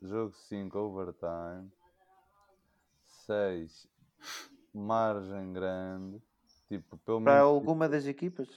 Jogo 0.02 0.32
5, 0.32 0.78
overtime. 0.78 1.70
6, 3.26 3.86
margem 4.72 5.52
grande. 5.52 6.22
Tipo, 6.68 6.96
pelo 6.98 7.20
Para 7.20 7.34
menos... 7.34 7.48
alguma 7.48 7.88
das 7.88 8.06
equipas? 8.06 8.48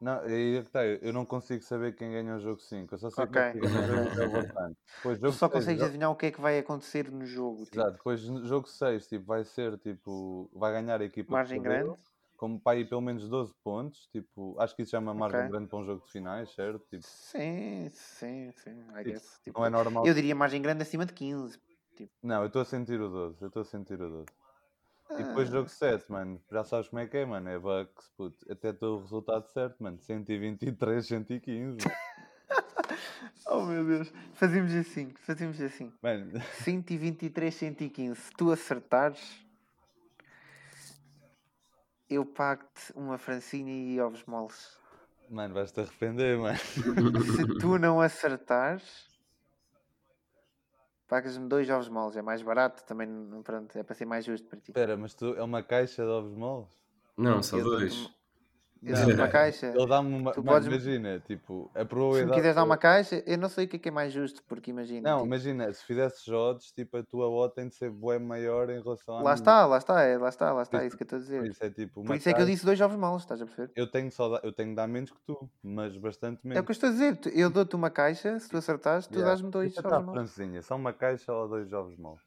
Não, 0.00 0.20
aí 0.20 0.56
é 0.56 0.62
que 0.64 0.70
tá, 0.70 0.84
eu 0.86 1.12
não 1.12 1.26
consigo 1.26 1.62
saber 1.62 1.94
quem 1.94 2.10
ganha 2.10 2.36
o 2.36 2.40
jogo 2.40 2.60
5. 2.60 2.94
Eu 2.94 2.98
só 2.98 3.10
sei 3.10 3.24
Ok. 3.24 3.52
que 3.52 3.60
ganha 3.60 3.80
o 3.80 3.84
jogo 3.84 4.16
overtime. 4.38 4.76
Depois, 4.96 5.18
Tu 5.22 5.22
jogo 5.22 5.32
só 5.32 5.48
consegues 5.48 5.80
jo- 5.80 5.86
adivinhar 5.86 6.10
o 6.10 6.16
que 6.16 6.26
é 6.26 6.30
que 6.32 6.40
vai 6.40 6.58
acontecer 6.58 7.10
no 7.10 7.24
jogo. 7.26 7.64
tipo, 7.64 7.76
Exato, 7.76 7.92
depois 7.98 8.28
no 8.28 8.46
jogo 8.46 8.66
6 8.68 9.06
tipo, 9.06 9.24
vai 9.26 9.44
ser 9.44 9.78
tipo. 9.78 10.50
Vai 10.54 10.72
ganhar 10.72 11.00
a 11.00 11.04
equipa 11.04 11.28
que 11.28 11.32
margem 11.32 11.62
grande. 11.62 11.96
como 12.36 12.58
para 12.60 12.78
aí 12.78 12.84
pelo 12.88 13.00
menos 13.02 13.28
12 13.28 13.54
pontos. 13.62 14.08
Tipo, 14.08 14.58
acho 14.58 14.74
que 14.74 14.82
isso 14.82 14.92
já 14.92 14.98
é 14.98 15.00
margem 15.00 15.20
Ok. 15.40 15.50
grande 15.50 15.68
para 15.68 15.78
um 15.78 15.84
jogo 15.84 16.04
de 16.04 16.10
finais, 16.10 16.50
certo? 16.54 16.86
Tipo, 16.88 17.02
Sim, 17.02 17.88
sim, 17.92 18.50
sim. 18.52 18.82
Tipo, 19.44 19.60
não 19.60 19.66
é 19.66 19.70
normal. 19.70 20.06
eu 20.06 20.14
diria 20.14 20.34
margem 20.34 20.62
grande 20.62 20.82
acima 20.82 21.04
de 21.06 21.12
15. 21.12 21.58
Tipo, 21.96 22.12
Não, 22.22 22.40
eu 22.42 22.46
estou 22.46 22.62
a 22.62 22.64
sentir 22.64 23.00
o 23.00 23.08
12. 23.08 23.42
Eu 23.42 23.48
estou 23.48 23.62
a 23.62 23.64
sentir 23.64 24.00
o 24.00 24.08
12. 24.08 24.26
E 25.18 25.22
depois 25.22 25.48
ah, 25.48 25.52
jogo 25.52 25.68
7, 25.68 26.10
mano. 26.10 26.40
Já 26.50 26.64
sabes 26.64 26.88
como 26.88 27.00
é 27.00 27.06
que 27.06 27.16
é, 27.16 27.24
mano. 27.24 27.48
É 27.48 27.58
Bucks, 27.58 28.08
puto. 28.16 28.50
Até 28.50 28.70
estou 28.70 28.98
o 28.98 29.00
resultado 29.00 29.46
certo, 29.48 29.82
mano. 29.82 29.98
123, 29.98 31.06
115. 31.06 31.78
Oh 33.46 33.62
meu 33.62 33.84
Deus. 33.84 34.12
Fazemos 34.34 34.72
assim, 34.74 35.12
fazemos 35.26 35.60
assim. 35.60 35.92
Mano, 36.00 36.40
123, 36.62 37.52
115. 37.52 38.20
Se 38.20 38.30
tu 38.32 38.52
acertares, 38.52 39.44
eu 42.08 42.24
pago-te 42.24 42.92
uma 42.94 43.18
francinha 43.18 43.72
e 43.72 44.00
ovos 44.00 44.24
moles. 44.24 44.78
mano 45.28 45.54
vais-te 45.54 45.80
arrepender, 45.80 46.38
mano. 46.38 46.58
Se 46.58 47.58
tu 47.58 47.78
não 47.78 48.00
acertares, 48.00 49.09
pagas-me 51.10 51.48
dois 51.48 51.68
ovos 51.68 51.88
moles. 51.88 52.16
É 52.16 52.22
mais 52.22 52.40
barato 52.40 52.84
também. 52.84 53.08
Pronto, 53.42 53.76
é 53.76 53.82
para 53.82 53.94
ser 53.94 54.04
mais 54.06 54.24
justo 54.24 54.46
para 54.48 54.60
ti. 54.60 54.70
Espera, 54.70 54.96
mas 54.96 55.12
tu 55.12 55.34
é 55.34 55.42
uma 55.42 55.62
caixa 55.62 56.04
de 56.04 56.08
ovos 56.08 56.32
moles? 56.32 56.68
Não, 57.16 57.42
só 57.42 57.58
dois. 57.58 58.08
Dou-te 58.82 59.12
uma 59.14 59.28
caixa. 59.28 59.66
Ele 59.66 59.86
dá-me 59.86 60.14
uma. 60.14 60.32
Tu 60.32 60.42
podes- 60.42 60.66
imagina, 60.68 61.20
tipo, 61.20 61.70
a 61.74 61.80
Se 61.80 61.84
probabilidade. 61.86 62.30
me 62.30 62.34
quiseres 62.36 62.56
dar 62.56 62.64
uma 62.64 62.76
caixa, 62.76 63.22
eu 63.26 63.36
não 63.38 63.48
sei 63.48 63.64
o 63.66 63.68
que 63.68 63.76
é 63.76 63.78
que 63.78 63.88
é 63.88 63.92
mais 63.92 64.12
justo, 64.12 64.42
porque 64.48 64.70
imagina. 64.70 65.10
Não, 65.10 65.16
tipo, 65.18 65.26
imagina, 65.26 65.72
se 65.72 65.84
fizesses 65.84 66.26
odds, 66.28 66.72
tipo, 66.72 66.96
a 66.96 67.02
tua 67.02 67.28
odd 67.28 67.54
tem 67.54 67.68
de 67.68 67.74
ser 67.74 67.90
bué 67.90 68.18
maior 68.18 68.70
em 68.70 68.80
relação 68.82 69.16
à 69.18 69.22
lá 69.22 69.34
está, 69.34 69.66
lá 69.66 69.78
está, 69.78 70.00
é, 70.02 70.16
lá 70.16 70.28
está, 70.28 70.52
lá 70.52 70.62
está, 70.62 70.82
é 70.82 70.86
isso- 70.86 70.96
que 70.96 71.02
eu 71.02 71.04
estou 71.04 71.18
a 71.18 71.20
dizer. 71.22 71.44
isso 71.46 71.64
é 71.64 71.70
tipo. 71.70 72.02
Por 72.04 72.16
isso 72.16 72.28
é 72.28 72.32
que 72.32 72.38
eu 72.40 72.44
caixa- 72.44 72.50
disse 72.52 72.64
dois 72.64 72.80
ovos 72.80 72.96
moles, 72.96 73.22
estás 73.22 73.42
a 73.42 73.44
perceber? 73.44 73.70
Eu 73.76 73.90
tenho, 73.90 74.10
só 74.10 74.28
da- 74.28 74.40
eu 74.42 74.52
tenho 74.52 74.70
de 74.70 74.74
dar 74.76 74.86
menos 74.88 75.10
que 75.10 75.20
tu, 75.26 75.48
mas 75.62 75.96
bastante 75.96 76.40
É 76.42 76.46
o 76.46 76.48
menos. 76.48 76.64
que 76.64 76.70
eu 76.70 76.72
estou 76.72 76.88
a 76.88 76.92
dizer. 76.92 77.18
Eu 77.34 77.50
dou-te 77.50 77.76
uma 77.76 77.90
caixa, 77.90 78.38
se 78.38 78.48
tu 78.48 78.56
acertares, 78.56 79.06
tu 79.06 79.12
Yeah. 79.14 79.30
dás-me 79.30 79.50
dois 79.50 79.72
Deixa 79.74 79.80
ovos 79.80 79.92
estar, 79.92 80.06
moles. 80.06 80.32
Francinha, 80.32 80.62
só 80.62 80.76
uma 80.76 80.92
caixa 80.92 81.32
ou 81.32 81.48
dois 81.48 81.72
ovos 81.72 81.96
moles? 81.98 82.20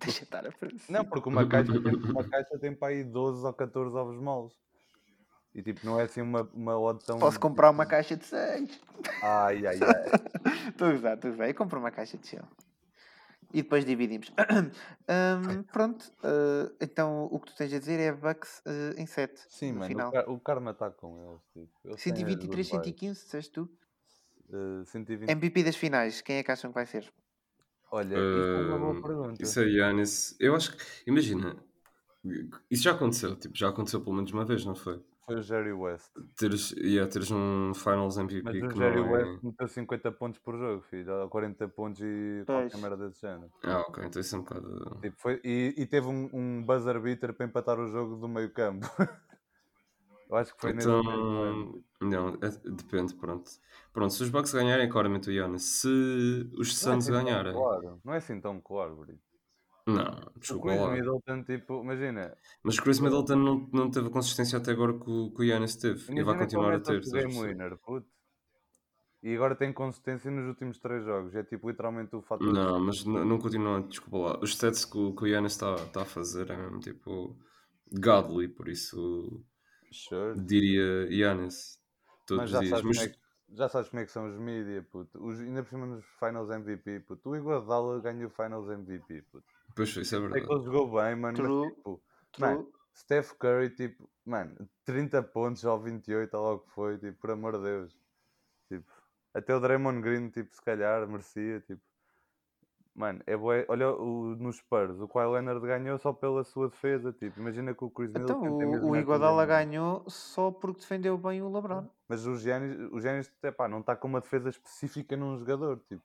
Deixa 0.04 0.24
estar 0.24 0.46
a 0.46 0.52
Francinha. 0.52 0.98
Não, 0.98 1.04
porque 1.04 1.28
uma 1.28 1.46
caixa 1.46 1.72
tem, 1.80 1.94
uma 1.94 2.24
caixa 2.24 2.58
tem 2.58 2.74
para 2.74 2.88
aí 2.88 3.04
12 3.04 3.44
ou 3.46 3.52
14 3.52 3.96
ovos 3.96 4.16
moles. 4.18 4.52
E 5.54 5.62
tipo, 5.62 5.84
não 5.84 5.98
é 5.98 6.04
assim 6.04 6.20
uma, 6.20 6.48
uma 6.54 6.78
odd 6.78 7.04
tão. 7.04 7.18
Posso 7.18 7.40
comprar 7.40 7.70
uma 7.70 7.84
caixa 7.84 8.16
de 8.16 8.24
6. 8.24 8.80
Ai, 9.22 9.66
ai, 9.66 9.78
ai. 9.82 10.68
Estou 10.70 10.88
a 10.88 10.94
usar, 10.94 11.14
estou 11.14 11.30
a 11.30 11.34
usar. 11.34 11.48
Eu 11.48 11.54
compro 11.54 11.78
uma 11.78 11.90
caixa 11.90 12.16
de 12.16 12.26
shell. 12.26 12.44
E 13.52 13.62
depois 13.62 13.84
dividimos. 13.84 14.32
Ahm, 15.08 15.64
pronto, 15.72 16.12
ah, 16.22 16.70
então 16.80 17.28
o 17.32 17.40
que 17.40 17.48
tu 17.48 17.56
tens 17.56 17.72
a 17.74 17.78
dizer 17.80 17.98
é 17.98 18.12
Bucks 18.12 18.62
ah, 18.64 18.94
em 18.96 19.06
7. 19.06 19.40
Sim, 19.48 19.72
no 19.72 19.80
mano, 19.80 19.88
final. 19.88 20.08
o, 20.08 20.12
car- 20.12 20.30
o 20.30 20.40
Karma 20.40 20.70
está 20.70 20.90
com 20.90 21.18
eles. 21.18 21.42
Tipo. 21.52 21.80
eles 21.84 22.02
têm 22.02 22.12
as 22.12 22.18
123, 22.18 22.48
good 22.48 22.56
vibes. 22.56 22.68
115, 22.70 23.24
disseste 23.24 23.52
tu? 23.52 23.68
Eh, 24.52 24.84
120. 24.84 25.30
MVP 25.30 25.62
das 25.64 25.76
finais, 25.76 26.20
quem 26.20 26.36
é 26.36 26.42
que 26.42 26.50
acham 26.50 26.70
que 26.70 26.74
vai 26.74 26.86
ser? 26.86 27.12
Olha, 27.90 28.14
isso 28.14 28.16
é 28.16 28.74
uma 28.74 28.78
boa 28.78 29.02
pergunta. 29.02 29.42
Isso 29.42 29.60
é 29.60 29.64
Yannis. 29.68 30.36
Eu 30.38 30.54
acho 30.54 30.76
que. 30.76 30.82
Imagina. 31.06 31.56
Isso 32.70 32.82
já 32.82 32.92
aconteceu. 32.92 33.34
Tipo, 33.36 33.56
já 33.56 33.68
aconteceu 33.68 34.00
pelo 34.00 34.16
menos 34.16 34.30
uma 34.32 34.44
vez, 34.44 34.64
não 34.64 34.74
foi? 34.74 35.02
Foi 35.26 35.36
o 35.36 35.42
Jerry 35.42 35.72
West. 35.72 36.10
Teres, 36.36 36.72
yeah, 36.72 37.10
teres 37.10 37.30
um 37.30 37.72
Finals 37.74 38.18
MVP 38.18 38.42
Mas 38.62 38.74
o 38.74 38.76
Jerry 38.76 39.00
não 39.00 39.16
é. 39.16 39.24
West 39.24 39.42
meteu 39.42 39.68
50 39.68 40.12
pontos 40.12 40.40
por 40.40 40.58
jogo, 40.58 40.82
filho. 40.82 41.12
ou 41.12 41.28
40 41.28 41.68
pontos 41.68 42.00
e 42.02 42.42
qualquer 42.44 42.78
merda 42.78 43.08
desse 43.08 43.20
género. 43.20 43.50
Ah, 43.64 43.80
ok. 43.80 44.04
Então 44.06 44.20
isso 44.20 44.34
é 44.34 44.38
um 44.38 44.42
bocado. 44.42 44.98
Tipo, 45.00 45.20
foi, 45.20 45.40
e, 45.44 45.74
e 45.76 45.86
teve 45.86 46.06
um, 46.08 46.28
um 46.32 46.62
buzzer 46.62 47.00
beater 47.00 47.32
para 47.32 47.46
empatar 47.46 47.78
o 47.78 47.88
jogo 47.88 48.16
do 48.16 48.28
meio 48.28 48.50
campo. 48.50 48.86
Eu 50.30 50.36
acho 50.36 50.54
que 50.54 50.60
foi 50.60 50.72
Então, 50.72 51.02
mesmo 51.02 51.84
não, 52.00 52.28
é- 52.36 52.70
depende, 52.70 53.14
pronto. 53.14 53.50
Pronto, 53.92 54.12
se 54.14 54.22
os 54.22 54.30
Bucks 54.30 54.52
ganharem, 54.52 54.88
claramente 54.88 55.28
o 55.28 55.32
Yannis. 55.32 55.62
Se 55.62 55.88
os 56.56 56.74
Não 56.82 56.92
é 56.92 56.94
Suns 56.94 57.04
assim 57.04 57.12
tão 57.12 57.24
ganharem, 57.24 57.52
claro. 57.52 58.00
Não 58.04 58.14
é 58.14 58.16
assim 58.18 58.40
tão 58.40 58.60
claro, 58.60 58.96
Brito. 58.96 59.22
não, 59.86 60.32
O 60.36 60.40
desculpa 60.40 60.68
Chris 60.68 60.80
lá. 60.80 60.90
Middleton, 60.92 61.44
tipo, 61.44 61.82
imagina. 61.82 62.36
Mas 62.62 62.78
o 62.78 62.82
Chris 62.82 63.00
Middleton 63.00 63.36
não, 63.36 63.68
não 63.72 63.90
teve 63.90 64.08
a 64.08 64.10
consistência 64.10 64.58
até 64.58 64.70
agora 64.72 64.92
que 64.98 65.10
o, 65.10 65.30
que 65.32 65.42
o 65.42 65.44
Yannis 65.44 65.76
teve. 65.76 66.00
E 66.00 66.22
vai 66.22 66.34
Imagina 66.34 66.36
continuar 66.38 66.70
a 66.70 66.74
ele 66.74 66.82
ter. 66.82 67.00
o 67.02 67.16
a 67.16 67.20
game 67.22 67.34
winner, 67.40 67.76
puto. 67.78 68.06
E 69.22 69.34
agora 69.34 69.54
tem 69.54 69.72
consistência 69.72 70.30
nos 70.30 70.46
últimos 70.48 70.78
três 70.78 71.04
jogos. 71.04 71.34
É 71.34 71.42
tipo 71.44 71.68
literalmente 71.68 72.16
o 72.16 72.22
fator. 72.22 72.52
Não, 72.52 72.80
mas 72.80 73.04
n- 73.04 73.24
não 73.24 73.38
continua, 73.38 73.82
desculpa 73.82 74.18
lá. 74.18 74.38
Os 74.42 74.50
stats 74.50 74.84
que 74.84 74.96
o, 74.96 75.14
que 75.14 75.24
o 75.24 75.26
Yannis 75.26 75.52
está 75.52 75.76
tá 75.86 76.02
a 76.02 76.06
fazer 76.06 76.50
é 76.50 76.56
mesmo 76.56 76.80
tipo 76.80 77.36
godly, 77.92 78.48
por 78.48 78.68
isso 78.68 79.44
Sure. 79.90 80.34
diria 80.34 81.06
Yannis 81.12 81.78
todos 82.26 82.44
Mas 82.44 82.50
os 82.50 82.50
já 82.52 82.58
dias. 82.58 82.80
sabes, 82.80 82.84
Mas 82.84 82.98
como 82.98 83.00
é 83.00 83.08
que, 83.08 83.18
já 83.56 83.68
sabes 83.68 83.88
como 83.88 84.02
é 84.02 84.04
que 84.06 84.12
são 84.12 84.26
os 84.28 84.36
mídia, 84.38 84.82
puto. 84.90 85.24
Os, 85.24 85.40
ainda 85.40 85.62
por 85.62 85.70
cima 85.70 85.86
nos 85.86 86.04
Finals 86.18 86.50
MVP, 86.50 87.00
puto. 87.00 87.30
O 87.30 87.36
Iguodala 87.36 88.00
ganhou 88.00 88.28
o 88.28 88.30
Finals 88.30 88.68
MVP, 88.68 89.22
puto. 89.22 89.46
pois 89.74 89.96
isso 89.96 90.14
é 90.14 90.18
É 90.18 90.40
que 90.40 90.46
verdade. 90.46 90.52
ele 90.52 90.64
jogou 90.64 90.90
bem, 90.92 91.16
mano. 91.16 91.36
True. 91.36 91.62
Mas, 91.62 91.74
tipo, 91.74 92.02
True. 92.32 92.56
Mano, 92.56 92.72
Steph 92.96 93.32
Curry, 93.34 93.70
tipo, 93.70 94.10
mano, 94.24 94.68
30 94.84 95.22
pontos 95.22 95.64
ou 95.64 95.80
28, 95.80 96.34
ou 96.36 96.42
logo 96.42 96.66
foi, 96.68 96.98
tipo, 96.98 97.18
por 97.20 97.30
amor 97.30 97.56
de 97.58 97.64
Deus. 97.64 97.96
Tipo, 98.68 98.90
até 99.34 99.54
o 99.54 99.60
Draymond 99.60 100.00
Green, 100.02 100.30
tipo, 100.30 100.54
se 100.54 100.62
calhar, 100.62 101.06
merecia, 101.08 101.60
tipo. 101.60 101.82
Mano, 103.00 103.22
é 103.26 103.34
bué, 103.34 103.64
olha 103.66 103.90
o, 103.92 104.36
nos 104.36 104.56
Spurs, 104.56 105.00
o 105.00 105.08
Kawhi 105.08 105.32
Leonard 105.32 105.66
ganhou 105.66 105.96
só 105.96 106.12
pela 106.12 106.44
sua 106.44 106.68
defesa, 106.68 107.10
tipo, 107.14 107.40
imagina 107.40 107.72
que 107.72 107.82
o 107.82 107.88
Chris 107.88 108.10
Então, 108.10 108.38
Middleton 108.38 108.58
mesmo 108.58 108.88
o, 108.88 108.90
o 108.90 108.96
Iguodala 108.96 109.46
ganhou 109.46 110.04
só 110.06 110.50
porque 110.50 110.80
defendeu 110.80 111.16
bem 111.16 111.40
o 111.40 111.50
LeBron. 111.50 111.86
Mas 112.06 112.26
o 112.26 112.36
Giannis, 112.36 112.76
o 112.92 113.00
Giannis, 113.00 113.32
epá, 113.42 113.66
não 113.66 113.80
está 113.80 113.96
com 113.96 114.06
uma 114.06 114.20
defesa 114.20 114.50
específica 114.50 115.16
num 115.16 115.38
jogador, 115.38 115.80
tipo. 115.88 116.02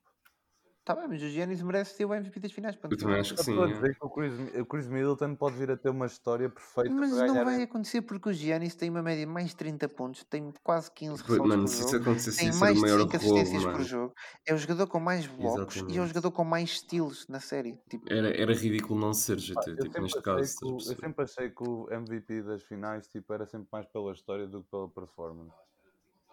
Tá 0.86 0.96
bem, 0.96 1.08
mas 1.08 1.22
o 1.24 1.28
Giannis 1.30 1.62
merece 1.64 1.98
ter 1.98 2.06
o 2.06 2.14
MVP 2.14 2.40
das 2.40 2.52
finais. 2.52 2.76
ponto 2.76 2.94
Eu 2.94 2.98
também 2.98 3.20
acho 3.20 3.34
que 3.34 3.40
Eu 3.40 3.44
sim. 3.44 3.52
estou 3.52 3.64
a 3.64 3.68
dizer 3.68 3.96
que 3.96 4.06
o 4.06 4.10
Chris, 4.10 4.34
o 4.62 4.66
Chris 4.66 4.88
Middleton 4.88 5.36
pode 5.36 5.58
vir 5.58 5.72
a 5.72 5.78
ter 5.78 5.90
uma 5.90 6.06
história 6.06 6.50
perfeita 6.50 6.92
Mas 6.92 7.10
para 7.10 7.26
não 7.28 7.34
ganhar. 7.34 7.44
vai 7.44 7.62
acontecer 7.64 8.02
porque 8.04 8.30
o 8.30 8.34
Giannis 8.34 8.76
tem 8.76 8.90
uma 8.90 9.02
média 9.02 9.26
de 9.26 9.32
mais 9.32 9.50
de 9.50 9.56
30 9.56 9.90
pontos, 9.90 10.24
tem 10.24 10.52
quase 10.64 10.92
15 10.92 11.24
Pois, 11.26 11.30
ressaltos 11.30 11.56
Mano, 11.56 11.64
por 11.64 11.68
se 11.68 11.82
isso 11.82 11.92
jogo, 11.92 11.98
acontecesse, 11.98 12.38
tem 12.38 12.52
ser 12.52 12.60
mais 12.60 12.76
de 12.76 12.82
maior 12.82 13.00
5 13.00 13.16
assistências 13.16 13.64
roubo, 13.64 13.72
por 13.72 13.82
jogo, 13.82 14.14
é 14.46 14.54
o 14.54 14.58
jogador 14.58 14.88
com 14.88 15.00
mais 15.00 15.26
blocos 15.28 15.84
e 15.88 15.98
é 15.98 16.02
o 16.02 16.06
Exatamente. 16.06 16.08
jogador 16.08 16.32
com 16.32 16.44
mais 16.44 16.70
estilos 16.70 17.28
na 17.28 17.40
série. 17.40 17.82
Tipo, 17.90 18.06
Era, 18.10 18.30
era 18.40 18.54
ridículo 18.54 19.00
não 19.00 19.14
ser 19.14 19.40
GT, 19.40 19.76
eu, 19.78 19.78
tipo, 19.78 19.94
sempre 19.94 20.02
neste 20.02 20.18
achei 20.20 20.22
caso. 20.22 20.60
que 20.60 20.66
eu 20.66 20.80
sempre 20.96 21.24
achei 21.24 21.50
que 21.50 21.64
o 21.64 21.90
MVP 21.92 22.44
das 22.44 22.64
finais 22.64 23.08
tipo, 23.08 23.34
era 23.34 23.46
sempre 23.48 23.68
mais 23.72 23.86
pela 23.88 24.12
história 24.14 24.48
do 24.48 24.64
que 24.64 24.70
pela 24.70 24.90
performance. 24.90 25.56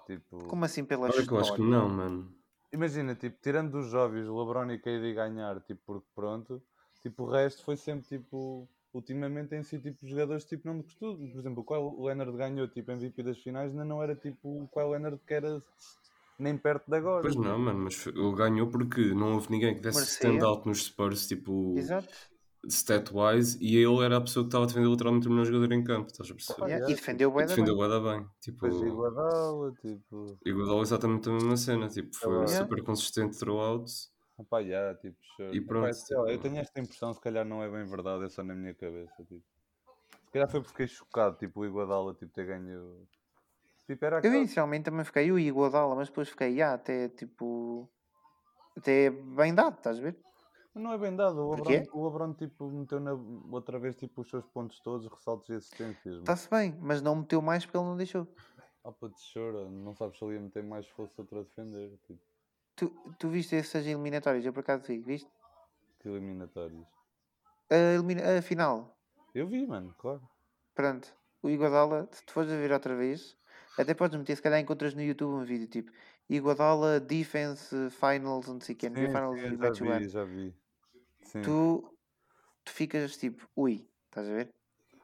Tipo, 0.06 0.38
como 0.48 0.64
assim 0.64 0.84
pela 0.84 1.08
Olha 1.08 1.26
que 1.26 1.32
eu 1.32 1.38
acho 1.38 1.54
que 1.54 1.62
história? 1.62 1.70
não, 1.70 1.88
mano. 1.88 2.41
Imagina, 2.72 3.14
tipo, 3.14 3.40
tirando 3.40 3.70
dos 3.72 3.94
óbvios 3.94 4.28
o 4.28 4.38
LeBron 4.38 4.72
e 4.72 4.78
KD 4.78 5.14
ganhar, 5.14 5.60
tipo, 5.60 5.80
porque 5.86 6.06
pronto, 6.14 6.62
tipo, 7.02 7.24
o 7.24 7.30
resto 7.30 7.64
foi 7.64 7.76
sempre 7.76 8.06
tipo. 8.06 8.68
Ultimamente 8.94 9.54
em 9.54 9.62
si, 9.62 9.78
tipo, 9.78 10.06
jogadores 10.06 10.44
tipo, 10.44 10.68
não 10.68 10.74
me 10.74 10.82
custou. 10.82 11.16
Por 11.16 11.24
exemplo, 11.24 11.64
o 11.66 12.04
Leonard 12.04 12.36
ganhou 12.36 12.68
tipo 12.68 12.92
MVP 12.92 13.22
das 13.22 13.38
finais, 13.38 13.70
ainda 13.70 13.86
não 13.86 14.02
era 14.02 14.14
tipo 14.14 14.68
o 14.70 14.90
Leonard 14.90 15.18
que 15.26 15.32
era 15.32 15.62
nem 16.38 16.58
perto 16.58 16.90
de 16.90 16.98
agora. 16.98 17.22
Pois 17.22 17.34
não, 17.34 17.58
mano, 17.58 17.84
mas 17.84 18.06
ele 18.06 18.34
ganhou 18.34 18.66
porque 18.68 19.14
não 19.14 19.32
houve 19.32 19.50
ninguém 19.50 19.76
que 19.76 19.80
desse 19.80 20.02
stand-out 20.02 20.66
nos 20.66 20.84
Spurs, 20.84 21.26
tipo, 21.26 21.74
Exato. 21.78 22.12
Stat-wise, 22.68 23.58
e 23.60 23.76
ele 23.76 24.04
era 24.04 24.16
a 24.16 24.20
pessoa 24.20 24.44
que 24.44 24.48
estava 24.48 24.64
a 24.64 24.66
defender 24.66 24.88
literalmente 24.88 25.26
o 25.26 25.30
melhor 25.30 25.46
jogador 25.46 25.72
em 25.72 25.82
campo, 25.84 26.06
estás 26.10 26.30
a 26.30 26.34
perceber? 26.34 26.62
Ah, 26.62 26.66
Yeah, 26.68 26.90
E 26.90 26.94
defendeu 26.94 27.28
o 27.28 27.32
E 27.32 27.34
bué 27.34 27.42
da 27.42 27.48
defendeu 27.48 27.74
bem. 27.74 27.82
o 27.82 27.86
Eda 27.86 28.00
bem. 28.00 28.26
Tipo, 28.40 28.68
Depois 28.68 28.82
Iguodala, 28.82 29.72
tipo. 29.80 30.38
igual 30.46 30.82
exatamente 30.82 31.28
a 31.28 31.32
mesma 31.32 31.56
cena, 31.56 31.88
tipo, 31.88 32.14
foi 32.16 32.32
Yeah. 32.32 32.48
super 32.48 32.82
consistente 32.84 33.38
throughout. 33.38 33.90
Opá, 34.38 34.60
yeah, 34.60 34.96
tipo, 34.98 35.16
sure. 35.36 35.56
E 35.56 35.60
pronto, 35.60 35.92
sei 35.94 36.16
lá, 36.16 36.22
eu 36.24 36.28
tipo- 36.32 36.42
tenho 36.44 36.58
esta 36.58 36.80
impressão, 36.80 37.12
se 37.12 37.20
calhar 37.20 37.44
não 37.44 37.62
é 37.62 37.68
bem 37.70 37.84
verdade, 37.88 38.24
é 38.24 38.28
só 38.28 38.42
na 38.42 38.54
minha 38.54 38.74
cabeça. 38.74 39.14
Tipo. 39.24 39.42
Se 40.26 40.32
calhar 40.32 40.48
foi 40.50 40.60
porque 40.60 40.70
fiquei 40.72 40.86
chocado, 40.86 41.36
tipo, 41.36 41.60
o 41.60 41.66
Iguodala 41.66 42.14
tipo, 42.14 42.32
ter 42.32 42.46
ganho. 42.46 43.06
Tipo, 43.86 44.04
era 44.04 44.16
Eu 44.16 44.18
aquela... 44.20 44.36
inicialmente 44.36 44.84
também 44.84 45.04
fiquei 45.04 45.30
o 45.30 45.38
Iguodala, 45.38 45.94
mas 45.94 46.08
depois 46.08 46.28
fiquei, 46.28 46.62
ah, 46.62 46.74
até 46.74 47.08
tipo. 47.08 47.90
Até 48.76 49.10
bem 49.10 49.54
dado, 49.54 49.76
estás 49.76 49.98
a 49.98 50.02
ver? 50.02 50.16
Não 50.74 50.92
é 50.92 50.98
bem 50.98 51.14
dado, 51.14 51.38
o? 51.38 51.54
LeBron, 51.54 51.82
o 51.92 52.04
LeBron 52.06 52.32
tipo, 52.34 52.70
meteu 52.70 52.98
na... 52.98 53.12
outra 53.50 53.78
vez 53.78 53.94
tipo, 53.94 54.22
os 54.22 54.30
seus 54.30 54.46
pontos 54.46 54.80
todos, 54.80 55.06
ressaltos 55.06 55.48
e 55.50 55.54
assistências. 55.54 56.18
Está-se 56.18 56.48
bem, 56.48 56.76
mas 56.80 57.02
não 57.02 57.16
meteu 57.16 57.42
mais 57.42 57.64
porque 57.64 57.76
ele 57.76 57.86
não 57.86 57.96
deixou. 57.96 58.26
Ah, 58.84 58.90
de 58.90 59.32
chora, 59.32 59.68
não 59.68 59.94
sabes 59.94 60.18
se 60.18 60.24
ele 60.24 60.34
ia 60.34 60.40
meter 60.40 60.62
mais 60.62 60.86
se 60.86 60.92
fosse 60.92 61.12
outro 61.20 61.40
a 61.40 61.42
defender. 61.42 61.96
Tipo, 62.06 62.20
Tu, 62.74 62.88
tu 63.18 63.28
viste 63.28 63.54
essas 63.54 63.86
eliminatórias? 63.86 64.44
Eu 64.44 64.52
por 64.52 64.60
acaso 64.60 64.84
vi, 64.86 64.98
viste? 64.98 65.30
que 66.00 66.08
eliminatórios. 66.08 66.84
A, 67.70 67.76
elimina- 67.76 68.38
a 68.38 68.42
final, 68.42 68.96
Eu 69.34 69.46
vi, 69.46 69.66
mano, 69.66 69.94
claro. 69.98 70.22
pronto. 70.74 71.14
O 71.42 71.50
Iguodala, 71.50 72.08
se 72.10 72.24
tu 72.24 72.32
fores 72.32 72.50
a 72.50 72.56
ver 72.56 72.72
outra 72.72 72.96
vez, 72.96 73.36
até 73.78 73.94
podes 73.94 74.16
meter, 74.18 74.36
se 74.36 74.42
calhar 74.42 74.58
encontras 74.60 74.94
no 74.94 75.02
YouTube 75.02 75.34
um 75.34 75.44
vídeo 75.44 75.66
tipo 75.68 75.92
Iguodala 76.30 76.98
Defense 76.98 77.90
Finals, 77.90 78.48
não 78.48 78.60
sei 78.60 78.74
o 78.74 78.78
que, 78.78 78.86
e 78.86 78.90
já 79.56 79.70
vi, 79.70 80.08
já 80.08 80.24
vi. 80.24 80.54
Sim. 81.32 81.42
Tu, 81.42 81.96
tu 82.64 82.72
ficas 82.72 83.16
tipo, 83.16 83.46
ui, 83.56 83.88
estás 84.06 84.28
a 84.28 84.32
ver? 84.32 84.48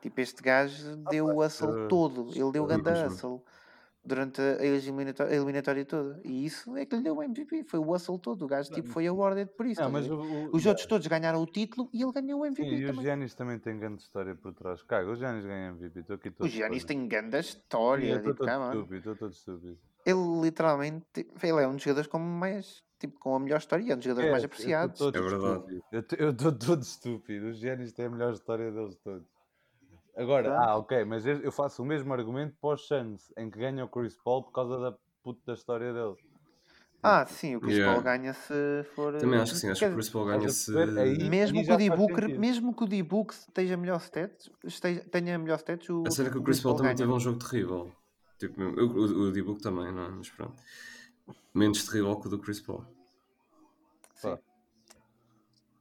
Tipo, 0.01 0.21
este 0.21 0.43
gajo 0.43 0.97
deu 1.11 1.27
o 1.27 1.45
hustle 1.45 1.87
eh, 1.87 1.89
todo. 1.89 2.31
Ele 2.33 2.53
deu 2.53 2.65
o 2.65 2.67
sim, 2.67 2.83
grande 2.83 2.95
sim. 2.99 3.07
hustle 3.07 3.43
durante 4.05 4.41
a 4.41 4.65
eliminatória, 4.65 5.33
a 5.33 5.37
eliminatória 5.37 5.85
toda. 5.85 6.21
E 6.25 6.45
isso 6.47 6.77
é 6.77 6.87
que 6.87 6.97
lhe 6.97 7.03
deu 7.03 7.17
o 7.17 7.23
MVP. 7.23 7.65
Foi 7.65 7.81
o 7.81 7.91
hustle 7.93 8.19
todo. 8.19 8.45
O 8.45 8.49
gajo 8.49 8.71
tipo, 8.73 8.89
foi 8.89 9.07
awarded 9.07 9.51
por 9.57 9.67
isso. 9.67 9.81
Não, 9.83 9.91
mas 9.91 10.09
o, 10.09 10.15
o- 10.21 10.57
Os 10.57 10.65
outros 10.67 10.87
todos 10.87 11.07
ganharam 11.07 11.43
o 11.43 11.47
título 11.47 11.91
e 11.93 12.03
ele 12.03 12.13
ganhou 12.13 12.41
o 12.41 12.47
Sim, 12.47 12.63
MVP 12.63 12.77
e 12.77 12.85
o 12.85 12.87
também. 12.89 13.05
Giannis 13.05 13.35
também 13.35 13.59
tem 13.59 13.79
grande 13.79 14.03
história 14.03 14.35
por 14.35 14.55
trás. 14.55 14.83
Caga, 14.83 15.11
o 15.11 15.17
Giannis 15.17 15.45
ganha 15.45 15.69
MVP. 15.71 16.01
Estou 16.01 16.17
aqui 16.17 16.31
todo 16.31 16.47
O 16.47 16.49
Giannis 16.49 16.85
fodido. 16.85 16.87
tem 16.87 17.09
grande 17.09 17.43
Sim, 17.43 17.49
história. 17.49 18.17
Estou 18.17 18.35
Tipo, 18.35 18.47
todo 18.47 18.49
on. 18.61 18.73
estúpido, 18.73 18.97
estou 18.99 19.17
todo 19.17 19.33
estúpido. 19.33 19.79
Ele 20.09 20.41
literalmente, 20.43 21.05
ele 21.43 21.63
é 21.63 21.69
um 21.69 21.75
dos 21.75 21.83
jogadores 21.83 22.09
com 22.09 22.19
mais, 22.19 22.83
tipo, 22.99 23.19
com 23.21 23.35
a 23.35 23.39
melhor 23.41 23.59
história, 23.59 23.85
e 23.85 23.91
é 23.91 23.95
um 23.95 23.99
dos 23.99 24.05
jogadores 24.07 24.31
mais 24.31 24.43
É, 24.43 24.47
estou 24.47 24.57
apreciados. 24.57 25.01
É 25.01 25.21
verdade. 25.21 25.83
Eu 26.19 26.31
estou 26.31 26.53
todo 26.53 26.83
estúpido. 26.83 27.47
O 27.49 27.53
Giannis 27.53 27.93
tem 27.93 28.07
a 28.07 28.11
melhor 28.11 28.33
história 28.33 28.71
deles 28.73 28.97
todos. 29.05 29.27
Agora, 30.17 30.49
Pronto. 30.51 30.63
ah, 30.69 30.77
ok, 30.79 31.05
mas 31.05 31.27
eu 31.27 31.53
faço 31.53 31.83
o 31.83 31.87
mesmo 31.87 32.13
argumento 32.13 32.57
para 32.61 32.75
os 32.75 32.87
Suns, 32.89 33.33
em 33.37 33.51
que 33.51 33.59
ganha 33.59 33.85
o 33.85 33.89
Chris 33.89 34.17
Paul 34.25 34.43
por 34.45 34.53
causa 34.53 34.79
da 34.79 34.97
puta 35.23 35.41
da 35.47 35.53
história 35.53 35.93
dele. 35.93 36.17
Ah, 37.03 37.25
sim, 37.27 37.55
o 37.55 37.61
Chris 37.61 37.77
Yeah. 37.77 37.93
Paul 37.93 38.03
ganha 38.03 38.33
se 38.33 38.85
for. 38.97 39.15
Também 39.15 39.39
acho 39.39 39.53
que 39.53 39.59
sim, 39.61 39.69
acho 39.71 39.81
que 39.81 39.87
o 39.91 39.95
Chris 39.95 40.09
Paul 40.09 40.25
ganha 40.27 40.49
se. 40.49 40.77
Aí- 40.77 41.29
Mesmo 41.31 41.59
aí 41.59 41.65
que, 41.65 41.71
o 41.71 41.73
já 41.73 41.77
D 41.77 41.87
faz 41.89 42.01
Booker, 42.01 42.21
sentido. 42.25 42.41
mesmo 42.41 42.75
que 42.75 42.83
o 42.83 42.87
D-Book 42.89 43.33
esteja 43.35 43.77
melhor 43.77 44.01
stats, 44.01 44.51
esteja, 44.65 45.05
tenha 45.11 45.39
melhor 45.39 45.59
stats, 45.59 45.89
o, 45.89 46.03
A 46.05 46.11
cena 46.11 46.29
é 46.29 46.33
que 46.33 46.39
o 46.39 46.41
o 46.41 46.45
Chris 46.45 46.61
Paul 46.61 46.75
também 46.75 46.97
ganha. 46.97 47.07
teve 47.07 47.13
um 47.13 47.21
jogo 47.21 47.39
terrível. 47.39 47.93
Tipo, 48.39 48.61
mesmo- 48.61 48.79
eu- 48.79 48.89
o, 48.89 49.29
o 49.29 49.33
D-Book 49.33 49.61
também, 49.61 49.93
não 49.93 50.05
é? 50.05 50.09
Mas 50.11 50.31
pronto. 50.31 50.63
Menos 51.55 51.85
terrível 51.85 52.17
que 52.21 52.27
o 52.27 52.31
do 52.31 52.39
Chris 52.39 52.61
Paul. 52.61 52.85
Sim. 54.15 54.39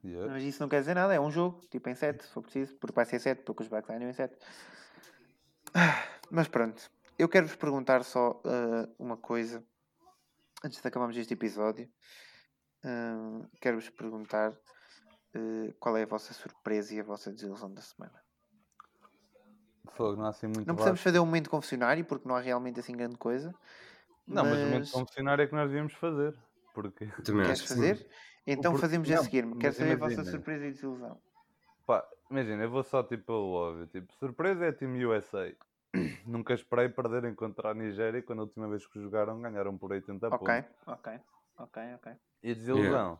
Yeah. 0.04 0.32
Mas 0.32 0.42
isso 0.44 0.62
não 0.62 0.68
quer 0.68 0.80
dizer 0.80 0.94
nada, 0.94 1.12
é 1.14 1.20
um 1.20 1.30
jogo, 1.30 1.60
tipo 1.70 1.88
em 1.88 1.94
7, 1.94 2.22
se 2.24 2.30
for 2.30 2.42
preciso, 2.42 2.74
porque 2.76 2.94
vai 2.94 3.04
ser 3.04 3.18
7, 3.18 3.42
porque 3.42 3.62
os 3.64 3.68
Bucks 3.68 3.88
ganham 3.88 4.08
em 4.08 4.12
7. 4.12 4.36
Mas 6.30 6.48
pronto, 6.48 6.90
eu 7.18 7.28
quero-vos 7.28 7.56
perguntar 7.56 8.04
só 8.04 8.40
ah, 8.44 8.88
uma 8.98 9.16
coisa, 9.16 9.64
antes 10.64 10.80
de 10.80 10.86
acabarmos 10.88 11.16
este 11.16 11.34
episódio. 11.34 11.90
Ah, 12.84 13.40
quero-vos 13.60 13.90
perguntar 13.90 14.52
ah, 15.34 15.74
qual 15.80 15.96
é 15.96 16.04
a 16.04 16.06
vossa 16.06 16.32
surpresa 16.32 16.94
e 16.94 17.00
a 17.00 17.04
vossa 17.04 17.32
desilusão 17.32 17.72
da 17.72 17.82
semana. 17.82 18.22
Fogo, 19.96 20.16
não 20.16 20.26
há 20.26 20.28
assim 20.30 20.46
muito 20.46 20.66
Não 20.66 20.74
precisamos 20.74 21.00
fazer 21.00 21.18
um 21.18 21.26
momento 21.26 21.50
confessionário, 21.50 22.04
porque 22.04 22.28
não 22.28 22.36
há 22.36 22.40
realmente 22.40 22.78
assim 22.80 22.96
grande 22.96 23.16
coisa. 23.16 23.54
Não, 24.26 24.44
mas 24.44 24.60
o 24.60 24.64
momento 24.66 24.80
mas- 24.80 24.90
confessionário 24.92 25.42
é 25.42 25.46
que 25.46 25.54
nós 25.54 25.68
devíamos 25.68 25.94
fazer. 25.94 26.34
Porque, 26.74 27.06
também 27.24 27.44
Queres 27.44 27.62
que 27.62 27.68
sim. 27.68 27.74
fazer? 27.74 28.10
Então 28.46 28.72
Por- 28.72 28.80
fazemos 28.80 29.10
a 29.10 29.16
não, 29.16 29.22
seguir. 29.22 29.42
Quero 29.42 29.56
mas 29.62 29.76
saber 29.76 29.92
a 29.92 29.96
vossa 29.96 30.12
imagina. 30.14 30.30
surpresa 30.30 30.66
e 30.66 30.70
desilusão. 30.72 31.20
pá, 31.86 32.06
imagina, 32.30 32.62
eu 32.62 32.70
vou 32.70 32.82
só 32.82 33.02
tipo 33.02 33.24
pelo 33.24 33.50
óbvio. 33.52 33.86
Tipo, 33.86 34.12
surpresa 34.14 34.66
é 34.66 34.72
Team 34.72 34.94
USA. 35.08 35.52
Nunca 36.26 36.54
esperei 36.54 36.88
perderem 36.88 37.34
contra 37.34 37.70
a 37.70 37.74
Nigéria 37.74 38.22
quando 38.22 38.40
a 38.40 38.42
última 38.42 38.68
vez 38.68 38.86
que 38.86 39.00
jogaram 39.00 39.40
ganharam 39.40 39.76
por 39.76 39.90
80 39.92 40.28
Ok, 40.30 40.38
pontos. 40.38 40.70
ok, 40.86 41.20
ok, 41.58 41.82
ok. 41.94 42.12
E 42.42 42.54
desilusão? 42.54 43.18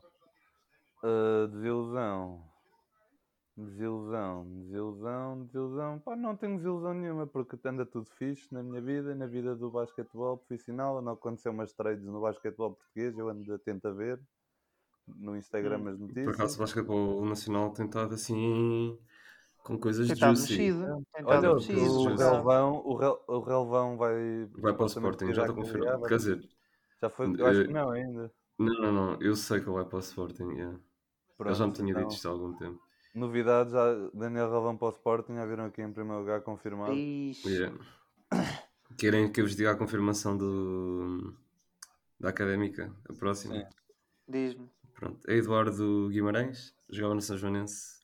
Ah, 1.03 1.47
desilusão. 1.51 2.43
Desilusão, 3.65 4.45
desilusão, 4.61 5.43
desilusão. 5.45 5.99
Pá, 5.99 6.15
não 6.15 6.35
tenho 6.35 6.55
desilusão 6.55 6.93
nenhuma 6.93 7.27
porque 7.27 7.57
anda 7.65 7.85
tudo 7.85 8.09
fixe 8.11 8.47
na 8.53 8.63
minha 8.63 8.81
vida, 8.81 9.13
na 9.13 9.27
vida 9.27 9.53
do 9.55 9.69
basquetebol 9.69 10.37
profissional. 10.37 11.01
Não 11.01 11.11
aconteceu 11.13 11.51
umas 11.51 11.73
trades 11.73 12.05
no 12.05 12.21
basquetebol 12.21 12.73
português, 12.75 13.17
eu 13.17 13.27
ando 13.27 13.53
atento 13.53 13.87
a 13.87 13.91
ver 13.91 14.19
no 15.17 15.35
Instagram 15.35 15.79
Hum. 15.79 15.87
as 15.89 15.97
Por 15.97 16.07
notícias. 16.07 16.35
acaso 16.35 16.55
o 16.55 16.59
basquetebol 16.59 17.25
nacional 17.25 17.71
tem 17.73 17.85
estado 17.85 18.13
assim 18.13 18.97
com 19.63 19.77
coisas 19.77 20.09
estado 20.09 20.35
juicy. 20.37 20.71
Olha, 21.25 21.53
mexido. 21.55 21.81
O 21.81 22.03
por 22.03 22.15
relvão, 22.15 22.81
o, 22.85 22.95
Rel, 22.95 23.23
o 23.27 23.39
relvão 23.39 23.97
vai, 23.97 24.49
Vai 24.57 24.73
para 24.73 24.83
o 24.83 24.87
Sporting, 24.87 25.33
já 25.33 25.41
está 25.41 25.53
confirmado. 25.53 26.03
Quer 26.03 26.15
dizer, 26.17 26.49
Já 27.01 27.09
foi, 27.09 27.27
eu 27.37 27.45
acho 27.45 27.63
que 27.63 27.69
eh, 27.69 27.73
não 27.73 27.89
ainda. 27.91 28.31
não, 28.57 28.73
não, 28.81 28.91
não. 28.93 29.21
Eu 29.21 29.35
sei 29.35 29.59
que 29.59 29.65
ele 29.67 29.75
vai 29.75 29.85
para 29.85 29.97
o 29.97 29.99
Sporting. 29.99 30.49
Yeah. 30.53 30.73
Ele 30.75 30.83
Pronto, 31.37 31.55
já 31.55 31.67
me 31.67 31.73
tinha 31.73 31.89
então, 31.91 32.01
dito 32.03 32.13
isto 32.15 32.27
há 32.27 32.31
algum 32.31 32.53
tempo. 32.53 32.81
Novidades, 33.13 33.73
já 33.73 33.85
Daniel 34.13 34.49
Relvão 34.51 34.77
para 34.77 34.87
o 34.87 34.91
Sporting, 34.91 35.35
já 35.35 35.45
viram 35.45 35.65
aqui 35.65 35.81
em 35.81 35.91
primeiro 35.91 36.19
lugar 36.19 36.41
confirmado. 36.41 36.93
Ixi. 36.93 37.49
Yeah. 37.49 37.77
Querem 38.97 39.31
que 39.31 39.41
eu 39.41 39.45
vos 39.45 39.55
diga 39.55 39.71
a 39.71 39.75
confirmação 39.77 40.37
do, 40.37 41.33
da 42.19 42.29
académica? 42.29 42.93
A 43.09 43.13
próxima? 43.13 43.55
Sim. 43.55 43.65
Diz-me. 44.27 44.69
Pronto. 44.93 45.19
É 45.29 45.35
Eduardo 45.35 46.09
Guimarães, 46.09 46.75
jogava 46.89 47.15
no 47.15 47.21
São 47.21 47.37
Joanense. 47.37 47.99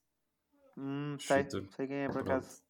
Hum, 0.78 1.18
sei, 1.20 1.44
Shooter. 1.44 1.68
sei 1.76 1.88
quem 1.88 1.98
é 1.98 2.10
por 2.10 2.22
acaso. 2.22 2.64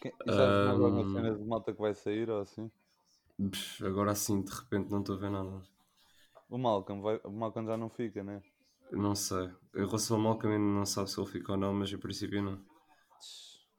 Quem- 0.00 0.12
E 0.26 0.32
sabes 0.32 0.66
mais 0.66 0.80
alguma 0.80 1.04
cena 1.14 1.36
de 1.36 1.44
malta 1.44 1.72
que 1.72 1.80
vai 1.80 1.94
sair 1.94 2.28
ou 2.30 2.40
assim? 2.40 2.70
Agora 3.84 4.12
assim, 4.12 4.42
de 4.42 4.52
repente, 4.52 4.90
não 4.90 5.00
estou 5.00 5.16
a 5.16 5.18
ver 5.18 5.30
nada. 5.30 5.62
O 6.48 6.58
Malcolm, 6.58 7.02
vai, 7.02 7.20
o 7.24 7.30
Malcolm 7.30 7.66
já 7.66 7.76
não 7.76 7.88
fica, 7.88 8.22
né? 8.22 8.42
Não 8.96 9.14
sei. 9.14 9.50
Em 9.74 9.86
relação 9.86 10.16
ao 10.16 10.22
Malcolm, 10.22 10.54
ainda 10.54 10.78
não 10.78 10.86
sabe 10.86 11.10
se 11.10 11.20
ele 11.20 11.28
fica 11.28 11.52
ou 11.52 11.58
não, 11.58 11.72
mas 11.74 11.92
em 11.92 11.98
princípio 11.98 12.42
não. 12.42 12.64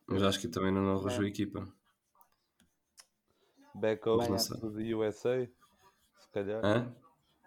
Mas 0.07 0.21
acho 0.21 0.39
que 0.39 0.47
também 0.47 0.71
não 0.71 0.97
arranjou 0.97 1.23
a 1.23 1.27
equipa. 1.27 1.67
Back 3.73 4.07
home 4.07 4.29
Não 4.29 4.37
sei. 4.37 4.59
to 4.59 4.71
the 4.71 4.95
USA, 4.95 5.49
se 6.19 6.29
calhar. 6.31 6.63
Hã? 6.63 6.95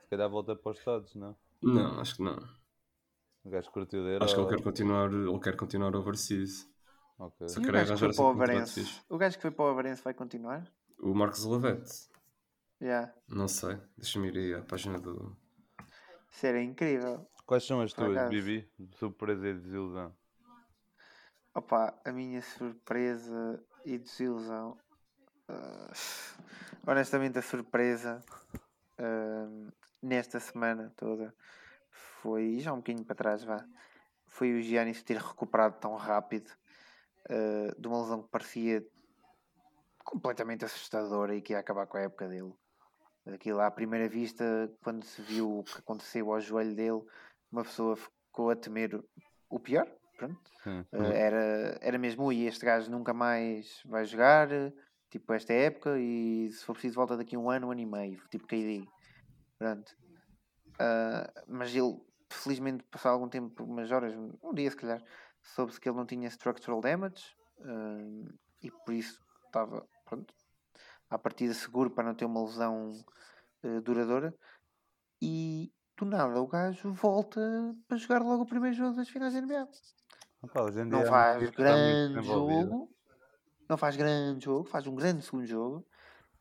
Se 0.02 0.08
calhar 0.10 0.28
volta 0.28 0.56
para 0.56 0.72
os 0.72 0.78
Estados, 0.78 1.14
não? 1.14 1.36
Não, 1.62 2.00
acho 2.00 2.16
que 2.16 2.22
não. 2.22 2.36
O 3.44 3.50
gajo 3.50 3.70
curtiu 3.70 4.00
Acho 4.20 4.34
que 4.34 4.40
ele 4.40 4.48
quer 4.48 4.62
continuar, 4.62 5.10
ele 5.12 5.40
quer 5.40 5.56
continuar 5.56 5.94
overseas. 5.96 6.68
Ok. 7.18 7.48
Só 7.48 7.60
E 7.60 7.62
o 7.62 7.66
queria 7.66 7.84
gajo 7.84 7.86
que 7.86 7.92
arranjar 7.92 7.98
foi 7.98 8.08
assim 8.08 8.38
para 8.38 8.54
o 8.54 9.12
um. 9.12 9.16
O 9.16 9.18
gajo 9.18 9.36
que 9.36 9.42
foi 9.42 9.50
para 9.50 9.64
o 9.64 9.68
Avarense 9.68 10.02
vai 10.02 10.14
continuar? 10.14 10.70
O 11.00 11.14
Marcos 11.14 11.44
Lavette. 11.44 12.08
Já. 12.80 13.12
Não 13.28 13.48
sei. 13.48 13.78
Deixa-me 13.96 14.28
ir 14.28 14.36
aí 14.38 14.54
à 14.54 14.62
página 14.62 15.00
do. 15.00 15.36
Isso 16.30 16.46
era 16.46 16.62
incrível. 16.62 17.26
Quais 17.48 17.64
são 17.64 17.80
as 17.80 17.94
tuas, 17.94 18.10
acaso. 18.10 18.28
Bibi? 18.28 18.70
Surpresa 18.98 19.48
e 19.48 19.54
desilusão. 19.54 20.14
Opa, 21.54 21.98
a 22.04 22.12
minha 22.12 22.42
surpresa 22.42 23.64
e 23.86 23.96
desilusão. 23.96 24.76
ah, 25.48 25.90
honestamente, 26.86 27.38
a 27.38 27.42
surpresa 27.42 28.22
ah, 28.98 29.70
nesta 30.02 30.38
semana 30.38 30.92
toda 30.94 31.34
foi, 31.90 32.58
já 32.60 32.70
um 32.70 32.76
bocadinho 32.76 33.06
para 33.06 33.16
trás, 33.16 33.42
vá, 33.42 33.64
foi 34.26 34.52
o 34.52 34.60
Giannis 34.60 35.02
ter 35.02 35.16
recuperado 35.16 35.78
tão 35.80 35.96
rápido 35.96 36.52
ah, 37.30 37.74
de 37.78 37.88
uma 37.88 38.02
lesão 38.02 38.22
que 38.24 38.28
parecia 38.28 38.86
completamente 40.04 40.66
assustadora 40.66 41.34
e 41.34 41.40
que 41.40 41.54
ia 41.54 41.60
acabar 41.60 41.86
com 41.86 41.96
a 41.96 42.02
época 42.02 42.28
dele. 42.28 42.52
Aquilo 43.26 43.60
à 43.60 43.70
primeira 43.70 44.08
vista, 44.08 44.70
quando 44.82 45.04
se 45.04 45.20
viu 45.22 45.58
o 45.58 45.64
que 45.64 45.78
aconteceu 45.78 46.32
ao 46.32 46.40
joelho 46.40 46.74
dele, 46.74 47.02
uma 47.50 47.62
pessoa 47.62 47.96
ficou 47.96 48.50
a 48.50 48.56
temer 48.56 49.02
o 49.48 49.58
pior. 49.58 49.86
Pronto. 50.16 50.50
Sim. 50.64 50.80
Uh, 50.92 51.12
era, 51.12 51.78
era 51.80 51.98
mesmo, 51.98 52.24
ui, 52.24 52.44
este 52.44 52.66
gajo 52.66 52.90
nunca 52.90 53.14
mais 53.14 53.80
vai 53.86 54.04
jogar, 54.04 54.48
tipo, 55.08 55.32
esta 55.32 55.52
época, 55.52 55.96
e 55.98 56.50
se 56.52 56.64
for 56.64 56.72
preciso 56.72 56.96
volta 56.96 57.16
daqui 57.16 57.36
um 57.36 57.48
ano, 57.48 57.68
um 57.68 57.70
ano 57.70 57.80
e 57.80 57.86
meio, 57.86 58.20
tipo 58.28 58.46
KD. 58.46 58.84
Pronto. 59.56 59.96
Uh, 60.74 61.44
mas 61.46 61.74
ele, 61.74 62.00
felizmente, 62.30 62.84
passou 62.90 63.12
algum 63.12 63.28
tempo, 63.28 63.62
umas 63.64 63.90
horas, 63.90 64.12
um 64.42 64.52
dia 64.54 64.70
se 64.70 64.76
calhar, 64.76 65.02
soube-se 65.42 65.80
que 65.80 65.88
ele 65.88 65.96
não 65.96 66.06
tinha 66.06 66.28
structural 66.28 66.80
damage, 66.80 67.36
uh, 67.58 68.28
e 68.62 68.70
por 68.70 68.94
isso 68.94 69.20
estava, 69.46 69.86
pronto, 70.04 70.34
à 71.08 71.16
partida 71.16 71.54
seguro 71.54 71.90
para 71.90 72.04
não 72.04 72.14
ter 72.14 72.24
uma 72.24 72.42
lesão 72.42 72.90
uh, 73.62 73.80
duradoura, 73.82 74.34
e 75.22 75.72
do 75.98 76.04
nada 76.04 76.40
o 76.40 76.46
gajo 76.46 76.92
volta 76.92 77.40
para 77.86 77.96
jogar 77.96 78.22
logo 78.22 78.42
o 78.42 78.46
primeiro 78.46 78.76
jogo 78.76 78.96
das 78.96 79.08
finais 79.08 79.34
da 79.34 79.40
NBA 79.40 79.68
Opa, 80.40 80.70
não 80.86 81.00
a 81.00 81.06
faz 81.06 81.50
grande 81.50 82.22
jogo, 82.22 82.88
não 83.68 83.76
faz 83.76 83.96
grande 83.96 84.44
jogo, 84.44 84.68
faz 84.68 84.86
um 84.86 84.94
grande 84.94 85.24
segundo 85.24 85.44
jogo, 85.46 85.86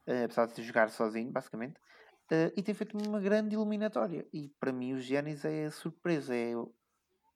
eh, 0.06 0.26
apesar 0.26 0.46
de 0.46 0.62
jogar 0.62 0.90
sozinho, 0.92 1.32
basicamente, 1.32 1.80
eh, 2.30 2.54
e 2.56 2.62
tem 2.62 2.76
feito 2.76 2.96
uma 2.96 3.20
grande 3.20 3.56
eliminatória. 3.56 4.28
E 4.32 4.50
para 4.60 4.72
mim, 4.72 4.94
o 4.94 5.02
Giannis 5.02 5.44
é 5.44 5.66
a 5.66 5.72
surpresa. 5.72 6.36
É, 6.36 6.52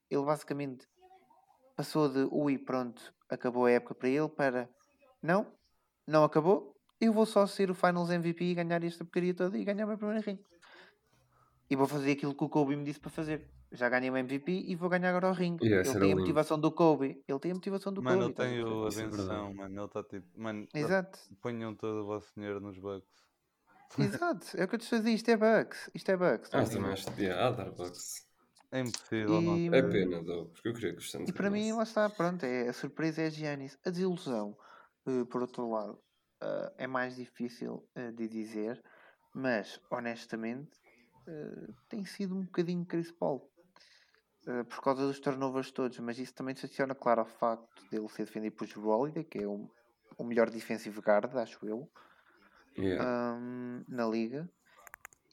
ele 0.08 0.24
basicamente 0.24 0.86
passou 1.76 2.08
de 2.08 2.28
ui, 2.30 2.58
pronto, 2.58 3.12
acabou 3.28 3.66
a 3.66 3.72
época 3.72 3.94
para 3.96 4.08
ele, 4.08 4.28
para 4.28 4.68
não, 5.20 5.52
não 6.06 6.22
acabou, 6.22 6.76
eu 7.00 7.12
vou 7.12 7.26
só 7.26 7.44
ser 7.46 7.70
o 7.70 7.74
Finals 7.74 8.10
MVP 8.10 8.44
e 8.44 8.54
ganhar 8.54 8.84
esta 8.84 9.04
porcaria 9.04 9.34
toda 9.34 9.58
e 9.58 9.64
ganhar 9.64 9.84
o 9.84 9.88
meu 9.88 9.98
primeiro 9.98 10.24
ring. 10.24 10.38
E 11.70 11.76
vou 11.76 11.86
fazer 11.86 12.12
aquilo 12.12 12.34
que 12.34 12.44
o 12.44 12.48
Kobe 12.48 12.76
me 12.76 12.84
disse 12.84 13.00
para 13.00 13.10
fazer. 13.10 13.48
Já 13.70 13.88
ganhei 13.88 14.10
o 14.10 14.16
MVP 14.16 14.52
e 14.52 14.76
vou 14.76 14.90
ganhar 14.90 15.08
agora 15.10 15.30
o 15.30 15.32
ring. 15.32 15.56
Yeah, 15.62 15.88
ele 15.88 15.98
tem 15.98 16.02
a 16.02 16.06
lindo. 16.06 16.20
motivação 16.20 16.60
do 16.60 16.70
Kobe. 16.70 17.22
Ele 17.26 17.38
tem 17.38 17.50
a 17.52 17.54
motivação 17.54 17.92
do 17.92 18.02
Mano, 18.02 18.16
Kobe. 18.16 18.24
ele 18.24 18.30
estás 18.32 18.48
a 18.48 18.54
tem 18.54 18.64
perceber? 18.64 18.80
o- 18.80 18.84
a 18.84 18.88
é 18.88 19.16
verdade. 19.16 19.54
mano. 19.54 19.74
Ele 19.78 19.84
está 19.86 20.04
tipo. 20.04 20.40
Mano, 20.40 20.68
Exato, 20.74 21.18
ponham 21.40 21.74
todo 21.74 22.02
o 22.02 22.06
vosso 22.06 22.32
dinheiro 22.34 22.60
nos 22.60 22.78
bucks. 22.78 23.08
exato. 23.98 24.46
É 24.56 24.64
o 24.64 24.68
que 24.68 24.74
eu 24.74 24.78
te 24.78 24.94
a 24.94 24.98
dizer. 24.98 25.10
Isto 25.10 25.30
é 25.30 25.36
Bucks. 25.36 25.90
Isto 25.94 26.10
é 26.10 26.16
Bucks. 26.16 26.50
Ah, 26.52 26.62
estás 26.62 26.70
a 26.70 26.70
ver? 26.70 26.76
também 26.76 26.92
acho. 26.92 27.20
Yeah, 27.20 27.46
há 27.46 27.50
Darbucks. 27.50 28.26
É 28.70 28.80
impossível. 28.80 29.40
não 29.42 29.56
E, 29.56 29.70
ter. 29.70 29.84
É 29.84 29.90
pena, 29.90 30.24
though, 30.24 30.46
porque 30.50 30.68
eu 30.68 30.74
queria 30.74 30.94
que 30.96 31.02
Santos 31.02 31.28
e 31.28 31.32
para 31.32 31.50
mim, 31.50 31.72
lá 31.72 31.82
está, 31.82 32.08
pronto, 32.08 32.44
é, 32.44 32.68
a 32.68 32.72
surpresa 32.72 33.22
é 33.22 33.30
Giannis. 33.30 33.78
A 33.84 33.90
desilusão, 33.90 34.56
eh, 35.06 35.24
por 35.30 35.42
outro 35.42 35.70
lado, 35.70 35.98
eh, 36.42 36.72
é 36.78 36.86
mais 36.86 37.16
difícil 37.16 37.86
eh, 37.94 38.10
de 38.12 38.28
dizer, 38.28 38.82
mas 39.34 39.78
honestamente 39.90 40.70
eh, 41.26 41.74
tem 41.88 42.04
sido 42.04 42.36
um 42.36 42.44
bocadinho 42.44 42.86
Chris 42.86 43.12
Paul. 43.12 43.50
eh, 44.46 44.64
por 44.64 44.80
causa 44.82 45.06
dos 45.06 45.20
turnovers 45.20 45.70
todos, 45.72 45.98
mas 46.00 46.18
isso 46.18 46.34
também 46.34 46.54
se 46.56 46.66
adiciona, 46.66 46.94
claro, 46.94 47.20
ao 47.20 47.26
facto 47.26 47.86
dele 47.90 48.08
ser 48.08 48.24
defendido 48.26 48.56
por 48.56 48.66
Drew 48.66 48.88
Holiday, 48.88 49.24
que 49.24 49.38
é 49.40 49.46
o, 49.48 49.70
o 50.18 50.24
melhor 50.24 50.50
defensive 50.50 51.00
guard, 51.00 51.34
acho 51.36 51.66
eu, 51.66 51.90
Yeah. 52.76 53.06
ahm, 53.06 53.84
na 53.88 54.06
liga. 54.06 54.48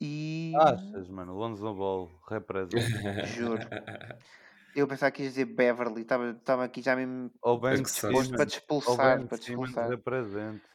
E 0.02 0.16
Achas, 0.54 1.08
mano? 1.10 1.34
Lonzo 1.36 1.74
Ball 1.74 2.22
representa. 2.30 3.00
juro, 3.22 3.72
eu 4.74 4.88
pensava 4.88 5.12
que 5.12 5.24
ias 5.24 5.34
dizer 5.34 5.46
Beverly, 5.46 6.02
estava 6.02 6.64
aqui 6.66 6.82
já 6.82 6.96
mesmo 6.96 7.32
disposto 7.90 8.36
para 8.36 8.46
te 8.46 8.54
expulsar, 8.58 9.28
para 9.28 9.38
te 9.38 9.44
expulsar. 9.44 9.92
representa. 9.92 10.70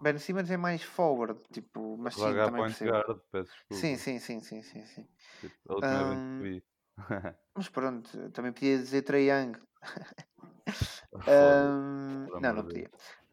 Ben 0.00 0.18
Simmons 0.18 0.50
é 0.50 0.56
mais 0.56 0.82
forward, 0.82 1.40
tipo, 1.52 1.96
mas 1.98 2.14
sim, 2.16 2.40
também 2.40 2.62
percebo. 2.64 2.92
guard, 2.92 3.20
peço. 3.30 3.54
Sim, 3.70 3.96
sim, 3.96 4.18
sim, 4.18 4.40
sim, 4.40 4.62
sim, 4.62 4.84
sim. 4.86 5.08
Tipo, 5.40 5.56
a 5.72 5.74
última 5.76 6.04
vez 6.04 6.20
Ahm, 6.22 6.36
que 6.36 6.42
vi. 6.42 6.64
Mas 7.54 7.68
pronto, 7.68 8.30
também 8.32 8.52
podia 8.52 8.78
dizer 8.78 9.02
Trae 9.02 9.28
Young. 9.30 9.58
Ahm, 11.26 12.28
por 12.28 12.40
não, 12.40 12.52
não 12.52 12.64
podia. 12.66 12.90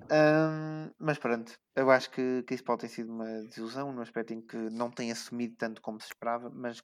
Ahm, 0.10 0.92
mas 1.00 1.18
pronto, 1.20 1.60
eu 1.76 1.90
acho 1.92 2.10
que 2.12 2.44
Chris 2.44 2.62
Paul 2.62 2.78
tem 2.78 2.90
sido 2.90 3.12
uma 3.14 3.44
desilusão 3.46 3.92
no 3.92 4.02
aspecto 4.02 4.34
em 4.34 4.42
que 4.42 4.58
não 4.58 4.92
tem 4.92 5.12
assumido 5.12 5.56
tanto 5.58 5.82
como 5.82 6.00
se 6.00 6.08
esperava, 6.08 6.50
mas 6.50 6.82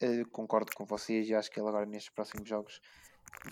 eh, 0.00 0.24
concordo 0.32 0.72
com 0.74 0.86
vocês 0.86 1.28
e 1.28 1.34
acho 1.34 1.50
que 1.50 1.60
ele 1.60 1.68
agora 1.68 1.86
nestes 1.86 2.12
próximos 2.14 2.48
jogos 2.48 2.80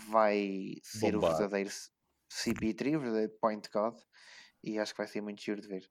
vai 0.09 0.77
ser 0.83 1.15
Bombar. 1.15 1.17
o 1.17 1.23
verdadeiro 1.23 1.71
C- 1.71 1.91
CP3, 2.31 2.97
o 2.97 3.01
verdadeiro 3.01 3.33
Point 3.41 3.69
God, 3.73 3.97
e 4.67 4.79
acho 4.79 4.93
que 4.95 4.99
vai 4.99 5.07
ser 5.09 5.21
muito 5.23 5.43
giro 5.43 5.61
de 5.61 5.69
ver. 5.69 5.89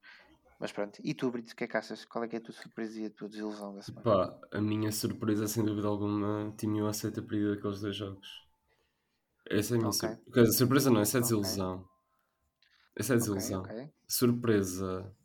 Mas 0.60 0.72
pronto, 0.72 1.00
e 1.04 1.14
tu, 1.14 1.32
Brito, 1.32 1.54
o 1.54 1.56
que 1.56 1.64
é 1.66 1.68
que 1.68 1.78
achas? 1.78 2.06
Qual 2.06 2.24
é 2.24 2.28
que 2.28 2.36
é 2.36 2.40
a 2.40 2.44
tua 2.44 2.54
surpresa 2.54 3.02
e 3.02 3.06
a 3.06 3.10
tua 3.12 3.30
desilusão 3.30 3.76
da 3.76 3.82
semana? 3.82 4.06
Pá, 4.06 4.40
a 4.52 4.62
minha 4.62 4.92
surpresa, 4.92 5.48
sem 5.48 5.66
dúvida 5.66 5.88
alguma, 5.88 6.54
Team 6.58 6.76
USA 6.86 7.12
ter 7.12 7.22
perdido 7.24 7.54
aqueles 7.54 7.82
dois 7.82 7.96
jogos. 7.96 8.28
Essa 9.50 9.74
é 9.74 9.78
a 9.78 9.80
minha 9.80 9.90
Ok. 9.90 10.00
surpresa. 10.00 10.32
Quer 10.34 10.42
dizer, 10.44 10.58
surpresa 10.58 10.92
não, 10.92 11.02
essa 11.02 11.18
é 11.18 11.22
Ok. 11.22 11.22
desilusão. 11.22 11.90
Essa 12.96 13.14
é 13.14 13.18
Ok, 13.18 13.18
desilusão. 13.18 13.64
ok. 13.64 13.92
Surpresa. 14.08 15.16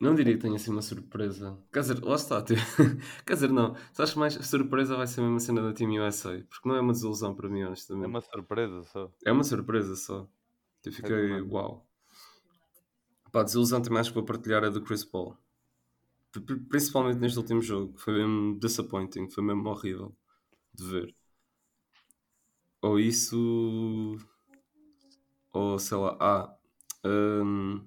Não 0.00 0.14
diria 0.14 0.34
que 0.34 0.40
tenha 0.42 0.58
sido 0.58 0.72
uma 0.72 0.82
surpresa. 0.82 1.56
Quer 1.72 1.80
dizer, 1.80 2.02
lá 2.04 2.16
está. 2.16 2.42
tipo, 2.44 2.60
Quer 3.24 3.34
dizer, 3.34 3.50
não. 3.50 3.74
Se 3.92 4.02
acho 4.02 4.12
que 4.14 4.18
mais 4.18 4.34
surpresa 4.34 4.96
vai 4.96 5.06
ser 5.06 5.20
a 5.20 5.24
mesma 5.24 5.40
cena 5.40 5.62
da 5.62 5.72
Team 5.72 5.92
USA. 5.92 6.44
Porque 6.50 6.68
não 6.68 6.76
é 6.76 6.80
uma 6.80 6.92
desilusão 6.92 7.34
para 7.34 7.48
mim, 7.48 7.62
É 7.62 7.66
honestamente. 7.66 8.06
uma 8.06 8.20
surpresa 8.20 8.82
só. 8.84 9.12
É 9.24 9.32
uma 9.32 9.44
surpresa 9.44 9.96
só. 9.96 10.28
Eu 10.84 10.92
fiquei, 10.92 11.16
também. 11.30 11.42
uau. 11.42 11.86
Pá, 13.32 13.42
desilusão 13.42 13.82
também 13.82 13.98
acho 14.00 14.10
que 14.10 14.14
vou 14.14 14.24
partilhar 14.24 14.62
a 14.64 14.68
do 14.68 14.80
Chris 14.82 15.04
Paul. 15.04 15.36
Pri- 16.32 16.42
pri- 16.42 16.60
Principalmente 16.60 17.18
neste 17.20 17.38
último 17.38 17.62
jogo. 17.62 17.94
Foi 17.98 18.14
mesmo 18.14 18.58
disappointing. 18.60 19.30
Foi 19.30 19.44
mesmo 19.44 19.68
horrível 19.70 20.16
de 20.74 20.84
ver. 20.90 21.16
Ou 22.82 22.98
isso. 23.00 24.18
Ou 25.52 25.78
sei 25.78 25.96
lá. 25.98 26.16
Ah. 26.20 26.56
hum, 27.04 27.86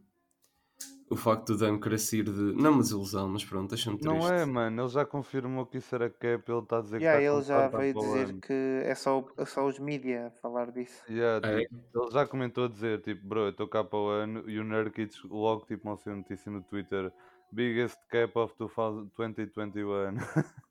o 1.09 1.15
facto 1.15 1.53
do 1.53 1.57
Dame 1.59 1.79
querer 1.79 1.99
sair 1.99 2.23
de. 2.23 2.31
Não 2.31 2.65
é 2.67 2.69
uma 2.69 2.81
desilusão, 2.81 3.27
mas 3.29 3.45
pronto, 3.45 3.69
deixa-me 3.69 3.97
triste. 3.99 4.17
Não 4.17 4.27
é, 4.33 4.43
mano. 4.45 4.81
Ele 4.81 4.89
já 4.89 5.05
confirmou 5.05 5.65
que 5.65 5.77
isso 5.77 5.93
era 5.93 6.09
cap. 6.09 6.43
Ele 6.51 6.59
está 6.59 6.79
a 6.79 6.81
dizer 6.81 7.01
Yeah, 7.01 7.19
que 7.19 7.25
está 7.25 7.35
ele 7.37 7.43
já 7.61 7.77
veio 7.77 7.93
dizer 7.93 8.29
ano. 8.29 8.41
que 8.41 8.81
é 8.83 8.95
só, 8.95 9.25
é 9.37 9.45
só 9.45 9.67
os 9.67 9.77
mídia 9.79 10.27
a 10.27 10.31
falar 10.31 10.71
disso. 10.71 11.03
Yeah, 11.09 11.47
É? 11.47 11.59
tipo, 11.65 11.75
ele 12.03 12.11
já 12.11 12.25
comentou 12.27 12.65
a 12.65 12.67
dizer, 12.67 13.01
tipo, 13.01 13.27
bro, 13.27 13.41
eu 13.41 13.49
estou 13.49 13.67
cá 13.67 13.83
para 13.83 13.99
o 13.99 14.07
ano 14.09 14.49
e 14.49 14.59
o 14.59 14.63
Nurkic 14.63 15.15
logo 15.29 15.65
tipo 15.65 15.87
mostrou 15.87 16.15
notícia 16.15 16.51
no 16.51 16.61
Twitter 16.63 17.11
biggest 17.51 17.97
cap 18.09 18.37
of 18.37 18.53
2021. 18.57 20.17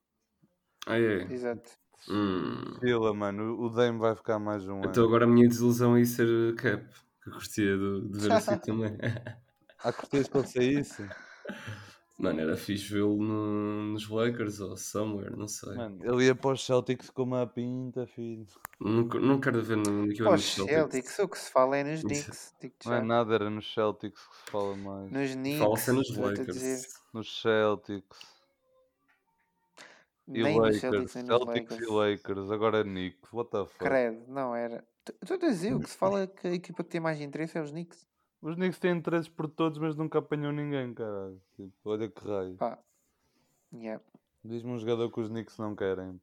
Ah, 0.87 0.99
é. 0.99 1.22
Exato. 1.32 1.70
Hum. 2.11 2.74
Fila, 2.78 3.14
mano, 3.14 3.59
o 3.59 3.70
Dame 3.70 3.99
vai 3.99 4.14
ficar 4.14 4.39
mais 4.39 4.68
um 4.68 4.80
Então 4.80 5.05
ano. 5.05 5.07
agora 5.07 5.24
a 5.24 5.28
minha 5.28 5.49
desilusão 5.49 5.97
é 5.97 6.05
ser 6.05 6.55
cap. 6.57 6.85
Que 7.22 7.30
eu 7.30 7.32
curtia 7.32 7.74
de, 7.78 8.09
de 8.11 8.18
ver 8.20 8.32
assim 8.32 8.59
também. 8.59 8.95
Curtias 9.92 10.28
que 10.28 10.36
ele 10.38 10.46
saísse? 10.46 11.08
Mano, 12.16 12.40
era 12.40 12.56
fixe 12.56 12.92
vê-lo 12.94 13.16
no- 13.20 13.92
nos 13.92 14.08
Lakers 14.08 14.60
ou 14.60 14.76
somewhere, 14.76 15.36
não 15.36 15.48
sei. 15.48 15.74
Mano, 15.74 15.98
ele 16.04 16.26
ia 16.26 16.34
para 16.34 16.52
os 16.52 16.64
Celtics 16.64 17.10
com 17.10 17.24
uma 17.24 17.44
pinta, 17.44 18.06
filho. 18.06 18.46
Não, 18.80 19.02
não 19.02 19.40
quero 19.40 19.60
ver 19.60 19.76
no 19.76 20.06
equipa 20.10 20.30
dos 20.30 20.44
Celtics. 20.44 20.74
Celtics, 20.76 21.18
o 21.18 21.28
que 21.28 21.38
se 21.38 21.50
fala 21.50 21.76
é 21.78 21.82
nos. 21.84 22.02
Knicks. 22.02 22.54
digo-te 22.60 22.86
Não 22.86 22.94
é 22.94 23.02
nada, 23.02 23.34
era 23.34 23.50
nos 23.50 23.72
Celtics 23.74 24.20
que 24.28 24.36
se 24.44 24.50
fala 24.52 24.76
mais. 24.76 25.10
Nos 25.10 25.32
Knicks. 25.34 25.58
Fala-se 25.58 25.92
nos 25.92 26.10
a 26.18 26.32
dizer. 26.32 26.74
Lakers. 26.76 26.94
Nos 27.12 27.42
Celtics. 27.42 28.18
E 30.28 30.42
Nem 30.42 30.56
nos 30.56 30.62
Lakers. 30.66 30.80
Celtics, 30.80 31.14
nem 31.16 31.24
nos 31.24 31.36
Celtics 31.42 31.70
Lakers. 31.70 31.80
e 31.88 31.92
Lakers. 31.92 32.50
Agora 32.52 32.78
é 32.78 32.82
Knicks. 32.84 33.32
What 33.32 33.50
the 33.50 33.64
fuck? 33.66 33.78
Credo, 33.78 34.24
não 34.28 34.54
era. 34.54 34.84
Estou 35.20 35.34
a 35.36 35.40
dizer, 35.40 35.74
o 35.74 35.80
que 35.80 35.90
se 35.90 35.96
fala 35.96 36.22
é 36.22 36.26
que 36.28 36.46
a 36.46 36.52
equipa 36.54 36.82
que 36.84 36.90
tem 36.90 37.00
mais 37.00 37.20
interesse 37.20 37.58
é 37.58 37.60
os 37.60 37.70
Knicks. 37.72 38.06
Os 38.45 38.57
Knicks 38.57 38.78
têm 38.78 38.99
interesses 38.99 39.26
por 39.30 39.49
todos, 39.49 39.78
mas 39.78 39.97
nunca 39.97 40.18
apanham 40.18 40.53
ninguém, 40.53 40.92
caralho. 40.92 41.40
Tipo, 41.57 41.72
olha 41.86 42.11
que 42.11 42.28
raio. 42.28 42.57
Pá. 42.57 42.78
Yeah. 43.72 44.05
Diz-me 44.45 44.70
um 44.72 44.78
jogador 44.78 45.11
que 45.11 45.18
os 45.18 45.28
Knicks 45.30 45.57
não 45.57 45.74
querem. 45.74 46.20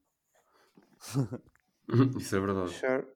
Isso 2.20 2.36
é 2.36 2.40
verdade. 2.40 2.70
Sure. 2.74 3.08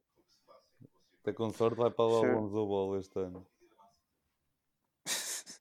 Até 1.22 1.34
com 1.34 1.52
sorte 1.52 1.78
vai 1.78 1.92
para 1.92 2.06
lá 2.06 2.20
Sure. 2.20 2.32
o 2.32 2.40
Lonzo 2.40 2.66
Ball 2.66 2.98
este 2.98 3.20
ano. 3.20 3.46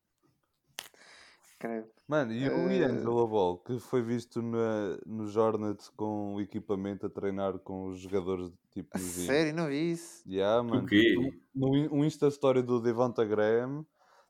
Credo. 1.59 1.94
Mano, 2.07 2.33
e 2.33 2.47
o 2.49 2.69
Eh, 2.69 2.85
Angelo 2.85 3.27
Ball, 3.27 3.59
que 3.59 3.79
foi 3.79 4.03
visto 4.03 4.43
na, 4.43 4.99
nos 5.07 5.37
Hornets 5.37 5.89
com 5.89 6.35
o 6.35 6.41
equipamento 6.41 7.07
a 7.07 7.11
treinar 7.11 7.59
com 7.61 7.87
os 7.87 7.99
jogadores 7.99 8.53
tipo 8.71 8.99
no 8.99 9.05
sério, 9.05 9.55
não 9.55 9.69
vi 9.69 9.93
isso. 9.93 10.23
Yeah, 10.29 10.63
mano. 10.63 10.87
quê? 10.87 11.15
No 11.55 11.75
in- 11.77 11.89
um 11.91 12.05
Insta 12.05 12.29
Story 12.29 12.63
do 12.63 12.81
Devonta 12.81 13.25
Graham, 13.25 13.87